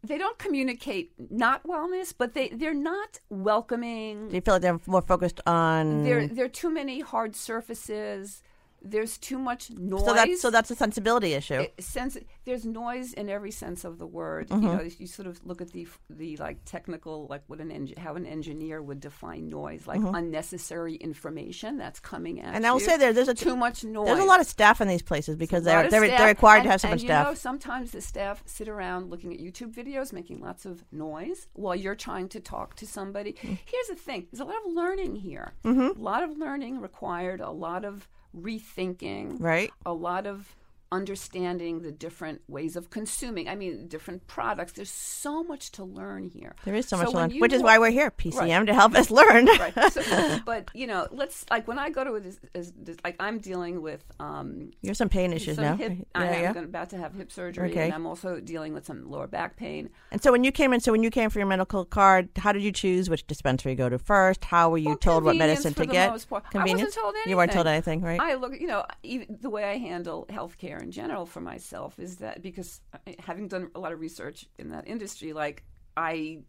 They 0.01 0.17
don't 0.17 0.37
communicate 0.39 1.11
not 1.29 1.63
wellness, 1.63 2.13
but 2.17 2.33
they 2.33 2.49
they're 2.49 2.73
not 2.73 3.19
welcoming. 3.29 4.29
do 4.29 4.35
you 4.35 4.41
feel 4.41 4.55
like 4.55 4.63
they're 4.63 4.79
more 4.87 5.01
focused 5.01 5.41
on? 5.45 6.03
There 6.03 6.27
there 6.27 6.45
are 6.45 6.49
too 6.49 6.71
many 6.71 7.01
hard 7.01 7.35
surfaces. 7.35 8.41
There's 8.81 9.17
too 9.17 9.37
much 9.37 9.69
noise. 9.71 10.05
so 10.05 10.13
that's 10.13 10.41
so 10.41 10.49
that's 10.49 10.71
a 10.71 10.75
sensibility 10.75 11.33
issue. 11.33 11.55
It- 11.55 11.83
sense 11.83 12.17
there's 12.45 12.65
noise 12.65 13.13
in 13.13 13.29
every 13.29 13.51
sense 13.51 13.83
of 13.83 13.97
the 13.99 14.07
word. 14.07 14.47
Mm-hmm. 14.49 14.63
You 14.63 14.73
know, 14.73 14.81
you 14.97 15.07
sort 15.07 15.27
of 15.27 15.45
look 15.45 15.61
at 15.61 15.71
the 15.71 15.87
the 16.09 16.37
like 16.37 16.63
technical, 16.65 17.27
like 17.29 17.43
what 17.47 17.59
an 17.59 17.93
how 17.97 18.15
an 18.15 18.25
engineer 18.25 18.81
would 18.81 18.99
define 18.99 19.49
noise, 19.49 19.85
like 19.87 20.01
unnecessary 20.01 20.95
information 20.95 21.77
that's 21.77 21.99
coming 21.99 22.39
at 22.39 22.45
Mm-hmm. 22.47 22.55
and 22.55 22.65
I 22.67 22.71
will 22.71 22.79
you. 22.79 22.85
say 22.85 22.97
there, 22.97 23.11
there's 23.13 23.27
a 23.27 23.33
too 23.33 23.55
much 23.55 23.83
noise. 23.83 24.07
There's 24.07 24.19
a 24.19 24.23
lot 24.25 24.39
of 24.39 24.47
staff 24.47 24.79
in 24.81 24.87
these 24.87 25.01
places 25.01 25.35
because 25.35 25.63
they're 25.63 25.89
they're, 25.89 26.07
they're 26.07 26.27
required 26.27 26.59
and- 26.59 26.65
to 26.65 26.71
have 26.71 26.81
so 26.81 26.87
and 26.87 26.93
much 26.93 27.01
you 27.03 27.07
staff. 27.09 27.27
know, 27.27 27.33
sometimes 27.33 27.91
the 27.91 28.01
staff 28.01 28.41
sit 28.45 28.67
around 28.69 29.09
looking 29.09 29.33
at 29.33 29.39
YouTube 29.39 29.73
videos, 29.73 30.13
making 30.13 30.39
lots 30.39 30.65
of 30.65 30.83
noise 30.91 31.47
while 31.53 31.75
you're 31.75 31.95
trying 31.95 32.29
to 32.29 32.39
talk 32.39 32.75
to 32.75 32.85
somebody. 32.87 33.33
Mm. 33.33 33.57
Here's 33.65 33.87
the 33.87 33.95
thing: 33.95 34.27
there's 34.31 34.39
a 34.39 34.45
lot 34.45 34.55
of 34.65 34.71
learning 34.73 35.15
here. 35.15 35.53
Mm-hmm. 35.65 35.99
A 35.99 36.03
lot 36.03 36.23
of 36.23 36.37
learning 36.37 36.79
required. 36.79 37.41
A 37.41 37.51
lot 37.51 37.83
of 37.85 38.07
rethinking. 38.35 39.37
Right. 39.39 39.71
A 39.85 39.93
lot 39.93 40.25
of 40.25 40.55
understanding 40.91 41.81
the 41.81 41.91
different 41.91 42.41
ways 42.47 42.75
of 42.75 42.89
consuming. 42.89 43.47
I 43.47 43.55
mean, 43.55 43.87
different 43.87 44.27
products. 44.27 44.73
There's 44.73 44.91
so 44.91 45.43
much 45.43 45.71
to 45.73 45.83
learn 45.83 46.29
here. 46.29 46.55
There 46.65 46.75
is 46.75 46.87
so 46.87 46.97
much 46.97 47.09
to 47.11 47.15
learn, 47.15 47.31
which 47.39 47.53
is 47.53 47.61
why 47.61 47.77
we're 47.79 47.89
here, 47.91 48.11
PCM, 48.11 48.37
Right. 48.59 48.65
to 48.67 48.73
help 48.73 48.95
us 48.95 49.11
learn. 49.11 49.45
right. 49.45 49.73
So, 49.93 50.39
but 50.45 50.69
you 50.73 50.87
know, 50.87 51.07
let's 51.11 51.45
like 51.49 51.67
when 51.67 51.79
I 51.79 51.89
go 51.89 52.03
to 52.03 52.19
this, 52.19 52.39
is, 52.53 52.73
this 52.77 52.97
like 53.03 53.15
I'm 53.19 53.39
dealing 53.39 53.81
with 53.81 54.03
um, 54.19 54.71
you 54.81 54.89
have 54.89 54.97
some 54.97 55.09
pain 55.09 55.33
issues 55.33 55.55
some 55.55 55.65
now. 55.65 55.75
hip. 55.75 55.93
yeah, 55.97 56.05
I 56.15 56.25
am 56.27 56.55
yeah. 56.55 56.61
about 56.63 56.89
to 56.91 56.97
have 56.97 57.13
hip 57.13 57.31
surgery, 57.31 57.71
Okay. 57.71 57.85
and 57.85 57.93
I'm 57.93 58.05
also 58.05 58.39
dealing 58.39 58.73
with 58.73 58.85
some 58.85 59.09
lower 59.09 59.27
back 59.27 59.55
pain. 59.57 59.89
And 60.11 60.21
so 60.21 60.31
when 60.31 60.43
you 60.43 60.51
came 60.51 60.73
in, 60.73 60.79
so 60.79 60.91
when 60.91 61.03
you 61.03 61.09
came 61.11 61.29
for 61.29 61.39
your 61.39 61.47
medical 61.47 61.85
card, 61.85 62.29
how 62.37 62.51
did 62.51 62.63
you 62.63 62.71
choose 62.71 63.09
which 63.09 63.25
dispensary 63.27 63.73
to 63.73 63.75
go 63.75 63.89
to 63.89 63.97
first? 63.99 64.43
How 64.45 64.69
were 64.69 64.77
you 64.77 64.89
Well, 64.89 64.97
told 64.97 65.23
what 65.23 65.35
medicine 65.35 65.73
to 65.75 65.85
get? 65.85 66.11
most 66.11 66.29
part. 66.29 66.43
I 66.53 66.57
wasn't 66.59 66.67
Convenience. 66.69 66.95
You 67.25 67.37
weren't 67.37 67.51
told 67.51 67.67
anything. 67.67 68.01
anything, 68.01 68.01
right? 68.01 68.19
I 68.19 68.35
look, 68.35 68.59
you 68.59 68.67
know, 68.67 68.85
even 69.03 69.37
the 69.41 69.49
way 69.49 69.63
I 69.63 69.77
handle 69.77 70.25
healthcare 70.29 70.78
in 70.79 70.91
general 70.91 71.25
for 71.25 71.41
myself 71.41 71.99
is 71.99 72.17
that 72.17 72.41
because 72.41 72.81
uh, 72.93 73.11
having 73.19 73.47
done 73.47 73.69
a 73.75 73.79
lot 73.79 73.91
of 73.91 73.99
research 73.99 74.45
in 74.57 74.69
that 74.69 74.87
industry, 74.87 75.33
like 75.33 75.63
I, 75.95 76.39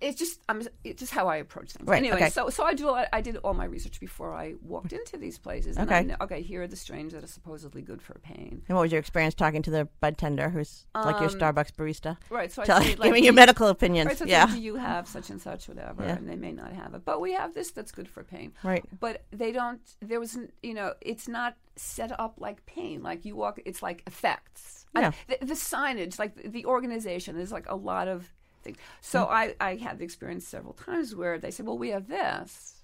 it's 0.00 0.18
just 0.18 0.40
I'm 0.48 0.62
it's 0.84 1.00
just 1.00 1.12
how 1.12 1.26
I 1.28 1.36
approach 1.36 1.72
things. 1.72 1.88
Right, 1.88 1.98
Anyway, 1.98 2.16
okay. 2.16 2.30
so 2.30 2.48
so 2.50 2.62
I 2.64 2.74
do 2.74 2.88
I 2.90 3.20
did 3.20 3.36
all 3.38 3.54
my 3.54 3.64
research 3.64 3.98
before 4.00 4.32
I 4.34 4.54
walked 4.62 4.92
into 4.92 5.16
these 5.16 5.38
places. 5.38 5.76
And 5.76 5.90
I 5.90 5.98
Okay. 5.98 6.06
know, 6.08 6.16
okay, 6.20 6.40
here 6.42 6.62
are 6.62 6.66
the 6.68 6.76
strains 6.76 7.12
that 7.14 7.24
are 7.24 7.28
supposedly 7.28 7.82
good 7.82 8.00
for 8.00 8.14
pain. 8.20 8.62
and 8.68 8.76
what 8.76 8.82
was 8.82 8.92
your 8.92 9.00
experience 9.00 9.34
talking 9.34 9.62
to 9.62 9.70
the 9.70 9.88
bud 10.00 10.16
tender, 10.18 10.48
who's 10.50 10.86
like 10.94 11.20
your 11.20 11.30
Um, 11.30 11.38
Starbucks 11.38 11.72
barista, 11.72 12.16
Right. 12.30 12.52
So 12.52 12.62
I 12.62 12.64
Tell, 12.66 12.80
say, 12.80 12.94
like, 12.94 13.08
giving 13.08 13.24
you 13.24 13.32
medical 13.32 13.68
opinions? 13.68 14.06
Right, 14.08 14.18
so 14.18 14.24
yeah, 14.24 14.44
like, 14.44 14.54
do 14.54 14.60
you 14.60 14.76
have 14.76 15.08
such 15.08 15.30
and 15.30 15.40
such, 15.40 15.68
whatever, 15.68 16.02
Yeah. 16.04 16.16
and 16.16 16.28
they 16.28 16.36
may 16.36 16.52
not 16.52 16.72
have 16.72 16.94
it. 16.94 17.04
But 17.04 17.20
we 17.20 17.32
have 17.32 17.54
this 17.54 17.70
that's 17.72 17.90
good 17.92 18.08
for 18.08 18.22
pain. 18.22 18.52
right. 18.62 18.84
But 19.00 19.24
they 19.32 19.50
don't. 19.52 19.80
There 20.00 20.20
was, 20.20 20.38
you 20.62 20.74
know, 20.74 20.94
it's 21.00 21.26
not 21.28 21.56
set 21.76 22.18
up 22.20 22.34
like 22.38 22.64
pain. 22.66 23.02
Like 23.02 23.24
you 23.24 23.34
walk, 23.36 23.60
it's 23.64 23.82
like 23.82 24.02
effects. 24.06 24.86
I- 24.94 25.00
Yeah. 25.00 25.12
the, 25.28 25.38
the 25.46 25.54
signage, 25.54 26.18
like 26.18 26.34
the, 26.36 26.48
the 26.48 26.64
organization, 26.66 27.36
there's 27.36 27.52
like 27.52 27.68
a 27.68 27.74
lot 27.76 28.08
of 28.08 28.32
things. 28.74 28.78
So 29.00 29.24
Mm. 29.24 29.30
I, 29.30 29.54
I 29.60 29.76
had 29.76 29.98
the 29.98 30.04
experience 30.04 30.46
several 30.46 30.74
times 30.74 31.14
where 31.14 31.38
they 31.38 31.50
said, 31.50 31.66
"Well, 31.66 31.78
we 31.78 31.90
have 31.90 32.08
this." 32.08 32.74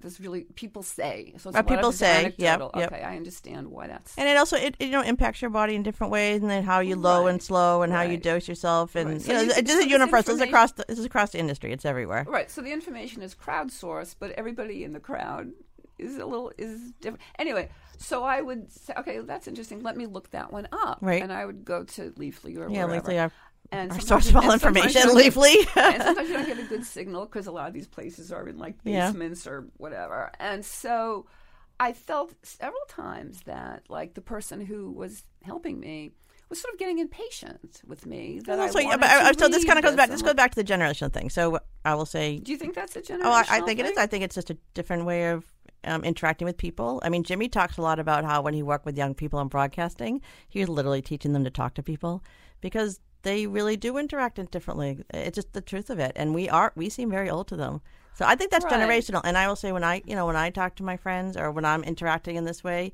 This 0.00 0.20
really 0.20 0.42
people 0.54 0.84
say. 0.84 1.34
So 1.38 1.50
it's 1.50 1.56
Right, 1.56 1.66
people 1.66 1.90
say, 1.90 2.32
yeah, 2.38 2.58
yep. 2.58 2.70
Okay, 2.92 3.02
I 3.02 3.16
understand 3.16 3.66
why 3.66 3.88
that's. 3.88 4.16
And 4.16 4.28
it 4.28 4.36
also 4.36 4.56
it, 4.56 4.76
it, 4.78 4.86
you 4.86 4.92
know 4.92 5.02
impacts 5.02 5.42
your 5.42 5.50
body 5.50 5.74
in 5.74 5.82
different 5.82 6.12
ways, 6.12 6.40
and 6.40 6.48
then 6.48 6.62
how 6.62 6.78
you 6.78 6.94
low 6.94 7.26
and 7.26 7.42
slow, 7.42 7.82
and 7.82 7.92
how 7.92 8.02
you 8.02 8.16
dose 8.16 8.46
yourself, 8.46 8.94
and 8.94 9.10
Right. 9.10 9.20
So 9.20 9.32
you 9.32 9.46
know 9.46 9.52
so 9.54 9.58
is 9.58 9.64
this 9.66 9.86
universal. 9.86 10.34
This 10.34 10.42
is 10.42 10.48
across 10.48 10.70
the, 10.70 10.84
this 10.86 11.00
is 11.00 11.04
across 11.04 11.30
the 11.30 11.40
industry. 11.40 11.72
It's 11.72 11.84
everywhere. 11.84 12.24
Right. 12.28 12.48
So 12.48 12.62
the 12.62 12.70
information 12.70 13.22
is 13.22 13.34
crowdsourced, 13.34 14.14
but 14.20 14.30
everybody 14.32 14.84
in 14.84 14.92
the 14.92 15.00
crowd 15.00 15.50
is 15.98 16.16
a 16.16 16.24
little 16.24 16.52
is 16.56 16.92
different. 17.00 17.22
Anyway, 17.36 17.68
so 17.96 18.22
I 18.22 18.40
would 18.40 18.70
say, 18.70 18.92
okay, 18.98 19.18
that's 19.18 19.48
interesting. 19.48 19.82
Let 19.82 19.96
me 19.96 20.06
look 20.06 20.30
that 20.30 20.52
one 20.52 20.68
up. 20.70 20.98
Right. 21.00 21.20
And 21.20 21.32
I 21.32 21.44
would 21.44 21.64
go 21.64 21.82
to 21.82 22.10
Leafly 22.12 22.56
or 22.56 22.70
Yeah, 22.70 22.84
wherever. 22.84 23.10
Leafly, 23.10 23.30
and 23.70 23.92
our 23.92 24.00
source 24.00 24.28
of 24.30 24.36
all 24.36 24.52
information, 24.52 25.02
Leafly. 25.10 25.56
and 25.76 26.02
sometimes 26.02 26.28
you 26.28 26.34
don't 26.36 26.46
get 26.46 26.58
a 26.58 26.62
good 26.64 26.84
signal 26.84 27.26
because 27.26 27.46
a 27.46 27.52
lot 27.52 27.68
of 27.68 27.74
these 27.74 27.86
places 27.88 28.32
are 28.32 28.48
in 28.48 28.58
like 28.58 28.76
Yeah. 28.84 29.06
basements 29.08 29.46
or 29.46 29.66
whatever. 29.76 30.30
And 30.40 30.64
so 30.64 31.26
I 31.78 31.92
felt 31.92 32.34
several 32.42 32.80
times 32.88 33.42
that 33.42 33.82
like 33.88 34.14
the 34.14 34.20
person 34.20 34.64
who 34.64 34.90
was 34.90 35.22
helping 35.42 35.78
me 35.78 36.12
was 36.48 36.60
sort 36.60 36.72
of 36.72 36.78
getting 36.80 36.98
impatient 36.98 37.82
with 37.86 38.06
me. 38.06 38.40
That 38.46 38.52
And 38.52 38.62
I 38.62 38.66
also, 38.66 38.78
yeah, 38.78 38.96
but 38.96 39.38
so 39.38 39.48
this 39.48 39.64
kind 39.64 39.78
of 39.78 39.84
goes 39.84 39.94
back. 39.96 40.08
This 40.08 40.22
goes 40.22 40.34
back 40.34 40.50
to 40.52 40.62
the 40.62 40.64
generational 40.64 41.12
thing. 41.12 41.28
So 41.28 41.58
I 41.84 41.94
will 41.94 42.06
say, 42.06 42.38
Do 42.38 42.52
you 42.52 42.58
think 42.58 42.74
that's 42.74 42.96
a 42.96 43.02
generational 43.02 43.20
oh, 43.24 43.32
I, 43.32 43.44
I 43.50 43.60
think 43.60 43.80
it 43.80 43.86
is. 43.86 43.98
I 43.98 44.06
think 44.06 44.24
it's 44.24 44.34
just 44.34 44.48
a 44.50 44.56
different 44.72 45.04
way 45.04 45.28
of 45.30 45.44
um, 45.84 46.04
interacting 46.04 46.46
with 46.46 46.56
people. 46.56 47.00
I 47.04 47.10
mean, 47.10 47.22
Jimmy 47.22 47.48
talks 47.48 47.76
a 47.76 47.82
lot 47.82 47.98
about 47.98 48.24
how 48.24 48.40
when 48.42 48.54
he 48.54 48.62
worked 48.62 48.86
with 48.86 48.96
young 48.96 49.14
people 49.14 49.40
in 49.40 49.48
broadcasting, 49.48 50.22
he 50.48 50.60
was 50.60 50.68
literally 50.70 51.02
teaching 51.02 51.34
them 51.34 51.44
to 51.44 51.50
talk 51.50 51.74
to 51.74 51.82
people 51.82 52.24
because 52.60 52.98
they 53.28 53.46
really 53.46 53.76
do 53.76 53.98
interact 53.98 54.36
differently. 54.50 55.04
It's 55.12 55.36
just 55.36 55.52
the 55.52 55.60
truth 55.60 55.90
of 55.90 55.98
it, 55.98 56.12
and 56.16 56.34
we 56.34 56.48
are 56.48 56.72
we 56.74 56.88
seem 56.88 57.10
very 57.10 57.30
old 57.30 57.48
to 57.48 57.56
them. 57.56 57.80
So 58.14 58.24
I 58.26 58.34
think 58.34 58.50
that's 58.50 58.64
Right. 58.64 58.74
generational. 58.80 59.20
And 59.24 59.36
I 59.38 59.46
will 59.46 59.56
say 59.56 59.70
when 59.70 59.84
I 59.84 60.02
you 60.06 60.16
know 60.16 60.26
when 60.26 60.36
I 60.36 60.50
talk 60.50 60.74
to 60.76 60.82
my 60.82 60.96
friends 60.96 61.36
or 61.36 61.50
when 61.52 61.64
I'm 61.64 61.84
interacting 61.84 62.36
in 62.36 62.44
this 62.44 62.64
way. 62.64 62.92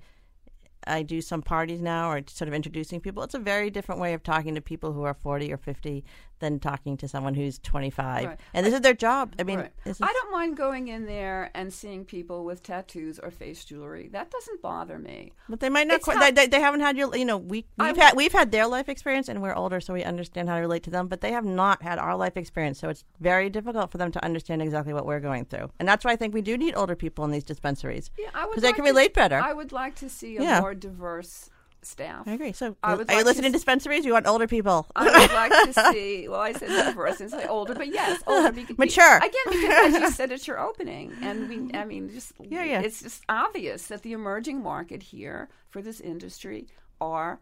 I 0.87 1.03
do 1.03 1.23
some 1.23 1.41
parties 1.41 1.81
now 1.81 2.11
or 2.11 2.21
sort 2.29 2.47
of 2.47 2.53
introducing 2.53 3.01
people. 3.01 3.23
It's 3.23 3.33
a 3.35 3.39
very 3.39 3.71
different 3.71 4.03
way 4.03 4.13
of 4.13 4.23
talking 4.23 4.55
to 4.55 4.61
people 4.61 4.93
who 4.93 5.05
are 5.05 5.15
40 5.15 5.51
or 5.51 5.57
50 5.57 6.05
than 6.41 6.59
talking 6.59 6.97
to 6.99 7.09
someone 7.09 7.35
who's 7.35 7.59
25. 7.61 8.25
Right. 8.27 8.41
And 8.53 8.67
this 8.67 8.75
is 8.75 8.81
their 8.81 8.95
job. 8.95 9.35
I 9.39 9.43
mean, 9.45 9.61
Right. 9.61 9.73
is, 9.85 9.99
I 10.03 10.13
don't 10.13 10.33
mind 10.33 10.57
going 10.57 10.89
in 10.89 11.07
there 11.07 11.51
and 11.55 11.73
seeing 11.73 12.05
people 12.05 12.45
with 12.45 12.63
tattoos 12.63 13.19
or 13.19 13.31
face 13.31 13.65
jewelry. 13.65 14.09
That 14.09 14.31
doesn't 14.31 14.61
bother 14.63 14.99
me. 14.99 15.33
But 15.49 15.61
they 15.61 15.69
might 15.69 15.87
not. 15.87 16.03
Quite, 16.03 16.21
they, 16.21 16.31
they, 16.33 16.47
they 16.49 16.61
haven't 16.61 16.81
had 16.81 16.97
your. 16.97 17.15
You 17.17 17.25
know, 17.25 17.37
we, 17.39 17.65
we've 17.79 17.89
w- 17.89 18.01
had 18.03 18.17
we've 18.17 18.33
had 18.33 18.51
their 18.53 18.67
life 18.67 18.89
experience, 18.89 19.29
and 19.29 19.41
we're 19.43 19.55
older, 19.55 19.81
so 19.81 19.95
we 19.95 20.03
understand 20.03 20.49
how 20.49 20.57
to 20.57 20.61
relate 20.61 20.83
to 20.85 20.91
them. 20.91 21.09
But 21.09 21.21
they 21.21 21.33
have 21.33 21.45
not 21.45 21.83
had 21.83 21.99
our 21.99 22.17
life 22.17 22.37
experience, 22.37 22.79
so 22.79 22.89
it's 22.89 23.05
very 23.21 23.49
difficult 23.51 23.91
for 23.91 23.99
them 23.99 24.11
to 24.13 24.25
understand 24.25 24.63
exactly 24.63 24.93
what 24.93 25.07
we're 25.07 25.21
going 25.21 25.45
through. 25.45 25.71
And 25.79 25.89
that's 25.89 26.05
why 26.05 26.13
I 26.13 26.17
think 26.17 26.35
we 26.35 26.43
do 26.43 26.57
need 26.59 26.75
older 26.75 26.97
people 26.97 27.25
in 27.25 27.31
these 27.31 27.45
dispensaries. 27.45 28.11
Yeah, 28.19 28.29
I 28.35 28.47
because 28.47 28.63
they 28.63 28.69
like 28.69 28.77
can 28.77 28.85
to- 28.85 28.91
relate 28.91 29.15
better. 29.15 29.37
I 29.41 29.53
would 29.53 29.73
like 29.73 29.95
to 29.97 30.09
see 30.09 30.37
a 30.37 30.43
Yeah. 30.43 30.61
more 30.61 30.75
diverse 30.75 31.51
staff. 31.87 32.27
I 32.27 32.33
agree. 32.33 32.53
So, 32.53 32.77
I 32.83 32.93
are 32.93 32.97
would 32.97 33.09
you 33.09 33.15
like 33.15 33.23
to 33.23 33.29
listening 33.29 33.53
to 33.53 33.57
dispensaries? 33.59 34.05
You 34.05 34.13
want 34.13 34.27
older 34.27 34.47
people. 34.47 34.87
I 34.97 35.05
would 35.05 35.33
like 35.33 35.75
to 35.75 35.93
see. 35.93 36.29
Well, 36.29 36.41
I 36.41 36.53
said 36.53 36.69
diverse 36.69 37.21
and 37.21 37.31
say 37.31 37.47
older, 37.47 37.75
but 37.75 37.89
yes, 37.89 38.23
older. 38.27 38.53
Because, 38.53 38.79
Mature. 38.79 39.17
Again, 39.19 39.31
because 39.47 39.95
as 39.95 40.01
you 40.01 40.11
said 40.21 40.33
at 40.33 40.47
your 40.47 40.59
opening, 40.61 41.13
and 41.23 41.49
we, 41.49 41.77
I 41.79 41.85
mean, 41.85 42.11
just 42.11 42.33
Yeah, 42.41 42.65
yeah. 42.65 42.81
it's 42.81 43.03
just 43.03 43.23
obvious 43.29 43.87
that 43.89 44.03
the 44.03 44.13
emerging 44.13 44.63
market 44.63 45.03
here 45.03 45.49
for 45.71 45.83
this 45.83 46.01
industry 46.01 46.67
are 47.01 47.39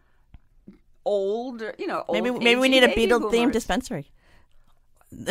older. 1.05 1.75
You 1.79 1.87
know, 1.87 2.05
old 2.09 2.13
maybe 2.23 2.31
maybe 2.39 2.61
we 2.61 2.69
need 2.69 2.85
a 2.85 2.89
baby 2.89 3.07
Beatle 3.09 3.31
themed 3.33 3.53
dispensary. 3.53 4.07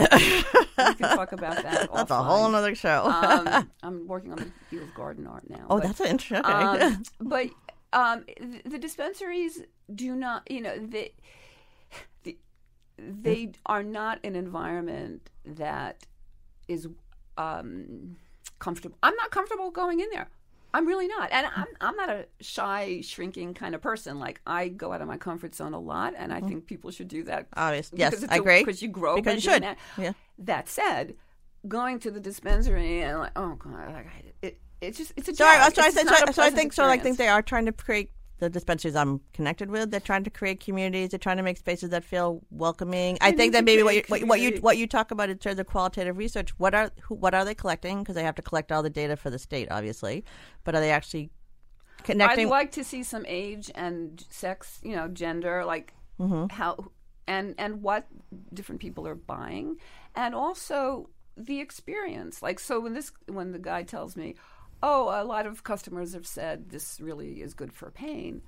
We 0.81 0.95
can 0.95 1.15
talk 1.15 1.31
about 1.31 1.61
that. 1.61 1.89
That's 1.93 2.11
a 2.11 2.23
whole 2.23 2.53
other 2.55 2.73
show. 2.75 3.03
um, 3.05 3.69
I'm 3.83 4.07
working 4.07 4.31
on 4.31 4.37
the 4.39 4.75
Beatles 4.75 4.93
garden 4.95 5.27
art 5.27 5.47
now. 5.49 5.65
oh, 5.69 5.77
but- 5.79 5.83
that's 5.83 6.01
interesting. 6.01 6.37
Okay. 6.51 6.85
um, 6.85 7.03
but 7.19 7.47
um, 7.93 8.23
th- 8.25 8.63
the 8.65 8.77
dispensaries 8.79 9.63
do 9.93 10.15
not, 10.15 10.49
you 10.49 10.61
know, 10.61 10.77
the, 10.77 11.11
the 12.23 12.37
they 12.97 13.51
are 13.65 13.83
not 13.83 14.19
an 14.23 14.35
environment 14.35 15.29
that 15.45 16.05
is 16.67 16.87
um, 17.37 18.15
comfortable. 18.59 18.97
I'm 19.03 19.15
not 19.15 19.31
comfortable 19.31 19.71
going 19.71 19.99
in 19.99 20.07
there. 20.11 20.29
I'm 20.73 20.87
really 20.87 21.07
not, 21.07 21.29
and 21.33 21.47
I'm 21.53 21.65
I'm 21.81 21.95
not 21.97 22.09
a 22.09 22.25
shy, 22.39 23.01
shrinking 23.01 23.53
kind 23.55 23.75
of 23.75 23.81
person. 23.81 24.19
Like 24.19 24.39
I 24.47 24.69
go 24.69 24.93
out 24.93 25.01
of 25.01 25.07
my 25.09 25.17
comfort 25.17 25.53
zone 25.53 25.73
a 25.73 25.79
lot, 25.79 26.13
and 26.17 26.31
I 26.31 26.37
Mm-hmm. 26.39 26.47
think 26.47 26.65
people 26.65 26.91
should 26.91 27.09
do 27.09 27.23
that. 27.23 27.47
Obvious. 27.57 27.91
Yes, 27.93 28.23
I 28.29 28.37
agree. 28.37 28.59
Because 28.61 28.81
you 28.81 28.87
grow 28.87 29.15
Because 29.17 29.43
you 29.43 29.51
should. 29.51 29.63
That. 29.63 29.77
Yeah. 29.97 30.13
That 30.39 30.69
said, 30.69 31.15
going 31.67 31.99
to 31.99 32.09
the 32.11 32.21
dispensary 32.21 33.01
and 33.01 33.19
like, 33.19 33.31
oh 33.35 33.55
god, 33.55 33.91
like 33.91 34.07
I, 34.07 34.23
it, 34.41 34.59
it's 34.81 34.97
just 34.97 35.13
it's 35.15 35.29
a 35.29 35.35
So, 35.35 35.45
I, 35.45 35.69
so, 35.69 35.81
I, 35.81 35.89
so, 35.91 36.31
so 36.31 36.43
I 36.43 36.49
think 36.49 36.73
so. 36.73 36.85
I 36.85 36.97
think 36.97 37.17
they 37.17 37.27
are 37.27 37.41
trying 37.41 37.65
to 37.65 37.71
create 37.71 38.11
the 38.39 38.49
dispensaries 38.49 38.95
I'm 38.95 39.21
connected 39.33 39.69
with. 39.69 39.91
They're 39.91 39.99
trying 39.99 40.23
to 40.23 40.31
create 40.31 40.59
communities. 40.59 41.09
They're 41.09 41.19
trying 41.19 41.37
to 41.37 41.43
make 41.43 41.57
spaces 41.57 41.91
that 41.91 42.03
feel 42.03 42.41
welcoming. 42.49 43.19
I 43.21 43.31
think 43.31 43.53
that 43.53 43.63
maybe 43.63 43.83
what 43.83 43.95
you, 43.95 44.03
what, 44.07 44.23
what 44.23 44.39
you 44.41 44.57
what 44.61 44.77
you 44.77 44.87
talk 44.87 45.11
about 45.11 45.29
in 45.29 45.37
terms 45.37 45.59
of 45.59 45.67
qualitative 45.67 46.17
research. 46.17 46.57
What 46.57 46.73
are 46.73 46.91
who, 47.03 47.15
what 47.15 47.35
are 47.35 47.45
they 47.45 47.53
collecting? 47.53 47.99
Because 47.99 48.15
they 48.15 48.23
have 48.23 48.35
to 48.35 48.41
collect 48.41 48.71
all 48.71 48.81
the 48.81 48.89
data 48.89 49.15
for 49.15 49.29
the 49.29 49.39
state, 49.39 49.67
obviously. 49.69 50.25
But 50.63 50.73
are 50.73 50.81
they 50.81 50.91
actually 50.91 51.29
connecting? 52.03 52.47
I'd 52.47 52.49
like 52.49 52.71
to 52.71 52.83
see 52.83 53.03
some 53.03 53.25
age 53.27 53.69
and 53.75 54.25
sex, 54.29 54.79
you 54.83 54.95
know, 54.95 55.07
gender, 55.07 55.63
like 55.63 55.93
mm-hmm. 56.19 56.47
how 56.49 56.91
and 57.27 57.53
and 57.59 57.83
what 57.83 58.07
different 58.51 58.81
people 58.81 59.07
are 59.07 59.15
buying, 59.15 59.77
and 60.15 60.33
also 60.33 61.09
the 61.37 61.59
experience. 61.59 62.41
Like 62.41 62.59
so, 62.59 62.79
when 62.79 62.95
this 62.95 63.11
when 63.27 63.51
the 63.51 63.59
guy 63.59 63.83
tells 63.83 64.17
me, 64.17 64.35
"Oh, 64.83 65.09
a 65.09 65.23
lot 65.23 65.45
of 65.45 65.63
customers 65.63 66.13
have 66.13 66.27
said 66.27 66.69
this 66.69 66.99
really 66.99 67.41
is 67.41 67.53
good 67.53 67.73
for 67.73 67.91
pain," 67.91 68.41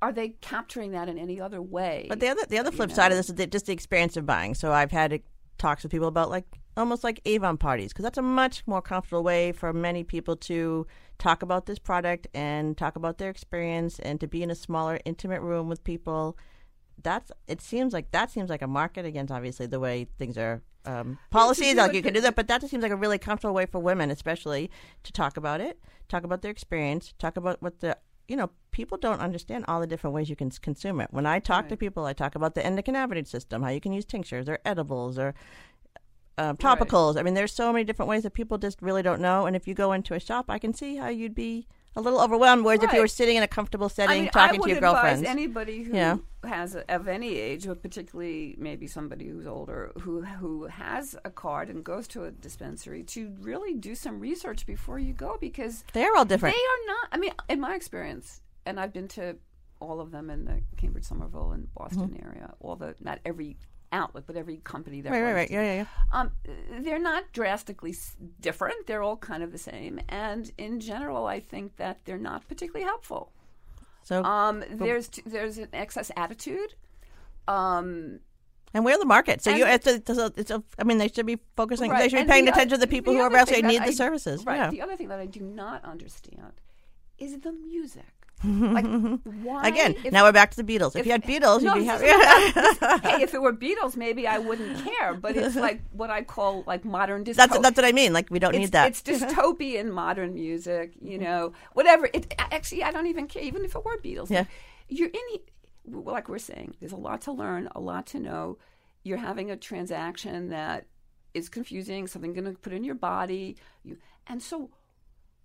are 0.00 0.12
they 0.12 0.30
capturing 0.40 0.92
that 0.92 1.08
in 1.08 1.18
any 1.18 1.40
other 1.40 1.60
way? 1.60 2.06
But 2.08 2.20
the 2.20 2.28
other 2.28 2.42
the 2.48 2.58
other 2.58 2.70
flip 2.70 2.92
side 2.92 3.12
of 3.12 3.18
this 3.18 3.28
is 3.28 3.34
the, 3.34 3.46
just 3.46 3.66
the 3.66 3.72
experience 3.72 4.16
of 4.16 4.26
buying. 4.26 4.54
So 4.54 4.72
I've 4.72 4.92
had 4.92 5.20
talks 5.58 5.82
with 5.82 5.90
people 5.90 6.08
about 6.08 6.30
like 6.30 6.46
almost 6.76 7.02
like 7.02 7.20
Avon 7.24 7.56
parties 7.56 7.92
because 7.92 8.04
that's 8.04 8.18
a 8.18 8.22
much 8.22 8.62
more 8.66 8.80
comfortable 8.80 9.24
way 9.24 9.52
for 9.52 9.72
many 9.72 10.04
people 10.04 10.36
to 10.36 10.86
talk 11.18 11.42
about 11.42 11.66
this 11.66 11.78
product 11.78 12.28
and 12.32 12.76
talk 12.78 12.94
about 12.94 13.18
their 13.18 13.30
experience 13.30 13.98
and 13.98 14.20
to 14.20 14.28
be 14.28 14.42
in 14.42 14.50
a 14.50 14.54
smaller 14.54 15.00
intimate 15.04 15.40
room 15.40 15.68
with 15.68 15.82
people. 15.82 16.38
That's 17.02 17.32
it 17.48 17.60
seems 17.60 17.92
like 17.92 18.12
that 18.12 18.30
seems 18.30 18.50
like 18.50 18.62
a 18.62 18.68
market 18.68 19.04
against 19.04 19.32
obviously 19.32 19.66
the 19.66 19.80
way 19.80 20.06
things 20.18 20.38
are 20.38 20.62
um, 20.84 21.18
policies 21.30 21.76
like 21.76 21.92
you 21.92 22.02
can 22.02 22.14
do 22.14 22.20
that, 22.20 22.36
but 22.36 22.48
that 22.48 22.60
just 22.60 22.70
seems 22.70 22.82
like 22.82 22.92
a 22.92 22.96
really 22.96 23.18
comfortable 23.18 23.54
way 23.54 23.66
for 23.66 23.78
women, 23.78 24.10
especially, 24.10 24.70
to 25.02 25.12
talk 25.12 25.36
about 25.36 25.60
it, 25.60 25.78
talk 26.08 26.24
about 26.24 26.42
their 26.42 26.50
experience, 26.50 27.14
talk 27.18 27.36
about 27.36 27.60
what 27.62 27.80
the 27.80 27.96
you 28.26 28.36
know 28.36 28.50
people 28.70 28.98
don't 28.98 29.20
understand 29.20 29.64
all 29.66 29.80
the 29.80 29.86
different 29.86 30.14
ways 30.14 30.30
you 30.30 30.36
can 30.36 30.50
consume 30.50 31.00
it. 31.00 31.08
When 31.10 31.26
I 31.26 31.40
talk 31.40 31.68
to 31.68 31.76
people, 31.76 32.04
I 32.04 32.12
talk 32.12 32.34
about 32.34 32.54
the 32.54 32.62
endocannabinoid 32.62 33.26
system, 33.26 33.62
how 33.62 33.70
you 33.70 33.80
can 33.80 33.92
use 33.92 34.04
tinctures 34.04 34.48
or 34.48 34.58
edibles 34.64 35.18
or 35.18 35.34
uh, 36.36 36.54
topicals. 36.54 37.18
I 37.18 37.22
mean, 37.22 37.34
there's 37.34 37.52
so 37.52 37.72
many 37.72 37.84
different 37.84 38.08
ways 38.08 38.22
that 38.22 38.32
people 38.32 38.58
just 38.58 38.80
really 38.80 39.02
don't 39.02 39.20
know. 39.20 39.46
And 39.46 39.56
if 39.56 39.66
you 39.66 39.74
go 39.74 39.92
into 39.92 40.14
a 40.14 40.20
shop, 40.20 40.46
I 40.48 40.58
can 40.58 40.72
see 40.72 40.96
how 40.96 41.08
you'd 41.08 41.34
be 41.34 41.66
a 41.98 42.00
little 42.00 42.20
overwhelmed. 42.20 42.64
Whereas 42.64 42.82
if 42.82 42.92
you 42.92 43.00
were 43.00 43.08
sitting 43.08 43.36
in 43.36 43.42
a 43.42 43.48
comfortable 43.48 43.88
setting, 43.88 44.18
I 44.18 44.20
mean, 44.22 44.30
talking 44.30 44.56
I 44.56 44.60
would 44.60 44.66
to 44.66 44.70
your 44.70 44.80
girlfriends, 44.80 45.22
anybody 45.28 45.82
who 45.82 45.94
Yeah. 45.94 46.18
has 46.44 46.74
a, 46.74 46.90
of 46.94 47.08
any 47.08 47.36
age, 47.36 47.66
or 47.66 47.74
particularly 47.74 48.54
maybe 48.58 48.86
somebody 48.86 49.26
who's 49.28 49.46
older, 49.46 49.92
who 50.00 50.22
who 50.22 50.66
has 50.66 51.16
a 51.24 51.30
card 51.30 51.68
and 51.68 51.82
goes 51.84 52.06
to 52.08 52.24
a 52.24 52.30
dispensary, 52.30 53.02
to 53.04 53.34
really 53.40 53.74
do 53.74 53.94
some 53.94 54.20
research 54.20 54.64
before 54.66 54.98
you 54.98 55.12
go 55.12 55.36
because 55.40 55.84
they're 55.92 56.14
all 56.16 56.24
different. 56.24 56.54
they 56.54 56.60
are 56.60 56.94
not. 56.94 57.08
I 57.12 57.16
mean, 57.18 57.32
in 57.48 57.60
my 57.60 57.74
experience, 57.74 58.40
and 58.64 58.78
I've 58.78 58.92
been 58.92 59.08
to 59.08 59.36
all 59.80 60.00
of 60.00 60.10
them 60.10 60.28
in 60.30 60.44
the 60.44 60.60
Cambridge, 60.76 61.04
Somerville, 61.04 61.52
and 61.52 61.72
Boston 61.74 62.08
Mm-hmm. 62.10 62.26
area. 62.28 62.54
All 62.60 62.76
the 62.76 62.94
not 63.00 63.18
every 63.24 63.56
outlet, 63.92 64.24
but 64.26 64.36
every 64.36 64.58
company 64.58 65.00
that 65.00 65.10
right, 65.10 65.22
right, 65.22 65.32
right. 65.34 65.50
Yeah, 65.50 65.62
yeah, 65.62 65.74
yeah. 65.74 65.84
Um, 66.12 66.32
they're 66.80 66.98
not 66.98 67.24
drastically 67.32 67.90
s- 67.92 68.16
different. 68.40 68.86
They're 68.86 69.02
all 69.02 69.16
kind 69.16 69.42
of 69.42 69.52
the 69.52 69.58
same, 69.58 70.00
and 70.08 70.50
in 70.58 70.80
general, 70.80 71.26
I 71.26 71.40
think 71.40 71.76
that 71.76 72.00
they're 72.04 72.18
not 72.18 72.46
particularly 72.48 72.84
helpful. 72.84 73.32
So, 74.02 74.22
Um, 74.24 74.64
there's 74.70 75.08
t- 75.08 75.22
there's 75.26 75.58
an 75.58 75.68
excess 75.72 76.10
attitude. 76.16 76.74
Um, 77.46 78.20
and 78.74 78.84
we're 78.84 78.98
the 78.98 79.06
market. 79.06 79.42
So 79.42 79.50
you, 79.50 79.64
it's 79.66 79.86
a, 79.86 79.94
it's 79.94 80.10
a, 80.10 80.32
it's 80.36 80.50
a, 80.50 80.62
I 80.78 80.84
mean, 80.84 80.98
they 80.98 81.08
should 81.08 81.24
be 81.26 81.38
focusing. 81.56 81.90
They 81.90 82.08
should 82.08 82.26
be 82.26 82.30
paying 82.30 82.48
attention 82.48 82.74
oth- 82.74 82.80
to 82.80 82.86
the 82.86 82.86
people 82.86 83.14
who 83.14 83.20
are 83.20 83.34
actually 83.34 83.62
need 83.62 83.80
I- 83.82 83.86
the 83.86 83.92
services. 83.92 84.44
Right. 84.44 84.56
Yeah. 84.56 84.70
The 84.70 84.82
other 84.82 84.96
thing 84.96 85.08
that 85.08 85.18
I 85.18 85.26
do 85.26 85.40
not 85.40 85.84
understand 85.84 86.52
is 87.18 87.38
the 87.40 87.52
music. 87.52 88.04
Like 88.44 88.86
why? 89.42 89.68
Again, 89.68 89.96
if- 90.04 90.12
now 90.12 90.24
we're 90.24 90.32
back 90.32 90.50
to 90.52 90.62
the 90.62 90.78
Beatles. 90.78 90.90
If, 90.90 91.00
if- 91.00 91.06
you 91.06 91.12
had 91.12 91.24
Beatles, 91.32 91.62
no, 91.62 91.74
you'd 91.74 91.80
be 91.80 91.86
happy. 91.86 92.04
isn't 92.06 92.76
about- 92.76 93.02
this- 93.02 93.10
hey, 93.10 93.22
if 93.22 93.34
it 93.34 93.42
were 93.42 93.52
Beatles, 93.52 93.96
maybe 93.96 94.26
I 94.26 94.38
wouldn't 94.38 94.84
care. 94.84 95.14
But 95.14 95.36
it's 95.36 95.56
like 95.56 95.82
what 95.92 96.10
I 96.10 96.22
call 96.22 96.64
like 96.66 96.84
modern 96.84 97.24
dystopia. 97.24 97.36
that's 97.36 97.58
that's 97.58 97.76
what 97.76 97.84
I 97.84 97.92
mean. 97.92 98.12
Like 98.12 98.30
we 98.30 98.38
don't 98.38 98.54
it's, 98.54 98.60
need 98.60 98.72
that. 98.72 98.88
It's 98.88 99.02
dystopian 99.02 99.92
modern 99.92 100.34
music, 100.34 100.92
you 101.00 101.18
mm-hmm. 101.18 101.24
know, 101.24 101.52
whatever. 101.72 102.08
It 102.12 102.34
actually, 102.38 102.84
I 102.84 102.90
don't 102.90 103.06
even 103.06 103.26
care, 103.26 103.42
even 103.42 103.64
if 103.64 103.74
it 103.74 103.84
were 103.84 103.98
Beatles. 103.98 104.30
Yeah. 104.30 104.44
you're 104.88 105.08
in. 105.08 105.20
Like 105.90 106.28
we're 106.28 106.38
saying, 106.38 106.74
there's 106.80 106.92
a 106.92 106.96
lot 106.96 107.22
to 107.22 107.32
learn, 107.32 107.68
a 107.74 107.80
lot 107.80 108.06
to 108.08 108.20
know. 108.20 108.58
You're 109.04 109.16
having 109.18 109.50
a 109.50 109.56
transaction 109.56 110.50
that 110.50 110.86
is 111.32 111.48
confusing, 111.48 112.06
something 112.06 112.34
going 112.34 112.44
to 112.44 112.52
put 112.52 112.72
in 112.72 112.84
your 112.84 112.94
body, 112.94 113.56
you, 113.84 113.96
and 114.26 114.42
so 114.42 114.70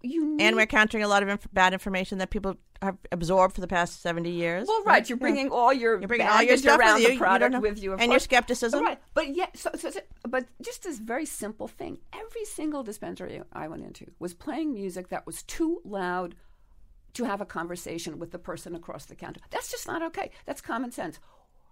you 0.04 0.26
need. 0.36 0.42
and 0.44 0.56
we're 0.56 0.66
countering 0.66 1.04
a 1.04 1.08
lot 1.08 1.24
of 1.24 1.30
inf- 1.30 1.48
bad 1.54 1.74
information 1.74 2.18
that 2.20 2.30
people 2.30 2.58
have 2.82 2.98
absorbed 3.12 3.56
for 3.56 3.62
the 3.62 3.68
past 3.68 4.02
seventy 4.02 4.30
years. 4.32 4.68
well, 4.68 4.84
right. 4.84 5.08
You're 5.08 5.18
bringing 5.18 5.50
all 5.50 5.72
your 5.74 6.00
You're 6.00 6.08
bringing 6.08 6.28
all 6.28 6.44
your 6.44 6.58
stuff 6.58 6.78
around 6.80 6.96
with 6.96 7.02
you. 7.04 7.08
the 7.08 7.14
You 7.14 7.20
product 7.20 7.52
know- 7.54 7.60
with 7.62 7.82
you, 7.82 7.94
and 7.94 8.02
your 8.04 8.10
course. 8.12 8.24
skepticism. 8.26 8.84
Right, 8.84 9.00
but 9.14 9.34
yeah, 9.36 9.48
so, 9.56 9.72
so, 9.76 9.90
so- 9.90 10.02
but 10.28 10.46
just 10.62 10.84
this 10.84 11.00
very 11.00 11.26
simple 11.26 11.68
thing. 11.68 12.00
Every 12.14 12.46
single 12.46 12.84
dispensary 12.84 13.42
I 13.54 13.68
went 13.70 13.84
into 13.84 14.12
was 14.20 14.34
playing 14.34 14.74
music 14.74 15.08
that 15.10 15.26
was 15.26 15.44
too 15.44 15.82
loud 15.86 16.36
to 17.14 17.24
have 17.26 17.40
a 17.42 17.46
conversation 17.46 18.20
with 18.20 18.32
the 18.32 18.40
person 18.40 18.76
across 18.76 19.06
the 19.06 19.16
counter. 19.16 19.40
That's 19.52 19.70
just 19.72 19.88
not 19.88 20.02
okay. 20.04 20.32
That's 20.46 20.62
common 20.62 20.92
sense. 20.92 21.20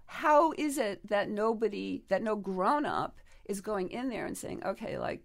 How 0.06 0.54
is 0.58 0.78
it 0.78 1.08
that 1.08 1.30
nobody, 1.30 2.04
that 2.10 2.22
no 2.22 2.36
grown 2.36 2.86
up 2.86 3.18
is 3.46 3.60
going 3.60 3.90
in 3.90 4.10
there 4.10 4.26
and 4.26 4.38
saying, 4.38 4.62
okay, 4.66 4.98
like, 4.98 5.24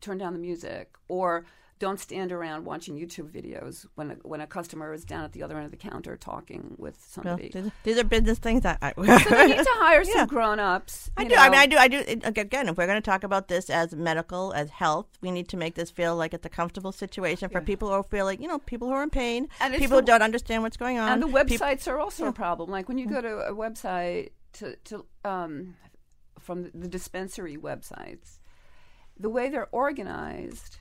turn 0.00 0.18
down 0.18 0.32
the 0.32 0.38
music 0.38 0.94
or 1.08 1.44
don't 1.84 2.00
stand 2.00 2.32
around 2.32 2.64
watching 2.64 2.94
YouTube 2.96 3.28
videos 3.30 3.84
when 3.94 4.12
a, 4.12 4.14
when 4.22 4.40
a 4.40 4.46
customer 4.46 4.92
is 4.94 5.04
down 5.04 5.22
at 5.24 5.32
the 5.32 5.42
other 5.42 5.56
end 5.56 5.66
of 5.66 5.70
the 5.70 5.76
counter 5.76 6.16
talking 6.16 6.74
with 6.78 6.96
somebody. 7.08 7.50
these, 7.52 7.70
these 7.84 7.98
are 7.98 8.04
business 8.04 8.38
things 8.38 8.62
that 8.62 8.78
I. 8.80 8.92
So 8.96 9.02
they 9.02 9.46
need 9.48 9.58
to 9.58 9.66
hire 9.86 10.02
some 10.12 10.14
Yeah. 10.16 10.26
grown-ups. 10.26 11.10
I 11.16 11.24
do. 11.24 11.34
I 11.34 11.48
mean. 11.50 11.58
I 11.60 11.66
do. 11.66 11.76
I 11.76 11.88
do. 11.88 11.98
Again, 12.24 12.68
if 12.68 12.76
we're 12.78 12.86
going 12.86 13.02
to 13.04 13.10
talk 13.10 13.22
about 13.22 13.48
this 13.48 13.68
as 13.68 13.94
medical, 13.94 14.52
as 14.54 14.70
health, 14.70 15.06
we 15.20 15.30
need 15.30 15.48
to 15.50 15.56
make 15.58 15.74
this 15.74 15.90
feel 15.90 16.16
like 16.16 16.32
it's 16.32 16.46
a 16.46 16.48
comfortable 16.60 16.92
situation 16.92 17.48
for 17.50 17.58
Yeah. 17.60 17.66
people 17.66 17.88
who 17.88 17.94
are 17.94 18.02
feeling, 18.02 18.40
you 18.40 18.48
know, 18.48 18.58
people 18.60 18.88
who 18.88 18.94
are 18.94 19.02
in 19.02 19.10
pain, 19.10 19.48
And 19.60 19.74
people 19.74 19.98
who 19.98 20.04
don't 20.06 20.22
understand 20.22 20.62
what's 20.62 20.76
going 20.78 20.98
on. 20.98 21.08
And 21.12 21.22
the 21.22 21.26
websites 21.26 21.86
are 21.86 21.98
also 21.98 22.24
yeah. 22.24 22.30
a 22.30 22.32
problem. 22.32 22.70
Like 22.70 22.88
when 22.88 22.96
you 22.98 23.06
go 23.06 23.20
to 23.20 23.38
a 23.40 23.52
website 23.52 24.30
to, 24.54 24.76
to 24.84 25.04
um, 25.24 25.74
from 26.40 26.70
the 26.74 26.88
dispensary 26.88 27.56
websites, 27.56 28.38
the 29.18 29.28
way 29.30 29.48
they're 29.50 29.68
organized, 29.72 30.78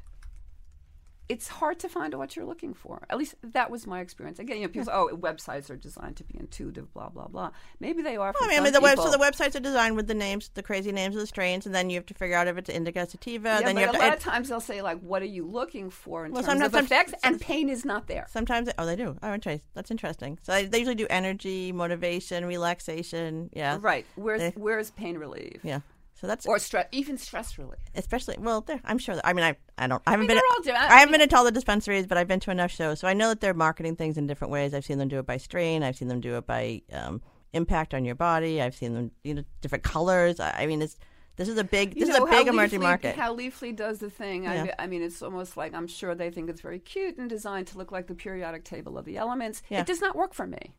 it's 1.30 1.48
hard 1.48 1.80
to 1.80 1.88
find 1.90 2.14
what 2.16 2.36
you're 2.36 2.46
looking 2.46 2.74
for. 2.74 3.06
At 3.10 3.18
least 3.18 3.36
that 3.44 3.72
was 3.72 3.88
my 3.88 4.02
experience. 4.02 4.40
Again, 4.40 4.58
you 4.58 4.64
know, 4.64 4.68
people 4.68 4.86
say, 4.86 4.92
"Oh, 4.94 5.10
websites 5.16 5.70
are 5.70 5.78
designed 5.78 6.18
to 6.18 6.24
be 6.24 6.38
intuitive," 6.38 6.94
blah 6.94 7.10
blah 7.10 7.28
blah. 7.28 7.52
Maybe 7.80 8.02
they 8.02 8.18
are. 8.18 8.34
For 8.34 8.44
I 8.44 8.48
mean, 8.48 8.52
I 8.54 8.56
some 8.58 8.64
mean, 8.66 8.74
the 8.74 8.82
web, 8.82 8.98
so 9.00 9.10
the 9.10 9.18
websites 9.18 9.56
are 9.56 9.62
designed 9.62 9.96
with 9.96 10.08
the 10.08 10.14
names, 10.14 10.50
the 10.54 10.62
crazy 10.64 10.92
names 10.92 11.16
of 11.16 11.22
the 11.22 11.28
strains, 11.28 11.66
and 11.66 11.74
then 11.74 11.90
you 11.90 11.96
have 11.96 12.06
to 12.08 12.14
figure 12.14 12.36
out 12.36 12.48
if 12.48 12.58
it's 12.58 12.70
indica 12.70 13.08
sativa. 13.10 13.48
yeah, 13.50 13.62
then 13.62 13.76
but 13.76 13.80
you 13.82 13.86
have 13.88 13.96
a 13.96 14.00
to. 14.00 14.04
lot 14.04 14.14
of 14.18 14.20
times 14.20 14.50
they'll 14.50 14.60
say 14.60 14.82
like, 14.82 15.00
"What 15.00 15.22
are 15.22 15.26
you 15.26 15.46
looking 15.48 15.90
for 15.90 16.26
in 16.26 16.34
Well, 16.34 16.44
terms 16.44 16.62
of 16.62 16.72
sometimes- 16.74 16.86
effects?" 16.92 17.14
and 17.24 17.40
pain 17.40 17.70
is 17.70 17.86
not 17.86 18.08
there. 18.08 18.26
Sometimes, 18.30 18.70
oh, 18.78 18.86
they 18.86 18.96
do. 18.98 19.18
Oh, 19.24 19.34
interesting. 19.34 19.62
That's 19.76 19.92
interesting. 19.92 20.40
So 20.44 20.52
they, 20.52 20.66
they 20.66 20.80
usually 20.80 20.96
do 20.96 21.08
energy, 21.10 21.72
motivation, 21.72 22.46
relaxation. 22.46 23.50
Yeah, 23.54 23.78
Right. 23.82 24.06
Where's 24.16 24.42
They- 24.42 24.54
where's 24.58 24.92
pain 24.92 25.18
relief? 25.18 25.62
yeah. 25.64 25.80
So 26.24 26.28
that's 26.28 26.46
Or 26.46 26.58
stress, 26.58 26.88
even 26.94 27.18
stress 27.18 27.58
relief. 27.58 27.80
especially 27.96 28.38
well. 28.40 28.62
There, 28.62 28.80
I'm 28.86 28.98
sure. 28.98 29.16
That, 29.16 29.28
I 29.28 29.34
mean, 29.34 29.44
I 29.44 29.58
I 29.78 29.88
don't. 29.88 30.02
I 30.08 30.12
haven't 30.12 30.28
mean, 30.28 30.38
been. 30.38 30.74
I 30.74 30.78
I 30.86 31.00
haven't 31.00 31.08
mean- 31.08 31.12
been 31.12 31.22
into 31.24 31.36
all 31.36 31.44
the 31.44 31.52
dispensaries, 31.52 32.08
but 32.08 32.18
I've 32.18 32.30
been 32.30 32.40
to 32.40 32.52
enough 32.52 32.72
shows, 32.72 33.02
so 33.02 33.10
I 33.10 33.14
know 33.14 33.28
that 33.28 33.42
they're 33.42 33.54
marketing 33.54 33.98
things 33.98 34.18
in 34.18 34.26
different 34.26 34.50
ways. 34.54 34.74
I've 34.74 34.86
seen 34.86 35.00
them 35.00 35.10
do 35.10 35.20
it 35.20 35.26
by 35.26 35.36
strain. 35.36 35.84
I've 35.84 35.98
seen 35.98 36.08
them 36.08 36.22
do 36.22 36.38
it 36.38 36.48
by 36.48 36.82
um, 36.94 37.22
impact 37.52 37.94
on 37.94 38.06
your 38.06 38.16
body. 38.16 38.62
I've 38.62 38.74
seen 38.74 38.94
them, 38.94 39.12
you 39.26 39.34
know, 39.34 39.44
different 39.60 39.84
colors. 39.84 40.40
I, 40.40 40.52
I 40.60 40.66
mean, 40.66 40.82
it's 40.82 40.96
This 41.36 41.50
is 41.50 41.58
a 41.58 41.64
big. 41.64 41.96
You 41.96 42.06
This 42.06 42.16
is 42.16 42.22
a 42.22 42.26
big 42.26 42.48
emerging 42.48 42.80
Leafly- 42.80 42.84
market. 42.84 43.16
How 43.16 43.36
Leafly 43.36 43.76
does 43.76 43.98
the 43.98 44.10
thing. 44.10 44.44
Yeah. 44.44 44.68
I, 44.78 44.84
I 44.84 44.88
mean, 44.88 45.02
it's 45.02 45.22
almost 45.24 45.58
like 45.58 45.74
I'm 45.74 45.88
sure 45.88 46.14
they 46.14 46.30
think 46.30 46.48
it's 46.50 46.62
very 46.62 46.78
cute 46.78 47.18
and 47.18 47.28
designed 47.28 47.68
to 47.68 47.78
look 47.80 47.92
like 47.92 48.06
the 48.06 48.14
periodic 48.14 48.64
table 48.64 48.98
of 49.00 49.06
the 49.06 49.18
elements. 49.18 49.64
Yeah. 49.70 49.80
It 49.82 49.88
does 49.88 50.00
not 50.00 50.16
work 50.16 50.36
for 50.36 50.46
me. 50.46 50.76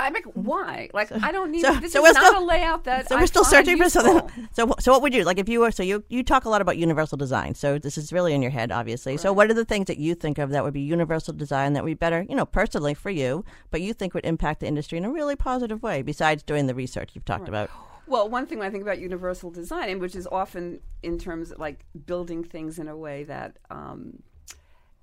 I'm 0.00 0.12
like, 0.12 0.26
why? 0.34 0.90
Like, 0.92 1.10
I 1.10 1.32
don't 1.32 1.50
need. 1.50 1.62
so- 1.62 1.74
this 1.76 1.94
so 1.94 2.04
is 2.04 2.14
we're 2.14 2.20
not 2.20 2.26
still- 2.32 2.44
a 2.44 2.46
layout 2.46 2.84
that. 2.84 3.08
So 3.08 3.16
we're 3.16 3.26
still 3.26 3.44
find 3.44 3.66
searching 3.66 3.82
for 3.82 3.88
something. 3.88 4.48
So, 4.52 4.74
so 4.78 4.92
what 4.92 5.00
would 5.02 5.14
you 5.14 5.24
like 5.24 5.38
if 5.38 5.48
you 5.48 5.60
were? 5.60 5.70
So 5.70 5.82
you 5.82 6.04
you 6.08 6.22
talk 6.22 6.44
a 6.44 6.50
lot 6.50 6.60
about 6.60 6.76
universal 6.76 7.16
design. 7.16 7.54
So 7.54 7.78
this 7.78 7.96
is 7.96 8.12
really 8.12 8.34
in 8.34 8.42
your 8.42 8.50
head, 8.50 8.70
obviously. 8.70 9.16
So 9.16 9.32
what 9.32 9.50
are 9.50 9.54
the 9.54 9.64
things 9.64 9.86
that 9.86 9.96
you 9.98 10.14
think 10.14 10.36
of 10.38 10.50
that 10.50 10.62
would 10.64 10.74
be 10.74 10.82
universal 10.82 11.32
design 11.32 11.72
that 11.72 11.82
would 11.82 11.90
be 11.90 11.94
better, 11.94 12.26
you 12.28 12.36
know, 12.36 12.44
personally 12.44 12.92
for 12.94 13.10
you, 13.10 13.44
but 13.70 13.80
you 13.80 13.94
think 13.94 14.12
would 14.12 14.26
impact 14.26 14.60
the 14.60 14.66
industry 14.66 14.98
in 14.98 15.04
a 15.06 15.10
really 15.10 15.34
positive 15.34 15.82
way? 15.82 16.02
Besides 16.02 16.42
doing 16.42 16.66
the 16.66 16.74
research 16.74 17.12
you've 17.14 17.24
talked 17.24 17.48
about. 17.48 17.70
Well, 18.08 18.28
one 18.28 18.46
thing 18.46 18.58
when 18.58 18.66
I 18.66 18.70
think 18.70 18.82
about 18.82 18.98
universal 18.98 19.50
design, 19.50 19.98
which 19.98 20.14
is 20.16 20.26
often 20.26 20.80
in 21.02 21.18
terms 21.18 21.50
of 21.50 21.58
like 21.58 21.84
building 22.06 22.42
things 22.44 22.78
in 22.78 22.88
a 22.88 22.96
way 22.96 23.24
that 23.24 23.56
um, 23.70 24.22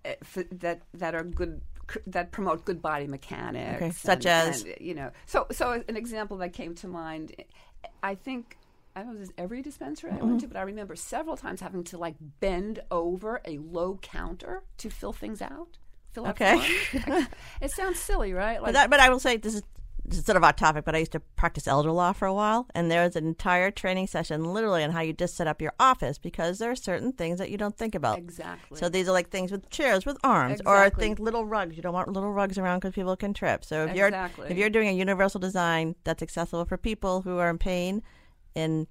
eh, 0.03 0.15
that 0.51 0.81
that 0.93 1.15
are 1.15 1.23
good 1.23 1.61
that 2.07 2.31
promote 2.31 2.65
good 2.65 2.81
body 2.81 3.05
mechanics, 3.07 3.81
Okay, 3.81 3.91
such 3.91 4.25
and- 4.25 4.49
as? 4.49 4.63
and, 4.63 4.73
you 4.79 4.95
know. 4.95 5.11
So, 5.27 5.45
so 5.51 5.83
an 5.87 5.95
example 5.95 6.37
that 6.37 6.51
came 6.53 6.73
to 6.75 6.87
mind, 6.87 7.35
I 8.01 8.15
think. 8.15 8.57
I 8.97 9.01
don't 9.01 9.09
know 9.09 9.13
if 9.15 9.19
this 9.19 9.27
is 9.29 9.35
every 9.37 9.61
dispensary 9.61 10.11
I 10.11 10.15
Mm-hmm. 10.15 10.27
went 10.27 10.39
to, 10.41 10.47
but 10.47 10.55
I 10.55 10.61
remember 10.61 10.95
several 10.95 11.35
times 11.35 11.59
having 11.59 11.83
to 11.85 11.97
like 11.97 12.15
bend 12.39 12.79
over 12.89 13.41
a 13.43 13.57
low 13.57 13.99
counter 14.01 14.63
to 14.77 14.89
fill 14.89 15.11
things 15.11 15.41
out. 15.41 15.77
Fill 16.13 16.25
out 16.25 16.31
Okay. 16.41 16.57
it 17.61 17.71
sounds 17.71 17.99
silly, 17.99 18.31
right? 18.31 18.57
But, 18.63 18.71
that, 18.71 18.89
but 18.89 19.01
I 19.01 19.09
will 19.09 19.19
say 19.19 19.35
this 19.35 19.55
is, 19.55 19.63
is 20.09 20.25
sort 20.25 20.35
of 20.37 20.43
off 20.43 20.55
topic, 20.55 20.85
but 20.85 20.95
I 20.95 20.99
used 20.99 21.11
to 21.13 21.19
practice 21.19 21.67
elder 21.67 21.91
law 21.91 22.13
for 22.13 22.25
a 22.27 22.33
while, 22.33 22.67
and 22.75 22.89
there 22.91 23.03
was 23.03 23.15
an 23.15 23.25
entire 23.25 23.71
training 23.71 24.07
session 24.07 24.43
literally 24.53 24.83
on 24.83 24.91
how 24.91 25.01
you 25.01 25.13
just 25.13 25.35
set 25.35 25.47
up 25.47 25.61
your 25.61 25.73
office 25.79 26.17
because 26.17 26.59
there 26.59 26.71
are 26.71 26.75
certain 26.75 27.11
things 27.11 27.39
that 27.39 27.49
you 27.49 27.57
don't 27.57 27.77
think 27.77 27.95
about. 27.95 28.17
exactly. 28.17 28.77
So 28.79 28.89
these 28.89 29.07
are 29.07 29.11
like 29.13 29.29
things 29.29 29.51
with 29.51 29.69
chairs 29.69 30.05
with 30.05 30.17
arms, 30.23 30.61
or 30.65 30.75
Exactly. 30.77 31.03
things 31.05 31.19
little 31.19 31.45
rugs. 31.45 31.75
You 31.75 31.81
don't 31.83 31.93
want 31.93 32.07
little 32.09 32.31
rugs 32.31 32.57
around 32.57 32.79
because 32.79 32.93
people 32.93 33.15
can 33.15 33.33
trip. 33.33 33.65
So 33.65 33.85
if 33.85 33.95
you're 33.95 34.11
if 34.47 34.57
you're 34.57 34.69
doing 34.69 34.89
a 34.89 34.93
universal 34.93 35.39
design 35.39 35.95
that's 36.03 36.21
accessible 36.23 36.65
for 36.65 36.77
people 36.77 37.21
who 37.21 37.37
are 37.37 37.49
in 37.49 37.57
pain 37.57 38.01
and 38.55 38.87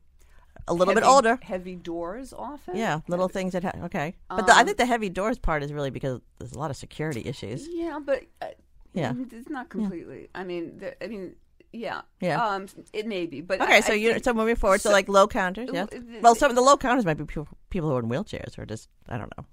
a 0.68 0.72
little 0.72 0.94
bit 0.94 1.04
older, 1.04 1.38
Heavy 1.42 1.76
doors 1.76 2.32
often. 2.32 2.76
yeah, 2.76 3.00
little 3.08 3.28
things 3.28 3.52
that 3.52 3.64
ha- 3.64 3.84
okay. 3.84 4.14
But 4.28 4.46
the, 4.46 4.54
I 4.54 4.60
Um, 4.60 4.66
think 4.66 4.78
the 4.78 4.86
heavy 4.86 5.10
doors 5.10 5.38
part 5.38 5.62
is 5.62 5.72
really 5.72 5.90
because 5.90 6.20
there's 6.38 6.52
a 6.52 6.58
lot 6.58 6.70
of 6.70 6.76
security 6.76 7.22
issues. 7.26 7.68
Yeah, 7.70 7.98
but 8.02 8.22
uh, 8.40 8.46
Yeah. 8.94 9.12
it's 9.30 9.50
not 9.50 9.68
completely. 9.68 10.28
I 10.34 10.44
mean, 10.44 10.78
the, 10.78 11.02
I 11.04 11.08
mean, 11.08 11.36
yeah, 11.72 12.02
Yeah. 12.20 12.44
Um, 12.44 12.66
it 12.92 13.06
may 13.06 13.26
be, 13.26 13.40
but 13.40 13.60
Okay, 13.60 13.76
I, 13.76 13.80
so 13.80 13.92
I 13.92 13.96
you 13.96 14.18
so 14.20 14.32
moving 14.32 14.56
forward, 14.56 14.80
so, 14.80 14.90
so- 14.90 14.92
like 14.92 15.08
low 15.08 15.26
counters, 15.26 15.68
yeah. 15.72 15.86
Well, 16.22 16.34
some 16.36 16.48
of 16.50 16.54
the 16.56 16.62
low 16.62 16.76
counters 16.76 17.04
might 17.04 17.16
be 17.18 17.24
people, 17.24 17.48
people 17.70 17.90
who 17.90 17.96
are 17.96 18.00
in 18.00 18.08
wheelchairs 18.08 18.56
or 18.58 18.64
just 18.64 18.88
I 19.08 19.18
don't 19.18 19.32
know. 19.36 19.44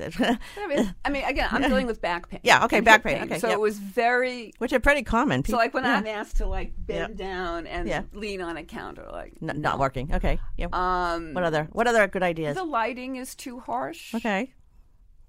I 0.00 0.66
mean, 0.68 0.94
I 1.04 1.10
mean, 1.10 1.24
again, 1.24 1.48
I'm 1.50 1.62
dealing 1.62 1.86
with 1.86 2.00
back 2.00 2.28
pain. 2.28 2.40
Yeah, 2.42 2.64
okay, 2.64 2.80
back 2.80 3.02
hip 3.02 3.18
pain, 3.18 3.22
okay, 3.24 3.38
so 3.40 3.48
yep. 3.48 3.54
it 3.56 3.60
was 3.60 3.78
very. 3.78 4.52
Which 4.58 4.72
are 4.72 4.80
pretty 4.80 5.02
common. 5.02 5.42
People, 5.42 5.58
so 5.58 5.62
like 5.62 5.74
when 5.74 5.84
yeah. 5.84 5.96
I'm 5.96 6.06
asked 6.06 6.36
to 6.36 6.46
like 6.46 6.72
bend 6.78 7.18
Yeah. 7.18 7.26
down 7.26 7.66
and 7.66 7.88
Yeah. 7.88 8.02
lean 8.12 8.40
on 8.40 8.56
a 8.56 8.62
counter, 8.64 9.08
like 9.10 9.32
N- 9.42 9.60
not 9.60 9.78
working. 9.78 10.14
Okay, 10.14 10.38
yeah. 10.56 10.68
um, 10.72 11.34
what 11.34 11.44
other 11.44 11.68
what 11.72 11.86
other 11.88 12.06
good 12.06 12.22
ideas? 12.22 12.56
the 12.56 12.64
lighting 12.64 13.16
is 13.16 13.34
too 13.34 13.58
harsh. 13.60 14.14
Okay, 14.14 14.52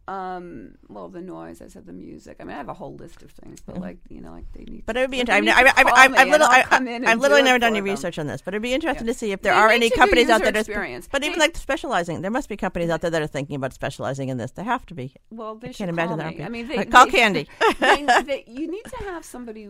Um, 0.10 0.72
well, 0.88 1.08
the 1.08 1.22
noise. 1.22 1.62
I 1.62 1.68
said 1.68 1.86
the 1.86 1.94
music. 1.94 2.38
I 2.40 2.44
mean, 2.44 2.56
I 2.56 2.58
have 2.58 2.68
a 2.68 2.74
whole 2.74 2.96
list 2.96 3.22
of 3.22 3.30
things, 3.30 3.62
but 3.62 3.78
like 3.78 4.00
you 4.10 4.22
know, 4.22 4.32
like 4.32 4.52
they 4.54 4.64
need. 4.64 4.84
But 4.88 4.98
it 4.98 5.02
would 5.02 5.12
be 5.12 5.20
interesting. 5.20 5.48
I've, 5.50 5.68
I've, 5.68 5.86
I've, 5.86 6.14
I've, 6.16 6.28
little, 6.30 6.48
I'll 6.48 6.62
I, 6.62 6.64
come 6.64 6.88
in 6.88 6.96
and 6.96 7.08
I've 7.08 7.20
literally 7.20 7.44
never 7.44 7.60
done 7.60 7.74
any 7.74 7.82
them. 7.82 7.92
research 7.92 8.18
on 8.18 8.26
this, 8.26 8.42
but 8.42 8.56
it'd 8.56 8.64
be 8.64 8.74
interesting 8.74 9.06
to 9.06 9.14
see 9.14 9.34
if 9.34 9.44
there 9.44 9.54
They 9.54 9.60
are 9.60 9.70
any 9.70 9.92
companies 9.92 10.30
out 10.32 10.42
there. 10.42 10.58
Experience. 10.58 11.08
but 11.12 11.24
even 11.24 11.38
like 11.38 11.56
specializing, 11.56 12.24
there 12.24 12.32
must 12.32 12.50
be 12.50 12.58
companies 12.58 12.90
out 12.90 13.02
there 13.02 13.12
that 13.12 13.22
are 13.22 13.28
thinking 13.28 13.56
about 13.56 13.72
specializing 13.72 14.30
in 14.30 14.38
this. 14.38 14.50
There 14.50 14.66
have 14.66 14.84
to 14.88 14.96
be. 14.96 15.14
Well, 15.30 15.54
they 15.54 15.68
I 15.68 15.72
should 15.74 15.78
can't 15.78 15.90
imagine 15.92 16.18
there 16.18 16.32
me. 16.32 16.44
I 16.44 16.50
mean, 16.50 16.72
Uh, 16.80 16.86
call 16.86 17.06
Candy. 17.06 17.48
you 18.48 18.68
need 18.68 18.86
to 18.86 18.98
have 19.04 19.24
somebody. 19.24 19.70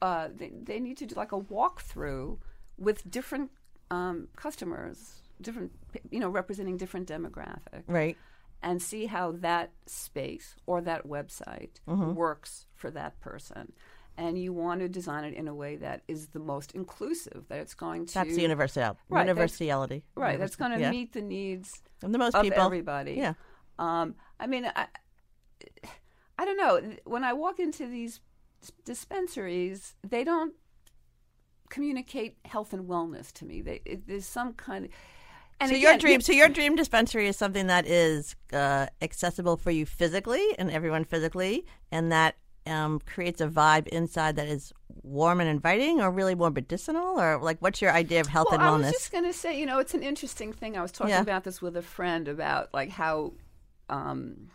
Uh, 0.00 0.28
they, 0.34 0.80
need 0.80 0.96
to 0.96 1.06
do 1.06 1.14
like 1.14 1.32
a 1.32 1.40
walkthrough 1.40 2.38
with 2.78 3.10
different 3.10 3.50
um, 3.90 4.28
customers, 4.34 5.20
different 5.42 5.72
you 6.10 6.20
know, 6.20 6.30
representing 6.30 6.78
different 6.78 7.06
demographics, 7.06 7.82
Right. 7.86 8.16
And 8.64 8.80
see 8.82 9.06
how 9.06 9.30
that 9.32 9.70
space 9.86 10.56
or 10.66 10.80
that 10.80 11.06
website 11.06 11.74
Mm-hmm. 11.86 12.14
works 12.14 12.66
for 12.74 12.90
that 12.90 13.20
person. 13.20 13.72
And 14.16 14.38
you 14.38 14.52
want 14.52 14.80
to 14.80 14.88
design 14.88 15.24
it 15.24 15.34
in 15.34 15.48
a 15.48 15.54
way 15.54 15.76
that 15.76 16.02
is 16.08 16.28
the 16.28 16.38
most 16.38 16.72
inclusive. 16.72 17.44
That 17.48 17.58
it's 17.58 17.74
going 17.74 18.06
to 18.06 18.14
That's 18.14 18.34
the 18.36 18.42
universal 18.42 18.82
Right, 18.82 18.96
that's- 19.26 19.26
universality. 19.28 20.04
right. 20.16 20.38
That's 20.38 20.56
going 20.56 20.70
to 20.72 20.80
yeah. 20.80 20.90
meet 20.90 21.12
the 21.12 21.20
needs 21.20 21.82
And 22.02 22.14
the 22.14 22.18
most 22.18 22.34
of 22.36 22.42
people. 22.42 22.62
everybody. 22.62 23.14
Yeah. 23.14 23.34
Um, 23.78 24.14
I 24.40 24.46
mean, 24.46 24.64
I, 24.74 24.86
I 26.38 26.44
don't 26.44 26.56
know. 26.56 26.80
When 27.04 27.24
I 27.24 27.32
walk 27.32 27.58
into 27.58 27.86
these 27.88 28.20
dispensaries, 28.84 29.94
they 30.08 30.22
don't 30.24 30.54
communicate 31.70 32.36
health 32.44 32.72
and 32.72 32.88
wellness 32.88 33.32
to 33.32 33.44
me. 33.44 33.60
They, 33.62 33.80
it, 33.84 34.06
there's 34.06 34.26
some 34.26 34.52
kind 34.54 34.84
of. 34.86 34.90
And 35.60 35.70
so 35.70 35.76
your 35.76 35.90
again, 35.92 36.00
dream, 36.00 36.20
so 36.20 36.32
your 36.32 36.48
dream 36.48 36.74
dispensary 36.76 37.26
is 37.28 37.36
something 37.36 37.68
that 37.68 37.86
is 37.86 38.34
uh, 38.52 38.86
accessible 39.00 39.56
for 39.56 39.70
you 39.70 39.86
physically 39.86 40.44
and 40.58 40.70
everyone 40.70 41.04
physically, 41.04 41.64
and 41.92 42.10
that 42.12 42.36
um, 42.66 43.00
creates 43.06 43.40
a 43.40 43.46
vibe 43.46 43.86
inside 43.88 44.36
that 44.36 44.48
is 44.48 44.72
warm 45.02 45.40
and 45.40 45.48
inviting, 45.48 46.00
or 46.00 46.10
really 46.10 46.34
more 46.34 46.50
medicinal, 46.50 47.20
or 47.20 47.38
like 47.38 47.58
what's 47.60 47.80
your 47.82 47.92
idea 47.92 48.20
of 48.20 48.26
health 48.26 48.48
well, 48.50 48.60
and 48.60 48.62
wellness? 48.82 48.86
I 48.86 48.88
was 48.88 48.92
just 48.92 49.12
going 49.12 49.24
to 49.24 49.32
say, 49.32 49.58
you 49.58 49.66
know, 49.66 49.78
it's 49.78 49.94
an 49.94 50.02
interesting 50.02 50.52
thing. 50.52 50.76
I 50.76 50.82
was 50.82 50.90
talking 50.92 51.10
Yeah. 51.10 51.20
about 51.20 51.44
this 51.44 51.60
with 51.62 51.76
a 51.76 51.82
friend 51.82 52.26
about 52.26 52.72
like 52.74 52.90
how 52.90 53.34
um, 53.88 54.48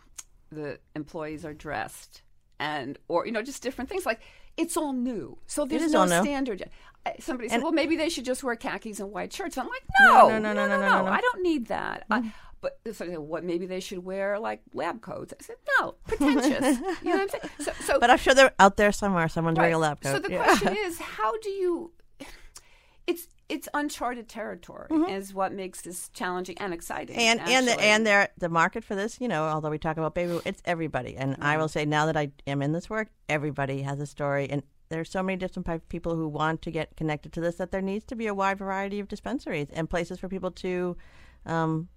the 0.50 0.78
employees 0.96 1.44
are 1.44 1.54
dressed, 1.54 2.22
and 2.58 2.98
or 3.08 3.26
you 3.26 3.32
know, 3.32 3.42
just 3.42 3.62
different 3.62 3.88
things. 3.88 4.04
Like 4.04 4.20
it's 4.56 4.76
all 4.76 4.92
new, 4.92 5.38
so 5.46 5.64
there's 5.64 5.92
no 5.92 6.06
standard. 6.06 6.60
yet. 6.60 6.70
Somebody 7.18 7.48
said, 7.48 7.56
And- 7.56 7.62
"Well, 7.62 7.72
maybe 7.72 7.96
they 7.96 8.08
should 8.08 8.24
just 8.24 8.42
wear 8.44 8.56
khakis 8.56 9.00
and 9.00 9.10
white 9.10 9.32
shirts." 9.32 9.56
I'm 9.58 9.66
like, 9.68 9.82
No, 10.02 10.28
"No, 10.28 10.38
no, 10.38 10.52
no, 10.52 10.66
no, 10.66 10.78
no, 10.78 10.80
no, 10.88 11.04
no. 11.06 11.10
I 11.10 11.20
don't 11.20 11.42
need 11.42 11.66
that." 11.68 12.04
I, 12.10 12.32
but 12.60 12.78
so 12.84 12.92
said, 12.92 13.18
what? 13.18 13.42
Maybe 13.42 13.64
they 13.66 13.80
should 13.80 14.04
wear 14.04 14.38
like 14.38 14.60
lab 14.74 15.00
coats. 15.00 15.32
I 15.38 15.42
said, 15.42 15.56
"No, 15.80 15.94
pretentious." 16.06 16.78
you 17.02 17.10
know 17.10 17.16
what 17.16 17.20
I'm 17.20 17.28
saying? 17.30 17.42
So, 17.60 17.72
so 17.84 18.00
but 18.00 18.10
I'm 18.10 18.18
sure 18.18 18.34
they're 18.34 18.52
out 18.58 18.76
there 18.76 18.92
somewhere. 18.92 19.28
Someone's 19.28 19.56
wearing 19.58 19.74
a 19.74 19.78
lab 19.78 20.00
coat. 20.02 20.12
So 20.12 20.18
the 20.18 20.30
Yeah. 20.32 20.44
question 20.44 20.76
is, 20.84 20.98
how 20.98 21.38
do 21.38 21.48
you? 21.48 21.92
It's 23.06 23.26
it's 23.48 23.66
uncharted 23.74 24.28
territory, 24.28 24.88
is 25.08 25.34
what 25.34 25.52
makes 25.52 25.80
this 25.80 26.08
challenging 26.10 26.56
and 26.58 26.72
exciting. 26.72 27.16
Mm-hmm. 27.16 27.40
and 27.40 27.48
and 27.48 27.66
the, 27.68 27.80
and 27.80 28.06
there 28.06 28.28
the 28.38 28.48
market 28.50 28.84
for 28.84 28.94
this, 28.94 29.20
you 29.20 29.26
know, 29.26 29.44
although 29.44 29.70
we 29.70 29.78
talk 29.78 29.96
about 29.96 30.14
baby, 30.14 30.38
it's 30.44 30.62
everybody. 30.66 31.16
And 31.16 31.36
I 31.40 31.52
Mm-hmm. 31.52 31.60
will 31.60 31.68
say 31.68 31.84
now 31.86 32.06
that 32.06 32.16
I 32.16 32.30
am 32.46 32.60
in 32.62 32.72
this 32.72 32.88
work, 32.90 33.08
everybody 33.28 33.82
has 33.82 33.98
a 34.00 34.06
story, 34.06 34.48
and 34.50 34.62
there's 34.90 35.10
so 35.10 35.22
many 35.22 35.36
different 35.36 35.88
people 35.88 36.16
who 36.16 36.28
want 36.28 36.62
to 36.62 36.70
get 36.70 36.96
connected 36.96 37.32
to 37.32 37.40
this 37.40 37.56
that 37.56 37.70
there 37.70 37.80
needs 37.80 38.04
to 38.06 38.16
be 38.16 38.26
a 38.26 38.34
wide 38.34 38.58
variety 38.58 39.00
of 39.00 39.08
dispensaries 39.08 39.68
and 39.72 39.88
places 39.88 40.18
for 40.18 40.28
people 40.28 40.50
to. 40.50 40.96
Um, 41.46 41.88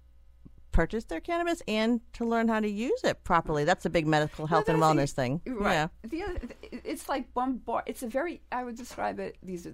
purchase 0.74 1.04
their 1.04 1.20
cannabis 1.20 1.62
and 1.68 2.00
to 2.12 2.24
learn 2.24 2.48
how 2.48 2.58
to 2.60 2.68
use 2.68 3.00
it 3.04 3.22
properly. 3.24 3.64
That's 3.64 3.86
a 3.86 3.90
big 3.90 4.06
medical 4.06 4.46
health 4.46 4.68
and 4.68 4.82
that's 4.82 4.92
the- 4.94 5.00
wellness 5.02 5.12
thing. 5.12 5.40
Right. 5.46 5.72
Yeah. 5.72 5.88
The 6.02 6.22
other, 6.24 6.38
it's 6.62 7.08
like 7.08 7.32
bombard. 7.32 7.84
It's 7.86 8.02
a 8.02 8.08
very. 8.08 8.42
I 8.52 8.64
would 8.64 8.76
describe 8.76 9.18
it 9.20 9.36
these 9.42 9.66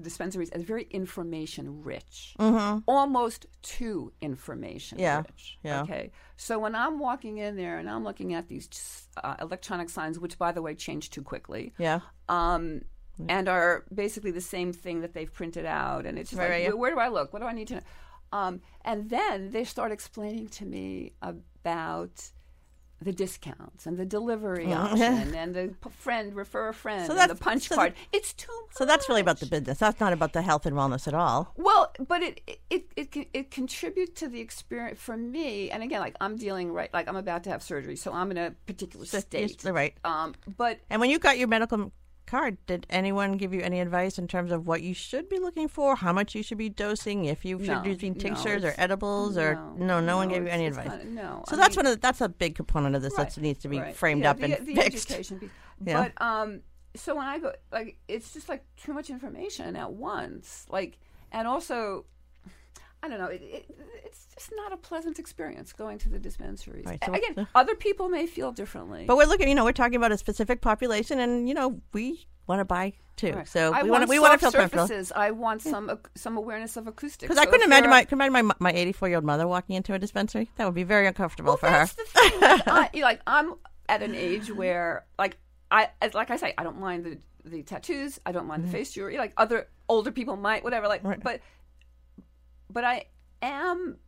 dispensaries 0.00 0.50
as 0.50 0.62
very 0.62 0.86
information 0.90 1.82
rich, 1.82 2.34
mm-hmm. 2.38 2.78
almost 2.86 3.46
too 3.62 4.12
information 4.20 4.98
Yeah, 4.98 5.18
rich. 5.22 5.58
yeah. 5.62 5.82
Okay. 5.82 6.10
So 6.36 6.58
when 6.58 6.74
I'm 6.74 6.98
walking 6.98 7.38
in 7.38 7.56
there 7.56 7.78
and 7.78 7.88
I'm 7.88 8.04
looking 8.04 8.34
at 8.34 8.48
these 8.48 8.68
uh, 9.22 9.36
electronic 9.40 9.88
signs, 9.90 10.18
which 10.18 10.38
by 10.38 10.52
the 10.52 10.60
way 10.62 10.74
change 10.74 11.10
too 11.10 11.22
quickly, 11.22 11.72
Yeah. 11.78 12.00
um, 12.28 12.82
and 13.28 13.48
are 13.48 13.84
basically 13.94 14.30
the 14.32 14.40
same 14.40 14.72
thing 14.72 15.00
that 15.02 15.14
they've 15.14 15.32
printed 15.32 15.64
out. 15.66 16.04
And 16.06 16.18
it's 16.18 16.30
just 16.30 16.38
Right, 16.40 16.46
like, 16.46 16.52
right, 16.52 16.62
yeah. 16.64 16.68
where, 16.70 16.76
where 16.76 16.90
do 16.94 16.98
I 17.00 17.08
look? 17.08 17.32
What 17.32 17.40
do 17.40 17.46
I 17.46 17.52
need 17.52 17.68
to 17.68 17.74
know? 17.76 17.80
Um, 18.32 18.60
and 18.84 19.10
then 19.10 19.50
they 19.50 19.64
start 19.64 19.92
explaining 19.92 20.48
to 20.48 20.64
me 20.64 21.12
about 21.22 22.30
the 23.00 23.12
discounts 23.12 23.84
and 23.86 23.98
the 23.98 24.04
delivery 24.04 24.72
option 24.72 25.34
and 25.34 25.54
the 25.54 25.74
p- 25.82 25.90
friend 25.90 26.34
refer 26.34 26.68
a 26.68 26.74
friend 26.74 27.06
So 27.06 27.18
and 27.18 27.30
the 27.30 27.34
punch 27.34 27.68
so 27.68 27.74
card. 27.74 27.94
It's 28.12 28.32
too 28.32 28.52
much. 28.66 28.76
So 28.76 28.84
that's 28.86 29.08
really 29.08 29.20
about 29.20 29.40
the 29.40 29.46
business. 29.46 29.78
That's 29.78 29.98
not 30.00 30.12
about 30.12 30.32
the 30.32 30.42
health 30.42 30.66
and 30.66 30.76
wellness 30.76 31.08
at 31.08 31.14
all. 31.14 31.52
Well, 31.56 31.92
but 32.06 32.22
it 32.22 32.40
it 32.46 32.60
it 32.96 33.16
it, 33.16 33.28
it 33.34 33.50
contributes 33.50 34.20
to 34.20 34.28
the 34.28 34.40
experience 34.40 35.00
for 35.00 35.16
me. 35.16 35.70
And 35.70 35.82
again, 35.82 36.00
like 36.00 36.16
I'm 36.20 36.36
dealing 36.36 36.72
right, 36.72 36.92
like 36.94 37.08
I'm 37.08 37.16
about 37.16 37.44
to 37.44 37.50
have 37.50 37.62
surgery, 37.62 37.96
so 37.96 38.12
I'm 38.12 38.30
in 38.30 38.38
a 38.38 38.52
particular 38.66 39.04
state. 39.04 39.64
right. 39.64 39.94
Um, 40.04 40.34
but 40.56 40.78
And 40.88 41.00
when 41.00 41.10
you 41.10 41.18
got 41.18 41.38
your 41.38 41.48
medical 41.48 41.92
card, 42.32 42.56
did 42.66 42.86
anyone 42.88 43.32
give 43.36 43.52
you 43.52 43.60
any 43.60 43.78
advice 43.78 44.18
in 44.18 44.26
terms 44.26 44.50
of 44.50 44.66
what 44.66 44.80
you 44.82 44.94
should 44.94 45.28
be 45.28 45.38
looking 45.38 45.68
for, 45.68 45.94
how 45.96 46.12
much 46.14 46.34
you 46.34 46.42
should 46.42 46.56
be 46.56 46.70
dosing, 46.70 47.26
if 47.26 47.44
you 47.44 47.58
should 47.58 47.68
No, 47.68 47.80
be 47.82 47.90
using 47.90 48.14
no, 48.14 48.18
tinctures 48.20 48.64
or 48.64 48.74
edibles, 48.78 49.36
or 49.36 49.54
no, 49.76 50.00
no, 50.00 50.16
one 50.16 50.28
gave 50.28 50.42
you 50.42 50.48
any 50.48 50.64
advice. 50.66 50.88
kinda- 50.88 51.04
no, 51.04 51.44
So 51.46 51.54
I 51.56 51.58
that's 51.58 51.76
mean- 51.76 51.84
one 51.84 51.92
of 51.92 51.96
the, 51.98 52.00
that's 52.00 52.22
a 52.22 52.28
big 52.30 52.54
component 52.54 52.96
of 52.96 53.02
this 53.02 53.14
Right, 53.18 53.28
that 53.30 53.40
needs 53.40 53.60
to 53.60 53.68
be 53.68 53.78
right. 53.78 53.94
framed 53.94 54.22
Yeah, 54.22 54.30
up 54.30 54.38
the, 54.38 54.56
and 54.56 54.66
the 54.66 54.74
fixed. 54.82 55.10
education. 55.10 55.50
Yeah. 55.84 56.08
But 56.16 56.24
um, 56.26 56.60
so 56.96 57.14
when 57.14 57.26
I 57.26 57.38
go, 57.38 57.52
like, 57.70 57.98
it's 58.08 58.32
just 58.32 58.48
like 58.48 58.64
too 58.76 58.94
much 58.94 59.10
information 59.10 59.76
at 59.76 59.92
once. 59.92 60.64
Like, 60.70 60.98
and 61.32 61.46
also, 61.46 62.06
I 63.02 63.08
don't 63.08 63.18
know. 63.18 63.26
It, 63.26 63.42
it, 63.42 63.76
it's 64.04 64.26
just 64.34 64.52
not 64.54 64.72
a 64.72 64.76
pleasant 64.76 65.18
experience 65.18 65.72
going 65.72 65.98
to 65.98 66.08
the 66.08 66.18
dispensaries. 66.18 66.84
Right, 66.86 67.02
so 67.04 67.12
Again, 67.12 67.46
other 67.54 67.74
people 67.74 68.08
may 68.08 68.26
feel 68.26 68.52
differently. 68.52 69.04
But 69.06 69.16
we're 69.16 69.26
looking, 69.26 69.48
you 69.48 69.54
know, 69.54 69.64
we're 69.64 69.72
talking 69.72 69.96
about 69.96 70.12
a 70.12 70.18
specific 70.18 70.60
population, 70.60 71.18
and 71.18 71.48
you 71.48 71.54
know, 71.54 71.80
we 71.92 72.26
want 72.46 72.60
to 72.60 72.64
buy 72.64 72.92
too. 73.16 73.32
Right. 73.32 73.48
So 73.48 73.72
I 73.72 73.82
we 73.82 73.90
want 73.90 74.04
to 74.04 74.08
we 74.08 74.18
want 74.18 74.34
to 74.34 74.38
feel 74.38 74.50
soft 74.52 74.60
comfortable. 74.60 74.86
surfaces. 74.86 75.12
I 75.14 75.30
want 75.32 75.62
some 75.62 75.90
ac- 75.90 75.98
some 76.14 76.36
awareness 76.36 76.76
of 76.76 76.86
acoustics. 76.86 77.22
Because 77.28 77.38
I 77.38 77.46
couldn't 77.46 77.66
imagine 77.66 77.90
my 77.90 78.04
could 78.04 78.12
imagine 78.14 78.32
my 78.46 78.54
my 78.60 78.72
84 78.72 79.08
year 79.08 79.16
old 79.16 79.24
mother 79.24 79.48
walking 79.48 79.74
into 79.76 79.94
a 79.94 79.98
dispensary. 79.98 80.50
That 80.56 80.64
would 80.66 80.74
be 80.74 80.84
very 80.84 81.06
uncomfortable 81.06 81.52
Well, 81.52 81.56
for 81.58 81.68
her. 81.68 81.86
that's 81.86 81.94
the 81.94 82.04
thing. 82.04 82.40
Like, 82.40 82.68
I, 82.94 83.00
like 83.00 83.20
I'm 83.26 83.54
at 83.88 84.02
an 84.02 84.14
age 84.14 84.50
where, 84.52 85.04
like, 85.18 85.38
I 85.70 85.88
as- 86.00 86.14
like 86.14 86.30
I 86.30 86.36
say, 86.36 86.54
I 86.56 86.62
don't 86.62 86.78
mind 86.80 87.04
the 87.04 87.18
the 87.44 87.62
tattoos. 87.64 88.20
I 88.24 88.30
don't 88.32 88.46
mind 88.46 88.62
the 88.64 88.68
face 88.68 88.92
jewelry. 88.92 89.18
Like 89.18 89.32
other 89.36 89.66
older 89.88 90.12
people 90.12 90.36
might, 90.36 90.62
whatever. 90.62 90.86
Like, 90.86 91.00
Mm-hmm. 91.00 91.08
Right. 91.10 91.22
but 91.22 91.40
but 92.72 92.84
I 92.84 93.06
am, 93.42 93.98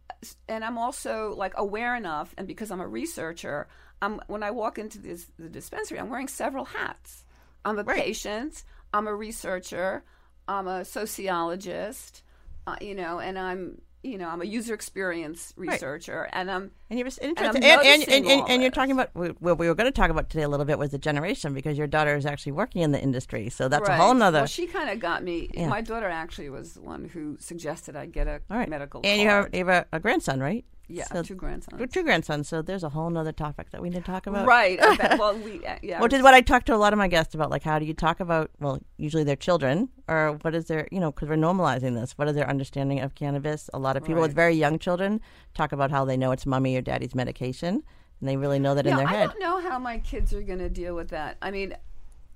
and 0.48 0.64
I'm 0.64 0.78
also 0.78 1.34
like 1.36 1.52
aware 1.56 1.94
enough, 1.96 2.34
and 2.38 2.46
because 2.46 2.70
I'm 2.70 2.80
a 2.80 2.88
researcher, 2.88 3.68
I'm 4.00 4.20
when 4.26 4.42
I 4.42 4.50
walk 4.50 4.78
into 4.78 4.98
this 4.98 5.26
the 5.38 5.48
dispensary, 5.48 5.98
I'm 5.98 6.08
wearing 6.08 6.28
several 6.28 6.64
hats. 6.64 7.24
I'm 7.64 7.78
a 7.78 7.82
Right. 7.82 8.04
patient. 8.04 8.64
I'm 8.92 9.06
a 9.06 9.14
researcher. 9.14 10.04
I'm 10.46 10.68
a 10.68 10.84
sociologist. 10.84 12.22
Uh, 12.66 12.76
you 12.80 12.94
know, 12.94 13.18
and 13.18 13.38
I'm 13.38 13.80
you 14.04 14.18
know 14.18 14.28
I'm 14.28 14.42
a 14.42 14.44
user 14.44 14.74
experience 14.74 15.52
researcher, 15.56 16.28
and 16.32 16.50
I'm 16.50 16.70
And 16.90 16.98
you're 16.98 17.08
and, 17.22 17.38
and, 17.38 17.64
and, 17.64 18.26
and, 18.26 18.48
and 18.48 18.62
you're 18.62 18.70
talking 18.70 18.92
about 18.92 19.10
what 19.14 19.58
we 19.58 19.66
were 19.66 19.74
going 19.74 19.90
to 19.90 19.92
talk 19.92 20.10
about 20.10 20.28
today 20.30 20.42
a 20.42 20.48
little 20.48 20.66
bit 20.66 20.78
was 20.78 20.90
the 20.90 20.98
generation 20.98 21.54
because 21.54 21.78
your 21.78 21.86
daughter 21.86 22.14
is 22.14 22.26
actually 22.26 22.52
working 22.52 22.82
in 22.82 22.92
the 22.92 23.00
industry, 23.00 23.48
so 23.48 23.68
that's 23.68 23.88
a 23.88 23.96
whole 23.96 24.14
nother. 24.14 24.40
Well, 24.40 24.46
she 24.46 24.66
kind 24.66 24.90
of 24.90 25.00
got 25.00 25.24
me. 25.24 25.50
Yeah. 25.54 25.68
My 25.68 25.80
daughter 25.80 26.08
actually 26.08 26.50
was 26.50 26.74
the 26.74 26.82
one 26.82 27.06
who 27.06 27.36
suggested 27.40 27.96
I 27.96 28.06
get 28.06 28.28
a 28.28 28.40
All 28.50 28.58
right, 28.58 28.68
medical. 28.68 29.00
and 29.02 29.20
you 29.20 29.28
have, 29.28 29.48
you 29.52 29.66
have 29.66 29.86
a, 29.90 29.96
a 29.96 30.00
grandson, 30.00 30.40
right? 30.40 30.64
Yeah, 30.88 31.04
so- 31.04 31.22
two 31.22 31.34
grandsons. 31.34 31.92
Two 31.92 32.02
grandsons, 32.02 32.48
so 32.48 32.62
there's 32.62 32.84
a 32.84 32.88
whole 32.90 33.08
nother 33.10 33.32
topic 33.32 33.70
that 33.70 33.80
we 33.82 33.88
need 33.90 33.96
to 33.96 34.02
talk 34.02 34.26
about. 34.26 34.46
Right. 34.46 34.78
Bet- 34.78 35.18
well, 35.18 35.36
we 35.38 35.64
uh, 35.66 35.76
yeah. 35.82 36.00
Which 36.00 36.12
is 36.12 36.22
what 36.22 36.34
I 36.34 36.40
talk 36.40 36.64
to 36.64 36.74
a 36.74 36.76
lot 36.76 36.92
of 36.92 36.98
my 36.98 37.08
guests 37.08 37.34
about. 37.34 37.50
Like, 37.50 37.62
how 37.62 37.78
do 37.78 37.84
you 37.86 37.94
talk 37.94 38.20
about, 38.20 38.50
well, 38.60 38.80
usually 38.96 39.24
their 39.24 39.36
children, 39.36 39.88
or 40.08 40.38
what 40.42 40.54
is 40.54 40.66
their, 40.66 40.88
you 40.92 41.00
know, 41.00 41.10
because 41.12 41.28
we're 41.28 41.36
normalizing 41.36 41.94
this, 41.94 42.12
what 42.18 42.28
is 42.28 42.34
their 42.34 42.48
understanding 42.48 43.00
of 43.00 43.14
cannabis? 43.14 43.70
A 43.72 43.78
lot 43.78 43.96
of 43.96 44.04
people 44.04 44.22
with 44.22 44.34
very 44.34 44.54
young 44.54 44.78
children 44.78 45.20
talk 45.54 45.72
about 45.72 45.90
how 45.90 46.04
they 46.04 46.16
know 46.16 46.32
it's 46.32 46.46
mommy 46.46 46.76
or 46.76 46.80
daddy's 46.82 47.14
medication, 47.14 47.82
and 48.20 48.28
they 48.28 48.36
really 48.36 48.58
know 48.58 48.74
that 48.74 48.86
in 48.86 48.96
their 48.96 49.06
I 49.06 49.10
head. 49.10 49.28
I 49.30 49.32
don't 49.32 49.40
know 49.40 49.60
how 49.68 49.78
my 49.78 49.98
kids 49.98 50.32
are 50.32 50.42
going 50.42 50.58
to 50.60 50.68
deal 50.70 50.94
with 50.94 51.08
that. 51.08 51.36
I 51.42 51.50
mean, 51.50 51.74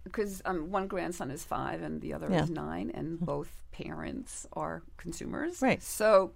because 0.05 0.41
um, 0.47 0.71
one 0.71 0.87
grandson 0.87 1.31
is 1.31 1.45
five 1.45 1.83
and 1.83 2.01
the 2.01 2.15
other 2.15 2.29
Yeah. 2.31 2.45
is 2.45 2.51
nine, 2.51 2.91
and 2.95 3.21
both 3.21 3.51
parents 3.73 4.47
are 4.55 4.83
consumers. 4.97 5.61
Right. 5.63 5.83
So 5.83 6.33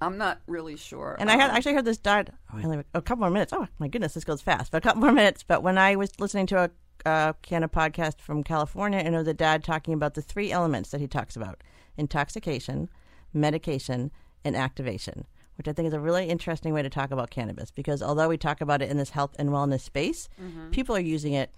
I'm 0.00 0.18
not 0.18 0.40
really 0.46 0.76
sure. 0.76 1.16
And 1.18 1.30
I 1.30 1.36
had 1.36 1.50
Um, 1.50 1.56
actually 1.56 1.74
heard 1.74 1.84
this 1.84 1.98
died. 1.98 2.32
Oh, 2.52 2.58
I 2.58 2.62
only 2.62 2.84
a 2.94 3.02
couple 3.02 3.20
more 3.20 3.30
minutes. 3.30 3.52
Oh 3.52 3.66
my 3.78 3.88
goodness, 3.88 4.14
this 4.14 4.24
goes 4.24 4.42
fast. 4.42 4.70
But 4.72 4.78
a 4.78 4.80
couple 4.82 5.00
more 5.02 5.12
minutes. 5.12 5.42
But 5.42 5.62
when 5.62 5.78
I 5.78 5.96
was 5.96 6.10
listening 6.20 6.46
to 6.48 6.64
a 6.64 6.70
uh, 7.08 7.32
Canna 7.42 7.68
podcast 7.68 8.20
from 8.20 8.42
California, 8.42 8.98
and 8.98 9.14
it 9.14 9.18
was 9.18 9.28
a 9.28 9.34
dad 9.34 9.62
talking 9.62 9.94
about 9.94 10.14
the 10.14 10.22
three 10.22 10.50
elements 10.50 10.90
that 10.90 11.00
he 11.00 11.06
talks 11.06 11.36
about: 11.36 11.62
intoxication, 11.96 12.88
medication, 13.32 14.10
and 14.44 14.56
activation. 14.56 15.26
Which 15.56 15.68
I 15.68 15.72
think 15.72 15.88
is 15.88 15.94
a 15.94 16.00
really 16.00 16.26
interesting 16.28 16.74
way 16.74 16.82
to 16.82 16.90
talk 16.90 17.10
about 17.10 17.30
cannabis 17.30 17.70
because 17.70 18.02
although 18.02 18.28
we 18.28 18.36
talk 18.36 18.60
about 18.60 18.82
it 18.82 18.90
in 18.90 18.98
this 18.98 19.10
health 19.10 19.34
and 19.38 19.48
wellness 19.48 19.80
space, 19.80 20.28
Mm-hmm. 20.42 20.68
people 20.70 20.94
are 20.94 21.00
using 21.00 21.32
it 21.32 21.50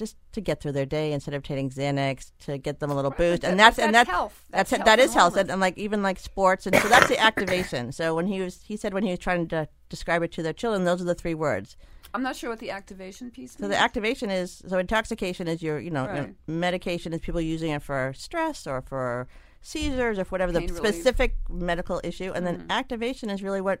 just 0.00 0.16
to 0.32 0.40
get 0.40 0.60
through 0.60 0.72
their 0.72 0.86
day 0.86 1.12
instead 1.12 1.34
of 1.34 1.44
taking 1.44 1.70
Xanax 1.70 2.32
to 2.40 2.58
get 2.58 2.80
them 2.80 2.90
a 2.90 2.94
little 2.96 3.12
boost, 3.12 3.44
and 3.44 3.60
that- 3.60 3.76
that's 3.76 3.78
and 3.78 3.94
that's 3.94 4.08
that's 4.08 4.16
health. 4.18 4.44
That's, 4.50 4.70
That's 4.70 4.82
health 4.88 4.98
is 4.98 5.04
and 5.12 5.14
health, 5.20 5.36
and, 5.36 5.50
and 5.52 5.60
like 5.60 5.78
even 5.78 6.02
like 6.02 6.18
sports, 6.18 6.66
and 6.66 6.74
so 6.74 6.88
that's 6.88 7.06
the 7.08 7.18
activation. 7.20 7.92
So 7.92 8.14
when 8.16 8.26
he 8.26 8.40
was, 8.40 8.62
he 8.62 8.76
said 8.76 8.92
when 8.92 9.04
he 9.04 9.10
was 9.10 9.18
trying 9.20 9.46
to 9.48 9.68
describe 9.88 10.22
it 10.24 10.32
to 10.32 10.42
their 10.42 10.52
children, 10.52 10.84
those 10.84 11.00
are 11.00 11.04
the 11.04 11.14
three 11.14 11.34
words. 11.34 11.76
I'm 12.12 12.24
not 12.24 12.34
sure 12.34 12.50
what 12.50 12.58
the 12.58 12.72
activation 12.72 13.30
piece. 13.30 13.56
So 13.60 13.68
the 13.68 13.78
activation 13.78 14.30
is 14.30 14.62
so 14.66 14.78
intoxication 14.78 15.46
is 15.46 15.62
your 15.62 15.78
you 15.78 15.90
know, 15.90 16.06
you 16.08 16.12
know, 16.22 16.34
medication 16.48 17.12
is 17.12 17.20
people 17.20 17.40
using 17.40 17.70
it 17.70 17.82
for 17.82 18.12
stress 18.16 18.66
or 18.66 18.82
for 18.82 19.28
seizures 19.62 20.18
or 20.18 20.24
for 20.24 20.30
whatever 20.32 20.50
the 20.52 20.60
relief. 20.60 20.76
specific 20.76 21.36
medical 21.48 22.00
issue, 22.02 22.32
and 22.34 22.44
then 22.46 22.56
Mm-hmm. 22.58 22.70
activation 22.72 23.30
is 23.30 23.42
really 23.42 23.60
what 23.60 23.78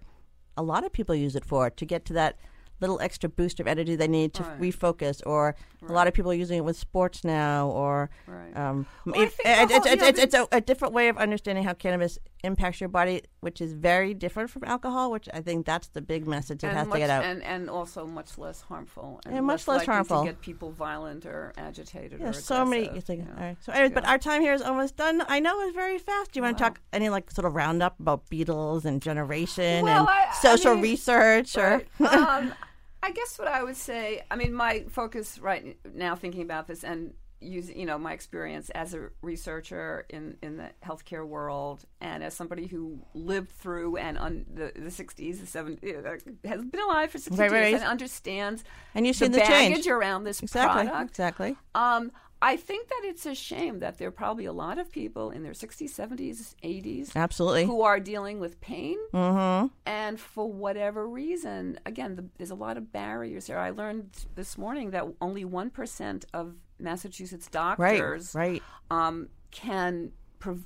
a 0.56 0.62
lot 0.62 0.84
of 0.84 0.92
people 0.92 1.14
use 1.14 1.34
it 1.34 1.44
for 1.44 1.70
to 1.70 1.84
get 1.84 2.04
to 2.04 2.12
that 2.12 2.36
little 2.80 3.00
extra 3.00 3.28
boost 3.28 3.60
of 3.60 3.66
energy 3.66 3.94
they 3.96 4.08
need 4.08 4.34
to 4.34 4.42
Right. 4.42 4.60
refocus. 4.60 5.20
Or 5.26 5.54
a 5.88 5.92
lot 5.92 6.06
of 6.08 6.14
people 6.14 6.30
are 6.30 6.34
using 6.34 6.58
it 6.58 6.64
with 6.64 6.76
sports 6.76 7.24
now, 7.24 7.68
or 7.68 8.10
Right. 8.26 8.56
um, 8.56 8.86
Well, 9.06 9.14
I 9.16 9.24
it- 9.24 9.34
it's, 9.44 9.72
whole- 9.72 9.86
it's, 9.92 10.02
it's, 10.02 10.18
it's, 10.18 10.34
a, 10.34 10.48
a 10.52 10.60
different 10.60 10.94
way 10.94 11.08
of 11.08 11.16
understanding 11.18 11.64
how 11.64 11.72
cannabis 11.74 12.18
impacts 12.42 12.80
your 12.80 12.88
body, 12.88 13.22
which 13.40 13.60
is 13.60 13.72
very 13.74 14.14
different 14.14 14.48
from 14.50 14.64
alcohol. 14.64 15.10
Which 15.10 15.28
I 15.34 15.40
think 15.42 15.66
that's 15.66 15.88
the 15.88 16.00
big 16.00 16.26
message 16.26 16.60
that 16.62 16.72
has 16.74 16.86
much, 16.86 16.94
to 16.96 16.98
get 17.00 17.10
out. 17.10 17.24
and 17.24 17.42
and 17.42 17.68
also 17.68 18.06
much 18.06 18.38
less 18.38 18.62
harmful 18.62 19.20
and, 19.26 19.36
And 19.36 19.46
much 19.46 19.68
less 19.68 19.78
less 19.78 19.86
harmful. 19.86 20.20
to 20.20 20.26
get 20.30 20.40
people 20.40 20.70
violent 20.72 21.26
or 21.26 21.52
agitated. 21.58 22.14
or 22.20 22.24
There's 22.24 22.44
so 22.44 22.64
many. 22.64 22.88
like, 22.88 23.20
right. 23.36 23.56
So, 23.60 23.72
anyways, 23.72 23.92
but 23.92 24.06
our 24.06 24.18
time 24.18 24.40
here 24.40 24.54
is 24.54 24.62
almost 24.62 24.96
done. 24.96 25.22
I 25.28 25.38
know 25.40 25.60
it's 25.62 25.74
very 25.74 25.98
fast. 25.98 26.32
Do 26.32 26.38
you 26.38 26.44
want 26.44 26.56
to 26.58 26.62
Wow. 26.64 26.68
talk 26.70 26.80
any 26.92 27.08
like 27.10 27.30
sort 27.30 27.44
of 27.44 27.54
roundup 27.54 27.98
about 28.00 28.28
Beatles 28.30 28.84
and 28.86 29.02
generation 29.02 29.84
Well, 29.84 30.00
and 30.00 30.08
I- 30.08 30.28
I 30.30 30.34
social 30.40 30.74
mean, 30.74 30.82
research 30.82 31.56
or? 31.58 31.82
Right. 31.98 32.12
um, 32.14 32.54
I 33.02 33.12
guess 33.12 33.38
what 33.38 33.48
I 33.48 33.62
would 33.62 33.76
say, 33.76 34.22
I 34.30 34.36
mean, 34.36 34.52
my 34.52 34.84
focus 34.90 35.38
right 35.38 35.76
now, 35.94 36.14
thinking 36.16 36.42
about 36.42 36.66
this 36.66 36.84
and 36.84 37.14
using, 37.40 37.78
you 37.78 37.86
know, 37.86 37.98
my 37.98 38.12
experience 38.12 38.70
as 38.70 38.94
a 38.94 39.08
researcher 39.22 40.04
in, 40.10 40.36
in 40.42 40.56
the 40.56 40.70
healthcare 40.84 41.26
world 41.26 41.84
and 42.00 42.22
as 42.22 42.34
somebody 42.34 42.66
who 42.66 43.00
lived 43.14 43.50
through 43.50 43.96
and 43.96 44.18
on 44.18 44.44
the, 44.52 44.72
the 44.74 44.90
60s, 44.90 45.16
the 45.16 45.46
70s, 45.58 46.06
uh, 46.06 46.48
has 46.48 46.62
been 46.64 46.80
alive 46.80 47.10
for 47.10 47.18
60 47.18 47.40
Right, 47.40 47.50
right. 47.50 47.68
years 47.70 47.80
and 47.80 47.90
understands 47.90 48.64
And 48.94 49.06
you've 49.06 49.18
the 49.18 49.24
seen 49.26 49.32
the 49.32 49.38
baggage 49.38 49.74
change. 49.76 49.86
around 49.88 50.24
this 50.24 50.42
Exactly. 50.42 50.84
product. 50.86 51.10
Exactly. 51.10 51.56
Um, 51.74 52.12
I 52.42 52.56
think 52.56 52.88
that 52.88 53.02
it's 53.04 53.26
a 53.26 53.34
shame 53.34 53.80
that 53.80 53.98
there 53.98 54.08
are 54.08 54.10
probably 54.10 54.46
a 54.46 54.52
lot 54.52 54.78
of 54.78 54.90
people 54.90 55.30
in 55.30 55.42
their 55.42 55.52
60s, 55.52 55.90
70s, 55.90 56.54
80s 56.64 57.14
Absolutely. 57.14 57.66
who 57.66 57.82
are 57.82 58.00
dealing 58.00 58.40
with 58.40 58.58
pain. 58.62 58.96
Mm-hmm. 59.12 59.66
And 59.84 60.18
for 60.18 60.50
whatever 60.50 61.06
reason, 61.06 61.78
again, 61.84 62.16
the, 62.16 62.24
there's 62.38 62.50
a 62.50 62.54
lot 62.54 62.78
of 62.78 62.92
barriers 62.92 63.46
here. 63.46 63.58
I 63.58 63.70
learned 63.70 64.10
this 64.36 64.56
morning 64.56 64.90
that 64.92 65.04
only 65.20 65.44
1% 65.44 66.24
of 66.32 66.54
Massachusetts 66.80 67.48
doctors 67.48 68.34
Right. 68.34 68.62
um, 68.90 69.28
can. 69.50 70.12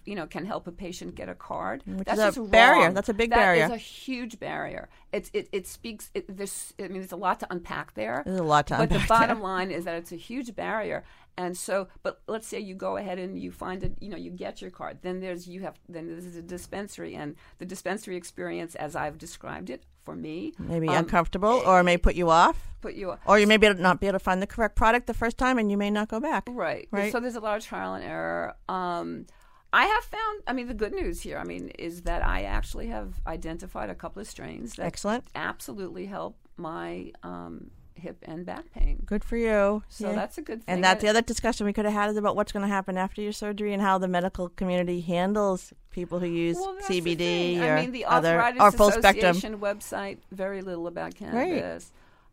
You 0.05 0.15
know, 0.15 0.29
can 0.29 0.47
help 0.47 0.69
a 0.69 0.71
patient 0.71 1.17
get 1.17 1.29
a 1.29 1.35
card. 1.35 1.83
Which 1.85 2.07
That's 2.07 2.21
is 2.21 2.37
a 2.37 2.43
barrier. 2.49 2.85
wrong. 2.85 2.95
That's 2.95 3.09
a 3.09 3.13
big 3.13 3.31
That 3.31 3.39
barrier. 3.39 3.65
is 3.65 3.71
a 3.73 3.77
huge 3.77 4.39
barrier. 4.39 4.89
It's 5.13 5.33
it, 5.33 5.49
it 5.51 5.67
speaks. 5.67 6.13
It, 6.15 6.27
there's 6.37 6.73
I 6.79 6.83
mean, 6.83 7.01
there's 7.01 7.11
a 7.11 7.17
lot 7.17 7.41
to 7.41 7.49
unpack 7.51 7.93
there. 7.95 8.23
There's 8.25 8.39
a 8.39 8.45
lot 8.45 8.69
to 8.69 8.75
but 8.77 8.83
unpack 8.83 9.01
the 9.03 9.09
bottom 9.09 9.39
there. 9.39 9.43
line 9.45 9.73
is 9.73 9.85
that 9.87 9.97
it's 9.97 10.13
a 10.13 10.17
huge 10.17 10.55
barrier. 10.55 11.03
And 11.37 11.57
so, 11.57 11.89
but 12.03 12.23
let's 12.27 12.47
say 12.47 12.61
you 12.61 12.75
go 12.75 12.97
ahead 12.97 13.19
and 13.19 13.39
you 13.39 13.51
find 13.51 13.83
it, 13.83 13.95
you 14.01 14.09
know, 14.09 14.17
you 14.17 14.31
get 14.31 14.63
your 14.63 14.71
card. 14.71 14.99
Then 15.03 15.21
there's 15.21 15.49
you 15.49 15.61
have 15.63 15.75
then 15.89 16.07
this 16.07 16.25
is 16.25 16.37
a 16.37 16.43
dispensary, 16.43 17.15
and 17.15 17.35
the 17.59 17.67
dispensary 17.67 18.17
experience, 18.17 18.75
as 18.77 18.95
I've 18.95 19.19
described 19.19 19.71
it 19.71 19.83
for 20.05 20.15
me, 20.15 20.53
Maybe 20.59 20.89
um, 20.89 20.97
uncomfortable 20.97 21.63
or 21.67 21.83
may 21.83 21.97
put 21.97 22.15
you 22.15 22.31
off. 22.31 22.59
put 22.83 22.95
you 22.95 23.13
off 23.13 23.21
Or 23.27 23.39
you 23.39 23.47
may 23.47 23.57
be 23.57 23.73
not 23.73 24.01
be 24.01 24.07
able 24.07 24.19
to 24.19 24.25
find 24.25 24.41
the 24.43 24.47
correct 24.47 24.77
product 24.77 25.07
the 25.07 25.15
first 25.15 25.39
time 25.39 25.59
and 25.59 25.71
you 25.71 25.77
may 25.77 25.91
not 25.91 26.09
go 26.09 26.21
back. 26.21 26.45
Right. 26.49 26.89
Right. 26.91 27.11
So 27.11 27.21
there's 27.21 27.37
a 27.37 27.41
lot 27.41 27.57
of 27.57 27.65
trial 27.65 27.95
and 27.95 28.05
error. 28.05 28.55
Um, 28.69 29.27
I 29.73 29.87
have 29.87 30.05
found, 30.05 30.43
I 30.47 30.53
mean, 30.53 30.69
the 30.69 30.75
good 30.75 30.93
news 30.93 31.21
here, 31.23 31.37
I 31.37 31.45
mean, 31.45 31.71
is 31.79 32.03
that 32.03 32.25
I 32.25 32.43
actually 32.43 32.89
have 32.89 33.15
identified 33.27 33.91
a 33.91 33.95
couple 33.95 34.21
of 34.23 34.29
strains 34.29 34.75
that 34.75 34.87
Excellent. 34.87 35.25
absolutely 35.35 36.07
help 36.07 36.37
my 36.57 37.11
um, 37.25 37.71
hip 37.95 38.19
and 38.23 38.45
back 38.45 38.71
pain. 38.73 39.03
Good 39.07 39.25
for 39.25 39.37
you. 39.37 39.83
So 39.89 40.09
Yeah. 40.11 40.15
that's 40.17 40.39
a 40.39 40.43
good 40.43 40.65
thing. 40.65 40.75
And 40.75 40.85
that's 40.85 41.03
the 41.03 41.09
other 41.09 41.23
discussion 41.23 41.67
we 41.67 41.73
could 41.73 41.85
have 41.85 41.95
had 41.95 42.11
is 42.11 42.17
about 42.17 42.37
what's 42.37 42.53
going 42.53 42.63
to 42.63 42.69
happen 42.69 42.97
after 42.99 43.23
your 43.23 43.33
surgery 43.33 43.73
and 43.73 43.81
how 43.83 43.99
the 43.99 44.09
medical 44.09 44.49
community 44.51 45.01
handles 45.01 45.73
people 45.91 46.19
who 46.19 46.27
use 46.27 46.57
Well, 46.57 46.77
CBD 46.83 47.61
or 47.61 47.77
I 47.77 47.81
mean, 47.83 47.93
the 47.93 48.05
other 48.05 48.41
or 48.61 48.71
full 48.73 48.91
spectrum. 48.91 49.37
Website, 49.61 50.19
very 50.33 50.61
little 50.63 50.87
about 50.87 51.15
cannabis. 51.15 51.93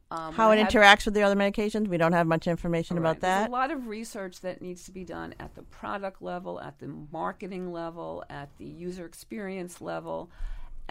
Um, 0.10 0.34
How 0.34 0.52
it 0.52 0.58
had- 0.60 0.70
interacts 0.70 1.06
with 1.06 1.14
the 1.14 1.24
other 1.24 1.38
medications. 1.38 1.88
We 1.88 1.96
don't 1.96 2.12
have 2.12 2.28
much 2.28 2.46
information 2.46 2.98
Right. 2.98 3.02
about 3.12 3.22
There's 3.22 3.44
that. 3.44 3.50
a 3.50 3.52
lot 3.52 3.72
of 3.72 3.88
research 3.88 4.42
that 4.42 4.62
needs 4.62 4.84
to 4.84 4.92
be 4.92 5.06
done 5.06 5.34
at 5.40 5.56
the 5.56 5.62
product 5.64 6.22
level, 6.22 6.60
at 6.60 6.80
the 6.80 6.88
marketing 7.14 7.72
level, 7.72 8.26
at 8.30 8.50
the 8.58 8.66
user 8.66 9.06
experience 9.06 9.80
level, 9.80 10.30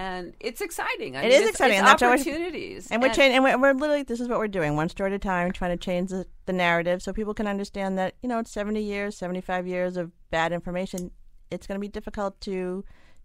and 0.01 0.35
it's 0.41 0.61
exciting. 0.61 1.17
I 1.17 1.21
It 1.21 1.23
mean, 1.25 1.33
is 1.33 1.37
it's- 1.39 1.51
exciting, 1.51 1.79
It's 1.79 1.81
and 1.81 1.89
that's 1.89 2.03
opportunities, 2.03 2.89
And 2.91 3.03
we're 3.03 3.09
changing, 3.13 3.37
and 3.37 3.45
we're, 3.45 3.59
we're 3.59 3.75
literally 3.75 4.03
this 4.03 4.21
is 4.21 4.29
what 4.29 4.39
we're 4.39 4.49
doing, 4.59 4.75
one 4.77 4.89
story 4.89 5.11
at 5.13 5.17
a 5.17 5.19
time, 5.19 5.53
trying 5.53 5.77
to 5.77 5.85
change 5.85 6.11
the, 6.11 6.27
the 6.47 6.53
narrative 6.53 7.03
so 7.03 7.13
people 7.13 7.35
can 7.35 7.47
understand 7.47 7.99
that 7.99 8.15
you 8.23 8.29
know 8.29 8.39
it's 8.39 8.51
seventy 8.51 8.83
years, 8.83 9.17
seventy 9.17 9.41
five 9.41 9.67
years 9.67 9.97
of 9.97 10.11
bad 10.31 10.53
information. 10.53 11.11
It's 11.51 11.67
going 11.67 11.77
to 11.77 11.81
be 11.81 11.89
difficult 11.89 12.41
to 12.43 12.85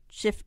shift 0.10 0.46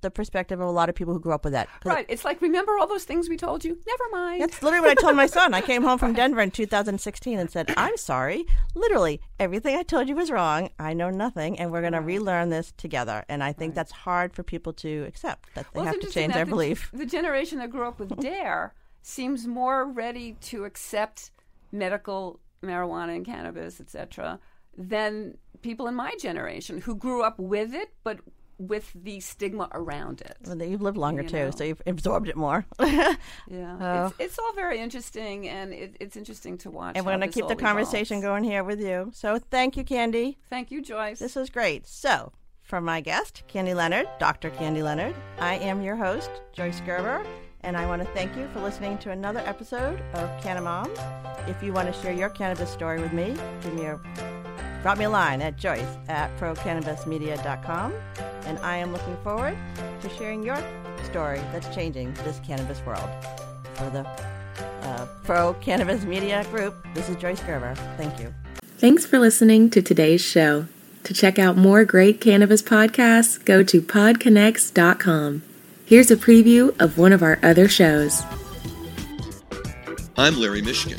the 0.00 0.10
perspective 0.10 0.60
of 0.60 0.68
a 0.68 0.70
lot 0.70 0.88
of 0.88 0.94
people 0.94 1.12
who 1.12 1.20
grew 1.20 1.32
up 1.32 1.44
with 1.44 1.52
that. 1.52 1.68
Right. 1.84 2.06
It's 2.08 2.24
like, 2.24 2.40
remember 2.40 2.78
all 2.78 2.86
those 2.86 3.04
things 3.04 3.28
we 3.28 3.36
told 3.36 3.64
you? 3.64 3.78
Never 3.86 4.04
mind. 4.12 4.42
That's 4.42 4.62
literally 4.62 4.88
what 4.88 4.98
I 4.98 5.00
told 5.00 5.16
my 5.16 5.26
son. 5.38 5.54
I 5.54 5.60
came 5.60 5.82
home 5.82 5.98
from 5.98 6.12
Denver 6.12 6.40
in 6.40 6.50
2016 6.50 7.38
and 7.38 7.50
said, 7.50 7.72
I'm 7.76 7.96
sorry. 7.96 8.44
Literally, 8.74 9.20
everything 9.38 9.76
I 9.76 9.82
told 9.82 10.08
you 10.08 10.16
was 10.16 10.30
wrong. 10.30 10.70
I 10.78 10.94
know 10.94 11.10
nothing, 11.10 11.58
and 11.58 11.72
we're 11.72 11.80
going 11.80 11.92
to 11.92 12.00
relearn 12.00 12.50
this 12.50 12.72
together. 12.76 13.24
And 13.28 13.42
I 13.42 13.52
think 13.52 13.70
right. 13.70 13.76
that's 13.76 13.92
hard 13.92 14.32
for 14.34 14.42
people 14.42 14.72
to 14.74 15.04
accept, 15.06 15.54
that 15.54 15.66
they 15.72 15.80
well, 15.80 15.86
have 15.86 16.00
to 16.00 16.10
change 16.10 16.34
their 16.34 16.44
the, 16.44 16.50
belief. 16.50 16.90
The 16.92 17.06
generation 17.06 17.58
that 17.58 17.70
grew 17.70 17.86
up 17.86 17.98
with 17.98 18.16
DARE 18.20 18.74
seems 19.02 19.46
more 19.46 19.84
ready 19.84 20.36
to 20.42 20.64
accept 20.64 21.30
medical 21.72 22.40
marijuana 22.62 23.16
and 23.16 23.24
cannabis, 23.24 23.80
etc., 23.80 24.38
than 24.76 25.36
people 25.62 25.88
in 25.88 25.94
my 25.94 26.14
generation 26.20 26.80
who 26.80 26.94
grew 26.94 27.22
up 27.22 27.38
with 27.38 27.74
it, 27.74 27.90
but 28.04 28.20
with 28.58 28.92
the 28.94 29.20
stigma 29.20 29.68
around 29.72 30.20
it. 30.20 30.36
Well, 30.44 30.62
you've 30.62 30.82
lived 30.82 30.96
longer 30.96 31.22
you 31.22 31.28
too, 31.28 31.50
so 31.56 31.64
you've 31.64 31.82
absorbed 31.86 32.28
it 32.28 32.36
more. 32.36 32.66
yeah, 32.80 33.16
oh. 33.48 34.06
it's, 34.06 34.14
it's, 34.18 34.38
all 34.38 34.52
very 34.54 34.80
interesting, 34.80 35.48
and 35.48 35.72
it, 35.72 35.96
it's 36.00 36.16
interesting 36.16 36.58
to 36.58 36.70
watch. 36.70 36.96
And 36.96 37.06
we're 37.06 37.16
going 37.16 37.28
to 37.30 37.34
keep 37.34 37.48
the 37.48 37.56
conversation 37.56 38.18
evolves. 38.18 38.42
going 38.42 38.44
here 38.44 38.64
with 38.64 38.80
you. 38.80 39.10
So 39.14 39.38
thank 39.38 39.76
you, 39.76 39.84
Candy. 39.84 40.38
Thank 40.50 40.70
you, 40.70 40.82
Joyce. 40.82 41.18
This 41.18 41.36
was 41.36 41.50
great. 41.50 41.86
So, 41.86 42.32
From 42.62 42.84
my 42.84 43.00
guest, 43.00 43.44
Candy 43.48 43.74
Leonard, 43.74 44.08
Dr. 44.18 44.50
Candy 44.50 44.82
Leonard, 44.82 45.14
I 45.38 45.54
am 45.54 45.80
your 45.82 45.96
host, 45.96 46.30
Joyce 46.52 46.80
Gerber. 46.80 47.24
And 47.62 47.76
I 47.76 47.86
want 47.86 48.02
to 48.02 48.08
thank 48.12 48.36
you 48.36 48.46
for 48.52 48.60
listening 48.60 48.98
to 48.98 49.10
another 49.10 49.40
episode 49.40 50.00
of 50.14 50.42
Canna 50.42 50.60
Moms. 50.60 50.96
If 51.48 51.62
you 51.62 51.72
want 51.72 51.92
to 51.92 52.02
share 52.02 52.12
your 52.12 52.28
cannabis 52.28 52.70
story 52.70 53.00
with 53.00 53.12
me, 53.12 53.36
give 53.62 53.74
me 53.74 53.86
a 53.86 54.37
drop 54.82 54.98
me 54.98 55.04
a 55.04 55.10
line 55.10 55.42
at 55.42 55.56
joyce 55.56 55.96
at 56.08 56.36
procannabismedia.com. 56.38 57.92
And 58.44 58.58
I 58.60 58.76
am 58.76 58.92
looking 58.92 59.16
forward 59.18 59.56
to 60.00 60.08
sharing 60.10 60.42
your 60.42 60.62
story 61.04 61.38
that's 61.52 61.74
changing 61.74 62.14
this 62.24 62.40
cannabis 62.46 62.80
world. 62.84 63.08
For 63.74 63.90
the 63.90 64.06
uh, 64.86 65.06
Pro 65.24 65.54
Cannabis 65.54 66.04
Media 66.04 66.44
Group, 66.50 66.74
this 66.94 67.08
is 67.08 67.16
Joyce 67.16 67.40
Gerber. 67.40 67.74
Thank 67.96 68.18
you. 68.20 68.32
Thanks 68.78 69.04
for 69.04 69.18
listening 69.18 69.70
to 69.70 69.82
today's 69.82 70.20
show. 70.20 70.66
To 71.04 71.14
check 71.14 71.38
out 71.38 71.56
more 71.56 71.84
great 71.84 72.20
cannabis 72.20 72.62
podcasts, 72.62 73.42
go 73.44 73.62
to 73.62 73.80
podconnects.com. 73.80 75.42
Here's 75.86 76.10
a 76.10 76.16
preview 76.16 76.78
of 76.78 76.98
one 76.98 77.12
of 77.12 77.22
our 77.22 77.38
other 77.42 77.66
shows. 77.66 78.22
I'm 80.16 80.38
Larry 80.38 80.60
Mishkin, 80.60 80.98